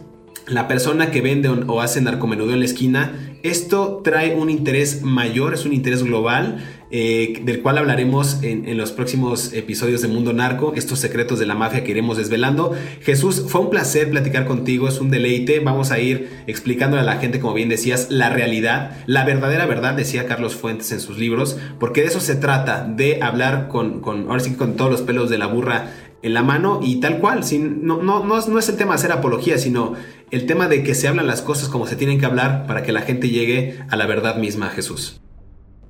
la 0.47 0.67
persona 0.67 1.11
que 1.11 1.21
vende 1.21 1.49
o 1.49 1.81
hace 1.81 2.01
narcomenudeo 2.01 2.53
en 2.53 2.59
la 2.59 2.65
esquina, 2.65 3.37
esto 3.43 4.01
trae 4.03 4.35
un 4.35 4.49
interés 4.49 5.01
mayor, 5.01 5.53
es 5.53 5.65
un 5.65 5.73
interés 5.73 6.03
global, 6.03 6.63
eh, 6.91 7.41
del 7.43 7.61
cual 7.61 7.77
hablaremos 7.77 8.39
en, 8.43 8.77
los 8.77 8.91
próximos 8.91 9.51
episodios 9.51 10.01
de 10.01 10.07
Mundo 10.07 10.31
Narco, 10.31 10.73
estos 10.75 10.99
secretos 10.99 11.39
de 11.39 11.45
la 11.45 11.55
mafia 11.55 11.83
que 11.83 11.91
iremos 11.91 12.17
desvelando. 12.17 12.73
Jesús, 13.01 13.45
fue 13.47 13.61
un 13.61 13.69
placer 13.69 14.11
platicar 14.11 14.45
contigo, 14.45 14.87
es 14.87 14.99
un 15.01 15.09
deleite, 15.09 15.59
vamos 15.59 15.91
a 15.91 15.99
ir 15.99 16.29
explicándole 16.47 17.01
a 17.01 17.05
la 17.05 17.17
gente, 17.17 17.39
como 17.39 17.53
bien 17.53 17.67
decías, 17.67 18.11
la 18.11 18.29
realidad, 18.29 18.97
la 19.07 19.25
verdadera 19.25 19.65
verdad, 19.65 19.95
decía 19.95 20.27
Carlos 20.27 20.55
Fuentes 20.55 20.91
en 20.91 20.99
sus 20.99 21.17
libros, 21.17 21.57
porque 21.79 22.01
de 22.01 22.07
eso 22.07 22.19
se 22.19 22.35
trata, 22.35 22.83
de 22.85 23.21
hablar 23.21 23.69
con, 23.69 23.99
con 23.99 24.27
ahora 24.29 24.39
sí 24.39 24.53
con 24.53 24.75
todos 24.75 24.91
los 24.91 25.01
pelos 25.01 25.29
de 25.29 25.37
la 25.37 25.47
burra 25.47 25.91
en 26.23 26.33
la 26.33 26.41
mano 26.41 26.79
y 26.81 26.99
tal 26.99 27.19
cual. 27.19 27.43
Sin, 27.43 27.85
no, 27.85 28.01
no, 28.01 28.23
no, 28.23 28.39
es, 28.39 28.47
no 28.47 28.57
es 28.57 28.69
el 28.69 28.77
tema 28.77 28.95
hacer 28.95 29.11
apología, 29.11 29.57
sino 29.57 29.93
el 30.33 30.47
tema 30.47 30.67
de 30.67 30.81
que 30.81 30.95
se 30.95 31.07
hablan 31.07 31.27
las 31.27 31.43
cosas 31.43 31.69
como 31.69 31.85
se 31.85 31.95
tienen 31.95 32.19
que 32.19 32.25
hablar 32.25 32.65
para 32.65 32.81
que 32.81 32.91
la 32.91 33.01
gente 33.01 33.29
llegue 33.29 33.77
a 33.87 33.95
la 33.95 34.07
verdad 34.07 34.37
misma, 34.37 34.69
Jesús. 34.69 35.21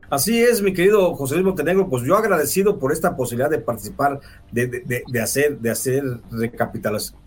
Así 0.09 0.37
es, 0.43 0.61
mi 0.61 0.73
querido 0.73 1.15
José 1.15 1.35
Luis 1.35 1.45
Montenegro, 1.45 1.87
pues 1.89 2.03
yo 2.03 2.17
agradecido 2.17 2.77
por 2.77 2.91
esta 2.91 3.15
posibilidad 3.15 3.49
de 3.49 3.59
participar, 3.59 4.19
de, 4.51 4.67
de, 4.67 5.03
de 5.07 5.21
hacer, 5.21 5.59
de 5.59 5.69
hacer 5.69 6.03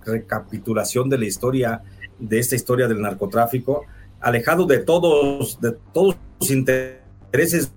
recapitulación 0.05 1.09
de 1.09 1.17
la 1.17 1.25
historia, 1.25 1.83
de 2.19 2.39
esta 2.39 2.55
historia 2.55 2.87
del 2.87 3.01
narcotráfico, 3.01 3.87
alejado 4.21 4.67
de 4.67 4.81
todos, 4.81 5.59
de 5.59 5.75
todos 5.95 6.19
los 6.39 6.51
intereses 6.51 7.73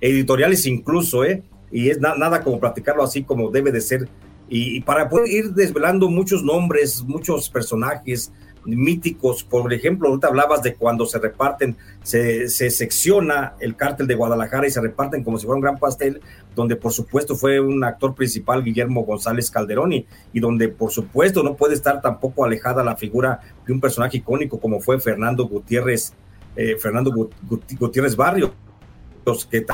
editoriales 0.00 0.64
incluso, 0.66 1.24
¿eh? 1.24 1.42
Y 1.72 1.90
es 1.90 1.98
nada 1.98 2.40
como 2.42 2.60
platicarlo 2.60 3.02
así 3.02 3.24
como 3.24 3.50
debe 3.50 3.72
de 3.72 3.80
ser 3.80 4.08
y, 4.54 4.82
para 4.82 5.08
poder 5.08 5.28
ir 5.28 5.54
desvelando 5.54 6.10
muchos 6.10 6.42
nombres, 6.42 7.02
muchos 7.02 7.48
personajes 7.48 8.30
míticos, 8.64 9.44
por 9.44 9.72
ejemplo, 9.72 10.08
ahorita 10.08 10.28
hablabas 10.28 10.62
de 10.62 10.74
cuando 10.74 11.06
se 11.06 11.18
reparten, 11.18 11.76
se, 12.02 12.48
secciona 12.48 13.54
el 13.60 13.76
cártel 13.76 14.06
de 14.06 14.14
Guadalajara 14.14 14.66
y 14.66 14.70
se 14.70 14.80
reparten 14.80 15.24
como 15.24 15.38
si 15.38 15.46
fuera 15.46 15.56
un 15.56 15.62
gran 15.62 15.78
pastel, 15.78 16.20
donde 16.54 16.76
por 16.76 16.92
supuesto 16.92 17.34
fue 17.34 17.60
un 17.60 17.82
actor 17.84 18.14
principal 18.14 18.62
Guillermo 18.62 19.04
González 19.04 19.50
Calderoni 19.50 20.06
y 20.32 20.40
donde 20.40 20.68
por 20.68 20.90
supuesto 20.90 21.42
no 21.42 21.56
puede 21.56 21.74
estar 21.74 22.00
tampoco 22.00 22.44
alejada 22.44 22.84
la 22.84 22.96
figura 22.96 23.40
de 23.66 23.72
un 23.72 23.80
personaje 23.80 24.18
icónico 24.18 24.60
como 24.60 24.80
fue 24.80 25.00
Fernando 25.00 25.46
Gutiérrez, 25.46 26.12
eh, 26.56 26.76
Fernando 26.78 27.12
Gutiérrez 27.78 28.16
Barrios, 28.16 28.52
que 29.50 29.66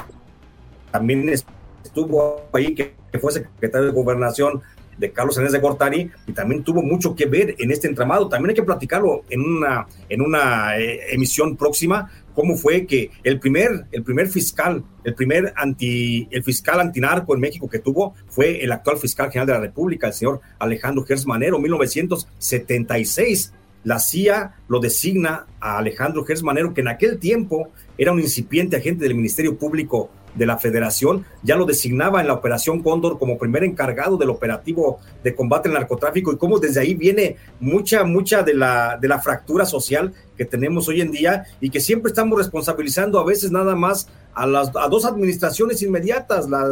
también 0.90 1.28
estuvo 1.28 2.42
ahí, 2.52 2.74
que 2.74 2.94
fue 3.18 3.32
secretario 3.32 3.88
de 3.88 3.92
Gobernación 3.92 4.62
de 4.98 5.12
Carlos 5.12 5.36
Hernández 5.36 5.52
de 5.52 5.66
Gortari 5.66 6.10
y 6.26 6.32
también 6.32 6.62
tuvo 6.62 6.82
mucho 6.82 7.14
que 7.14 7.26
ver 7.26 7.54
en 7.58 7.70
este 7.70 7.88
entramado. 7.88 8.28
También 8.28 8.50
hay 8.50 8.56
que 8.56 8.62
platicarlo 8.62 9.24
en 9.30 9.40
una, 9.40 9.86
en 10.08 10.20
una 10.20 10.78
eh, 10.78 11.14
emisión 11.14 11.56
próxima, 11.56 12.10
cómo 12.34 12.56
fue 12.56 12.86
que 12.86 13.10
el 13.24 13.40
primer, 13.40 13.86
el 13.90 14.02
primer 14.02 14.28
fiscal, 14.28 14.84
el 15.04 15.14
primer 15.14 15.52
anti, 15.56 16.28
el 16.30 16.44
fiscal 16.44 16.80
antinarco 16.80 17.34
en 17.34 17.40
México 17.40 17.68
que 17.68 17.78
tuvo 17.78 18.14
fue 18.28 18.62
el 18.62 18.72
actual 18.72 18.98
fiscal 18.98 19.30
general 19.30 19.46
de 19.46 19.52
la 19.54 19.60
República, 19.60 20.08
el 20.08 20.12
señor 20.12 20.40
Alejandro 20.58 21.04
Gers 21.04 21.26
Manero, 21.26 21.58
1976. 21.58 23.54
La 23.84 23.98
CIA 24.00 24.56
lo 24.68 24.80
designa 24.80 25.46
a 25.60 25.78
Alejandro 25.78 26.24
Gers 26.24 26.42
Manero, 26.42 26.74
que 26.74 26.80
en 26.80 26.88
aquel 26.88 27.18
tiempo 27.18 27.70
era 27.96 28.12
un 28.12 28.20
incipiente 28.20 28.76
agente 28.76 29.04
del 29.04 29.14
Ministerio 29.14 29.56
Público 29.56 30.10
de 30.38 30.46
la 30.46 30.56
Federación, 30.56 31.26
ya 31.42 31.56
lo 31.56 31.66
designaba 31.66 32.20
en 32.20 32.28
la 32.28 32.34
Operación 32.34 32.82
Cóndor 32.82 33.18
como 33.18 33.36
primer 33.36 33.64
encargado 33.64 34.16
del 34.16 34.30
operativo 34.30 35.00
de 35.22 35.34
combate 35.34 35.68
al 35.68 35.74
narcotráfico 35.74 36.32
y 36.32 36.38
cómo 36.38 36.58
desde 36.58 36.80
ahí 36.80 36.94
viene 36.94 37.36
mucha, 37.60 38.04
mucha 38.04 38.42
de 38.42 38.54
la, 38.54 38.96
de 39.00 39.08
la 39.08 39.20
fractura 39.20 39.66
social 39.66 40.14
que 40.36 40.44
tenemos 40.44 40.88
hoy 40.88 41.00
en 41.00 41.10
día 41.10 41.44
y 41.60 41.70
que 41.70 41.80
siempre 41.80 42.10
estamos 42.10 42.38
responsabilizando 42.38 43.18
a 43.18 43.24
veces 43.24 43.50
nada 43.50 43.74
más 43.74 44.08
a 44.34 44.46
las 44.46 44.70
a 44.76 44.88
dos 44.88 45.04
administraciones 45.04 45.82
inmediatas, 45.82 46.48
la, 46.48 46.64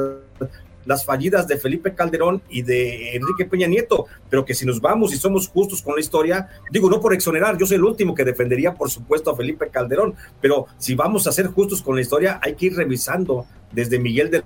las 0.87 1.05
fallidas 1.05 1.47
de 1.47 1.59
Felipe 1.59 1.95
Calderón 1.95 2.43
y 2.49 2.63
de 2.63 3.17
Enrique 3.17 3.45
Peña 3.45 3.67
Nieto, 3.67 4.07
pero 4.31 4.45
que 4.45 4.55
si 4.55 4.65
nos 4.65 4.81
vamos 4.81 5.13
y 5.13 5.17
somos 5.17 5.49
justos 5.49 5.83
con 5.83 5.95
la 5.95 6.01
historia, 6.01 6.49
digo, 6.71 6.89
no 6.89 7.01
por 7.01 7.13
exonerar, 7.13 7.59
yo 7.59 7.67
soy 7.67 7.77
el 7.77 7.85
último 7.85 8.15
que 8.15 8.25
defendería, 8.25 8.75
por 8.75 8.91
supuesto, 8.91 9.31
a 9.31 9.37
Felipe 9.37 9.69
Calderón, 9.69 10.15
pero 10.41 10.67
si 10.79 10.95
vamos 10.95 11.27
a 11.27 11.33
ser 11.33 11.49
justos 11.49 11.83
con 11.83 11.97
la 11.97 12.03
historia, 12.03 12.41
hay 12.43 12.55
que 12.55 12.67
ir 12.67 12.77
revisando 12.77 13.47
desde 13.73 13.99
Miguel 13.99 14.31
de 14.31 14.45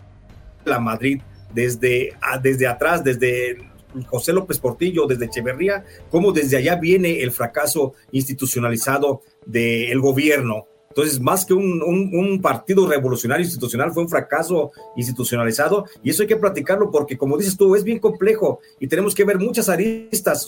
la 0.65 0.81
Madrid, 0.81 1.21
desde, 1.55 2.15
desde 2.43 2.67
atrás, 2.67 3.05
desde 3.05 3.71
José 4.07 4.33
López 4.33 4.59
Portillo, 4.59 5.07
desde 5.07 5.27
Echeverría, 5.27 5.85
cómo 6.11 6.33
desde 6.33 6.57
allá 6.57 6.77
viene 6.77 7.23
el 7.23 7.33
fracaso 7.33 7.95
institucionalizado 8.13 9.23
del 9.47 10.01
gobierno 10.01 10.67
entonces, 10.91 11.21
más 11.21 11.47
que 11.47 11.55
un, 11.55 12.41
partido 12.43 12.85
revolucionario 12.85 13.45
institucional, 13.45 13.93
fue 13.93 14.03
un 14.03 14.09
fracaso 14.09 14.73
institucionalizado 14.97 15.85
y 16.03 16.11
eso 16.11 16.23
hay 16.23 16.29
que 16.29 16.37
platicarlo 16.37 16.91
porque, 16.91 17.17
como 17.17 17.39
dices 17.39 17.57
tú, 17.57 17.77
es 17.77 17.85
bien 17.85 18.01
complejo 18.01 18.59
y 18.81 18.89
tenemos 18.89 19.15
que 19.15 19.25
ver 19.25 19.39
muchas 19.39 19.69
aristas 19.69 20.43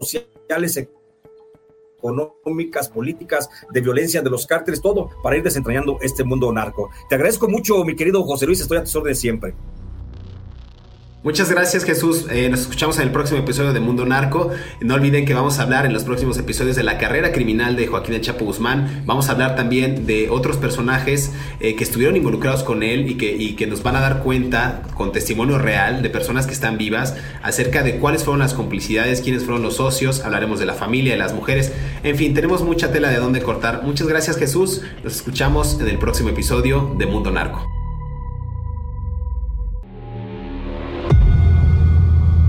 sociales, 0.00 0.88
económicas, 1.98 2.88
políticas, 2.88 3.50
de 3.70 3.80
violencia, 3.82 4.22
de 4.22 4.30
los 4.30 4.46
cárteles, 4.46 4.80
todo 4.80 5.10
para 5.22 5.36
ir 5.36 5.42
desentrañando 5.42 5.98
este 6.00 6.24
mundo 6.24 6.50
narco. 6.50 6.88
Te 7.10 7.16
agradezco 7.16 7.46
mucho, 7.46 7.84
mi 7.84 7.94
querido 7.94 8.22
José 8.22 8.46
Luis, 8.46 8.60
estoy 8.60 8.78
a 8.78 8.84
tus 8.84 8.96
órdenes 8.96 9.20
siempre. 9.20 9.54
Muchas 11.22 11.50
gracias 11.50 11.82
Jesús, 11.82 12.26
eh, 12.30 12.48
nos 12.48 12.60
escuchamos 12.60 12.98
en 12.98 13.02
el 13.02 13.10
próximo 13.10 13.40
episodio 13.40 13.72
de 13.72 13.80
Mundo 13.80 14.06
Narco. 14.06 14.50
No 14.80 14.94
olviden 14.94 15.24
que 15.24 15.34
vamos 15.34 15.58
a 15.58 15.62
hablar 15.62 15.84
en 15.84 15.92
los 15.92 16.04
próximos 16.04 16.38
episodios 16.38 16.76
de 16.76 16.84
la 16.84 16.98
carrera 16.98 17.32
criminal 17.32 17.74
de 17.74 17.88
Joaquín 17.88 18.14
El 18.14 18.20
Chapo 18.20 18.44
Guzmán. 18.44 19.02
Vamos 19.06 19.28
a 19.28 19.32
hablar 19.32 19.56
también 19.56 20.06
de 20.06 20.30
otros 20.30 20.56
personajes 20.56 21.32
eh, 21.58 21.74
que 21.74 21.82
estuvieron 21.82 22.16
involucrados 22.16 22.62
con 22.62 22.84
él 22.84 23.10
y 23.10 23.16
que, 23.16 23.34
y 23.34 23.56
que 23.56 23.66
nos 23.66 23.82
van 23.82 23.96
a 23.96 24.00
dar 24.00 24.22
cuenta 24.22 24.82
con 24.94 25.10
testimonio 25.10 25.58
real 25.58 26.00
de 26.00 26.10
personas 26.10 26.46
que 26.46 26.52
están 26.52 26.78
vivas 26.78 27.16
acerca 27.42 27.82
de 27.82 27.98
cuáles 27.98 28.22
fueron 28.22 28.38
las 28.38 28.54
complicidades, 28.54 29.20
quiénes 29.20 29.42
fueron 29.42 29.62
los 29.62 29.76
socios, 29.76 30.20
hablaremos 30.20 30.60
de 30.60 30.66
la 30.66 30.74
familia, 30.74 31.14
de 31.14 31.18
las 31.18 31.34
mujeres. 31.34 31.72
En 32.04 32.16
fin, 32.16 32.34
tenemos 32.34 32.62
mucha 32.62 32.92
tela 32.92 33.10
de 33.10 33.16
dónde 33.16 33.42
cortar. 33.42 33.82
Muchas 33.82 34.06
gracias 34.06 34.36
Jesús, 34.36 34.82
nos 35.02 35.16
escuchamos 35.16 35.80
en 35.80 35.88
el 35.88 35.98
próximo 35.98 36.28
episodio 36.28 36.94
de 36.96 37.06
Mundo 37.06 37.32
Narco. 37.32 37.75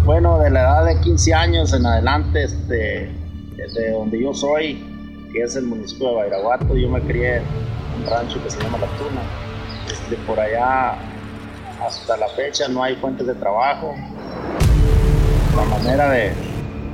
Bueno, 0.08 0.40
de 0.40 0.50
la 0.50 0.62
edad 0.62 0.86
de 0.86 1.02
15 1.02 1.34
años 1.34 1.74
en 1.74 1.86
adelante, 1.86 2.46
este, 2.46 3.12
de 3.58 3.92
donde 3.92 4.24
yo 4.24 4.34
soy, 4.34 4.82
que 5.34 5.42
es 5.42 5.58
el 5.58 5.66
municipio 5.66 6.08
de 6.08 6.16
Bairaguato, 6.16 6.78
yo 6.78 6.88
me 6.88 7.02
crié 7.02 7.40
en 7.40 7.44
un 8.00 8.10
rancho 8.10 8.42
que 8.42 8.50
se 8.50 8.58
llama 8.62 8.78
La 8.78 8.88
Tuna. 8.98 9.22
Este, 9.92 10.16
por 10.26 10.40
allá, 10.40 10.98
hasta 11.86 12.16
la 12.16 12.30
fecha, 12.30 12.70
no 12.70 12.84
hay 12.84 12.96
fuentes 12.96 13.28
de 13.28 13.36
trabajo. 13.36 13.96
La 15.58 15.66
manera 15.66 16.10
de, 16.10 16.32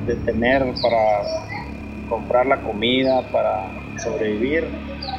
de 0.07 0.15
tener 0.25 0.73
para 0.81 2.09
comprar 2.09 2.47
la 2.47 2.63
comida, 2.63 3.21
para 3.31 3.69
sobrevivir, 4.03 4.67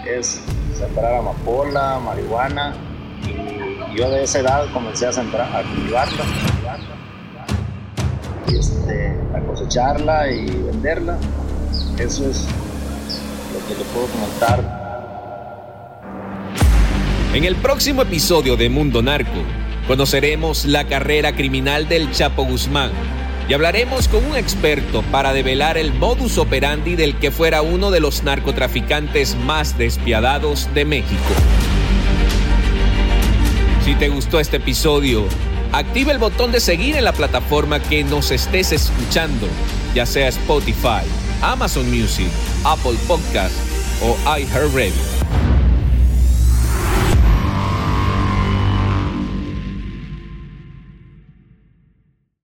es 0.04 0.42
sembrar 0.76 1.14
amapola, 1.14 2.00
marihuana. 2.00 2.74
Y 3.22 3.96
yo 3.96 4.10
de 4.10 4.24
esa 4.24 4.40
edad 4.40 4.64
comencé 4.72 5.06
a 5.06 5.12
sembrar, 5.12 5.48
a 5.54 5.62
cultivarla, 5.62 6.24
este, 8.48 9.14
a 9.34 9.40
cosecharla 9.40 10.30
y 10.30 10.46
venderla. 10.46 11.18
Eso 11.98 12.28
es 12.28 12.46
lo 13.52 13.66
que 13.66 13.74
le 13.74 13.84
puedo 13.92 14.06
comentar. 14.06 14.84
En 17.34 17.44
el 17.44 17.56
próximo 17.56 18.02
episodio 18.02 18.56
de 18.56 18.68
Mundo 18.68 19.02
Narco, 19.02 19.42
conoceremos 19.88 20.64
la 20.66 20.84
carrera 20.84 21.34
criminal 21.34 21.88
del 21.88 22.12
Chapo 22.12 22.44
Guzmán 22.44 22.90
y 23.48 23.54
hablaremos 23.54 24.08
con 24.08 24.24
un 24.24 24.36
experto 24.36 25.02
para 25.10 25.32
develar 25.32 25.76
el 25.76 25.92
modus 25.92 26.38
operandi 26.38 26.96
del 26.96 27.18
que 27.18 27.30
fuera 27.30 27.60
uno 27.60 27.90
de 27.90 28.00
los 28.00 28.22
narcotraficantes 28.22 29.36
más 29.36 29.76
despiadados 29.76 30.72
de 30.74 30.84
México. 30.84 31.34
Si 33.84 33.94
te 33.96 34.08
gustó 34.08 34.40
este 34.40 34.56
episodio, 34.56 35.26
activa 35.78 36.12
el 36.12 36.18
botón 36.18 36.52
de 36.52 36.60
seguir 36.60 36.96
en 36.96 37.04
la 37.04 37.12
plataforma 37.12 37.80
que 37.80 38.04
nos 38.04 38.30
estés 38.30 38.72
escuchando, 38.72 39.48
ya 39.94 40.06
sea 40.06 40.28
Spotify, 40.28 41.02
Amazon 41.42 41.90
Music, 41.90 42.28
Apple 42.64 42.96
Podcast 43.06 43.54
o 44.02 44.16
iHeartRadio. 44.38 45.13